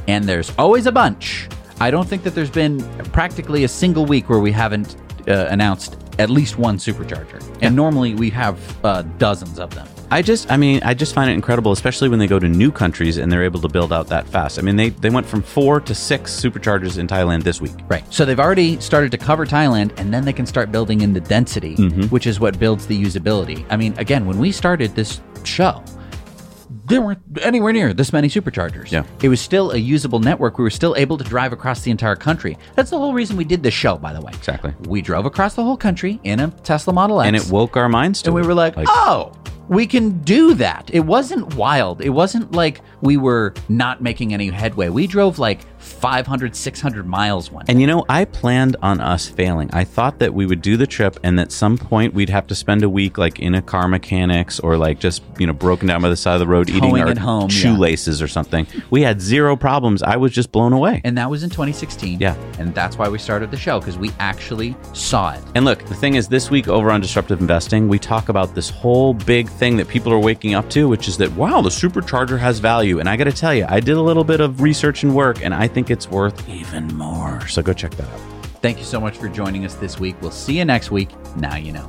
and 0.09 0.25
there's 0.25 0.53
always 0.59 0.87
a 0.87 0.93
bunch. 0.93 1.49
I 1.81 1.91
don't 1.91 2.07
think 2.07 2.23
that 2.25 2.35
there's 2.35 2.51
been 2.51 2.81
practically 3.11 3.65
a 3.65 3.69
single 3.69 4.05
week 4.07 4.29
where 4.29 4.39
we 4.39 4.53
haven't 4.53 4.97
uh, 5.27 5.47
announced 5.51 5.97
at 6.19 6.29
least 6.29 6.59
one 6.59 6.77
supercharger. 6.77 7.43
And 7.63 7.75
normally 7.75 8.15
we 8.15 8.29
have 8.31 8.85
uh, 8.85 9.03
dozens 9.19 9.59
of 9.59 9.75
them. 9.75 9.89
I 10.13 10.23
just, 10.23 10.51
I 10.51 10.57
mean, 10.57 10.81
I 10.83 10.95
just 10.95 11.15
find 11.15 11.31
it 11.31 11.35
incredible, 11.35 11.71
especially 11.71 12.09
when 12.09 12.19
they 12.19 12.27
go 12.27 12.41
to 12.41 12.49
new 12.49 12.73
countries 12.73 13.17
and 13.17 13.31
they're 13.31 13.45
able 13.45 13.61
to 13.61 13.69
build 13.69 13.93
out 13.93 14.09
that 14.09 14.27
fast. 14.27 14.59
I 14.59 14.63
mean, 14.63 14.75
they, 14.75 14.89
they 14.89 15.11
went 15.11 15.27
from 15.27 15.41
four 15.41 15.81
to 15.81 15.95
six 15.95 16.33
superchargers 16.33 16.99
in 16.99 17.07
Thailand 17.07 17.45
this 17.45 17.61
week. 17.61 17.75
Right. 17.89 18.03
So 18.13 18.25
they've 18.25 18.41
already 18.41 18.81
started 18.81 19.13
to 19.13 19.19
cover 19.19 19.47
Thailand, 19.47 19.97
and 19.99 20.13
then 20.13 20.25
they 20.25 20.33
can 20.33 20.47
start 20.47 20.73
building 20.73 21.03
in 21.03 21.13
the 21.13 21.21
density, 21.21 21.77
mm-hmm. 21.77 22.03
which 22.05 22.27
is 22.27 22.41
what 22.41 22.59
builds 22.59 22.89
the 22.89 23.01
usability. 23.01 23.65
I 23.71 23.77
mean, 23.77 23.97
again, 23.99 24.27
when 24.27 24.39
we 24.39 24.51
started 24.51 24.97
this 24.97 25.21
show, 25.45 25.83
there 26.87 27.01
weren't 27.01 27.21
anywhere 27.43 27.73
near 27.73 27.95
this 27.95 28.13
many 28.13 28.27
superchargers. 28.27 28.91
Yeah. 28.91 29.05
It 29.23 29.29
was 29.29 29.41
still 29.41 29.71
a 29.71 29.77
usable 29.77 30.19
network. 30.19 30.59
We 30.59 30.65
were 30.65 30.71
still 30.71 30.97
able 30.97 31.19
to 31.19 31.25
drive 31.25 31.53
across 31.53 31.83
the 31.83 31.93
entire 31.93 32.17
country. 32.17 32.59
That's 32.75 32.91
the 32.91 32.99
whole 32.99 33.13
reason 33.13 33.37
we 33.37 33.45
did 33.45 33.63
this 33.63 33.75
show, 33.75 33.97
by 33.97 34.13
the 34.13 34.21
way. 34.21 34.33
Exactly. 34.35 34.75
We 34.89 35.03
drove 35.03 35.25
across 35.25 35.55
the 35.55 35.63
whole 35.63 35.77
country 35.77 36.19
in 36.25 36.41
a 36.41 36.51
Tesla 36.51 36.93
Model 36.93 37.21
X. 37.21 37.29
And 37.29 37.37
it 37.37 37.47
woke 37.47 37.77
our 37.77 37.89
minds 37.89 38.23
to 38.23 38.31
and 38.31 38.35
we 38.35 38.41
it. 38.41 38.47
were 38.47 38.55
like, 38.55 38.75
oh, 38.77 39.33
we 39.71 39.87
can 39.87 40.19
do 40.23 40.53
that. 40.55 40.91
It 40.93 41.07
wasn't 41.07 41.55
wild. 41.55 42.01
It 42.03 42.11
wasn't 42.11 42.51
like 42.53 42.81
we 43.03 43.17
were 43.17 43.55
not 43.69 44.03
making 44.03 44.35
any 44.35 44.49
headway. 44.49 44.89
We 44.89 45.07
drove 45.07 45.39
like 45.39 45.61
500, 45.81 46.55
600 46.55 47.07
miles 47.07 47.51
one. 47.51 47.65
And 47.69 47.81
you 47.81 47.87
know, 47.87 48.05
I 48.09 48.25
planned 48.25 48.77
on 48.83 49.01
us 49.01 49.29
failing. 49.29 49.71
I 49.73 49.85
thought 49.85 50.19
that 50.19 50.35
we 50.35 50.47
would 50.47 50.63
do 50.63 50.77
the 50.77 50.87
trip 50.87 51.19
and 51.23 51.41
at 51.41 51.53
some 51.53 51.79
point 51.79 52.15
we'd 52.15 52.31
have 52.31 52.47
to 52.49 52.55
spend 52.55 52.83
a 52.83 52.89
week 52.89 53.19
like 53.19 53.39
in 53.39 53.55
a 53.55 53.63
car 53.63 53.89
mechanics 53.89 54.61
or 54.61 54.77
like 54.77 55.01
just, 55.01 55.23
you 55.39 55.47
know, 55.47 55.53
broken 55.53 55.89
down 55.89 56.03
by 56.03 56.09
the 56.09 56.17
side 56.17 56.35
of 56.35 56.41
the 56.41 56.47
road 56.47 56.69
eating 56.69 56.91
Towing 56.91 57.03
our 57.03 57.11
it 57.11 57.19
home, 57.19 57.49
yeah. 57.51 57.57
shoelaces 57.57 58.23
or 58.23 58.29
something. 58.29 58.67
We 58.91 59.03
had 59.03 59.21
zero 59.21 59.57
problems. 59.57 60.03
I 60.03 60.17
was 60.17 60.33
just 60.33 60.53
blown 60.53 60.73
away. 60.73 61.01
And 61.05 61.17
that 61.19 61.31
was 61.31 61.43
in 61.43 61.51
2016. 61.51 62.21
Yeah. 62.21 62.35
And 62.59 62.75
that's 62.75 62.99
why 62.99 63.09
we 63.09 63.19
started 63.19 63.51
the 63.51 63.57
show 63.57 63.81
because 63.81 63.99
we 63.99 64.11
actually 64.19 64.77
saw 64.93 65.33
it. 65.33 65.43
And 65.55 65.65
look, 65.65 65.85
the 65.87 65.95
thing 65.95 66.15
is, 66.15 66.29
this 66.29 66.51
week 66.51 66.69
over 66.69 66.91
on 66.91 67.01
Disruptive 67.01 67.41
Investing, 67.41 67.89
we 67.89 67.99
talk 67.99 68.29
about 68.29 68.55
this 68.55 68.71
whole 68.71 69.15
big 69.15 69.49
thing 69.49 69.77
that 69.77 69.89
people 69.89 70.13
are 70.13 70.19
waking 70.19 70.55
up 70.55 70.69
to, 70.71 70.89
which 70.89 71.09
is 71.09 71.17
that, 71.19 71.33
wow, 71.33 71.61
the 71.61 71.71
supercharger 71.71 72.39
has 72.39 72.59
value. 72.59 72.99
And 72.99 73.09
I 73.09 73.17
got 73.17 73.25
to 73.25 73.33
tell 73.33 73.55
you, 73.55 73.67
I 73.69 73.81
did 73.81 73.97
a 73.97 74.03
little 74.03 74.25
bit 74.25 74.41
of 74.41 74.61
research 74.61 75.03
and 75.03 75.15
work, 75.15 75.45
and 75.45 75.55
I 75.55 75.69
think 75.71 75.91
it's 75.91 76.09
worth 76.09 76.49
even 76.49 76.87
more. 76.89 77.47
So 77.49 77.63
go 77.63 77.73
check 77.73 77.93
that 77.97 78.09
out. 78.09 78.21
Thank 78.63 78.79
you 78.79 78.85
so 78.85 79.01
much 79.01 79.17
for 79.17 79.29
joining 79.29 79.65
us 79.65 79.75
this 79.75 79.99
week. 79.99 80.17
We'll 80.21 80.31
see 80.31 80.59
you 80.59 80.65
next 80.65 80.91
week. 80.91 81.11
Now 81.37 81.57
you 81.57 81.73
know. 81.73 81.89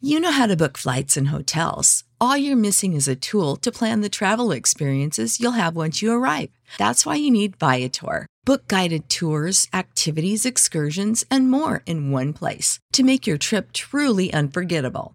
You 0.00 0.20
know 0.20 0.32
how 0.32 0.46
to 0.46 0.56
book 0.56 0.76
flights 0.76 1.16
and 1.16 1.28
hotels. 1.28 2.04
All 2.20 2.36
you're 2.36 2.56
missing 2.56 2.92
is 2.92 3.08
a 3.08 3.16
tool 3.16 3.56
to 3.56 3.72
plan 3.72 4.02
the 4.02 4.10
travel 4.10 4.52
experiences 4.52 5.40
you'll 5.40 5.52
have 5.52 5.76
once 5.76 6.02
you 6.02 6.12
arrive. 6.12 6.50
That's 6.76 7.06
why 7.06 7.14
you 7.14 7.30
need 7.30 7.56
Viator. 7.56 8.26
Book 8.44 8.68
guided 8.68 9.08
tours, 9.08 9.66
activities, 9.72 10.44
excursions, 10.44 11.24
and 11.30 11.50
more 11.50 11.82
in 11.86 12.10
one 12.10 12.34
place 12.34 12.78
to 12.92 13.02
make 13.02 13.26
your 13.26 13.38
trip 13.38 13.72
truly 13.72 14.30
unforgettable. 14.34 15.14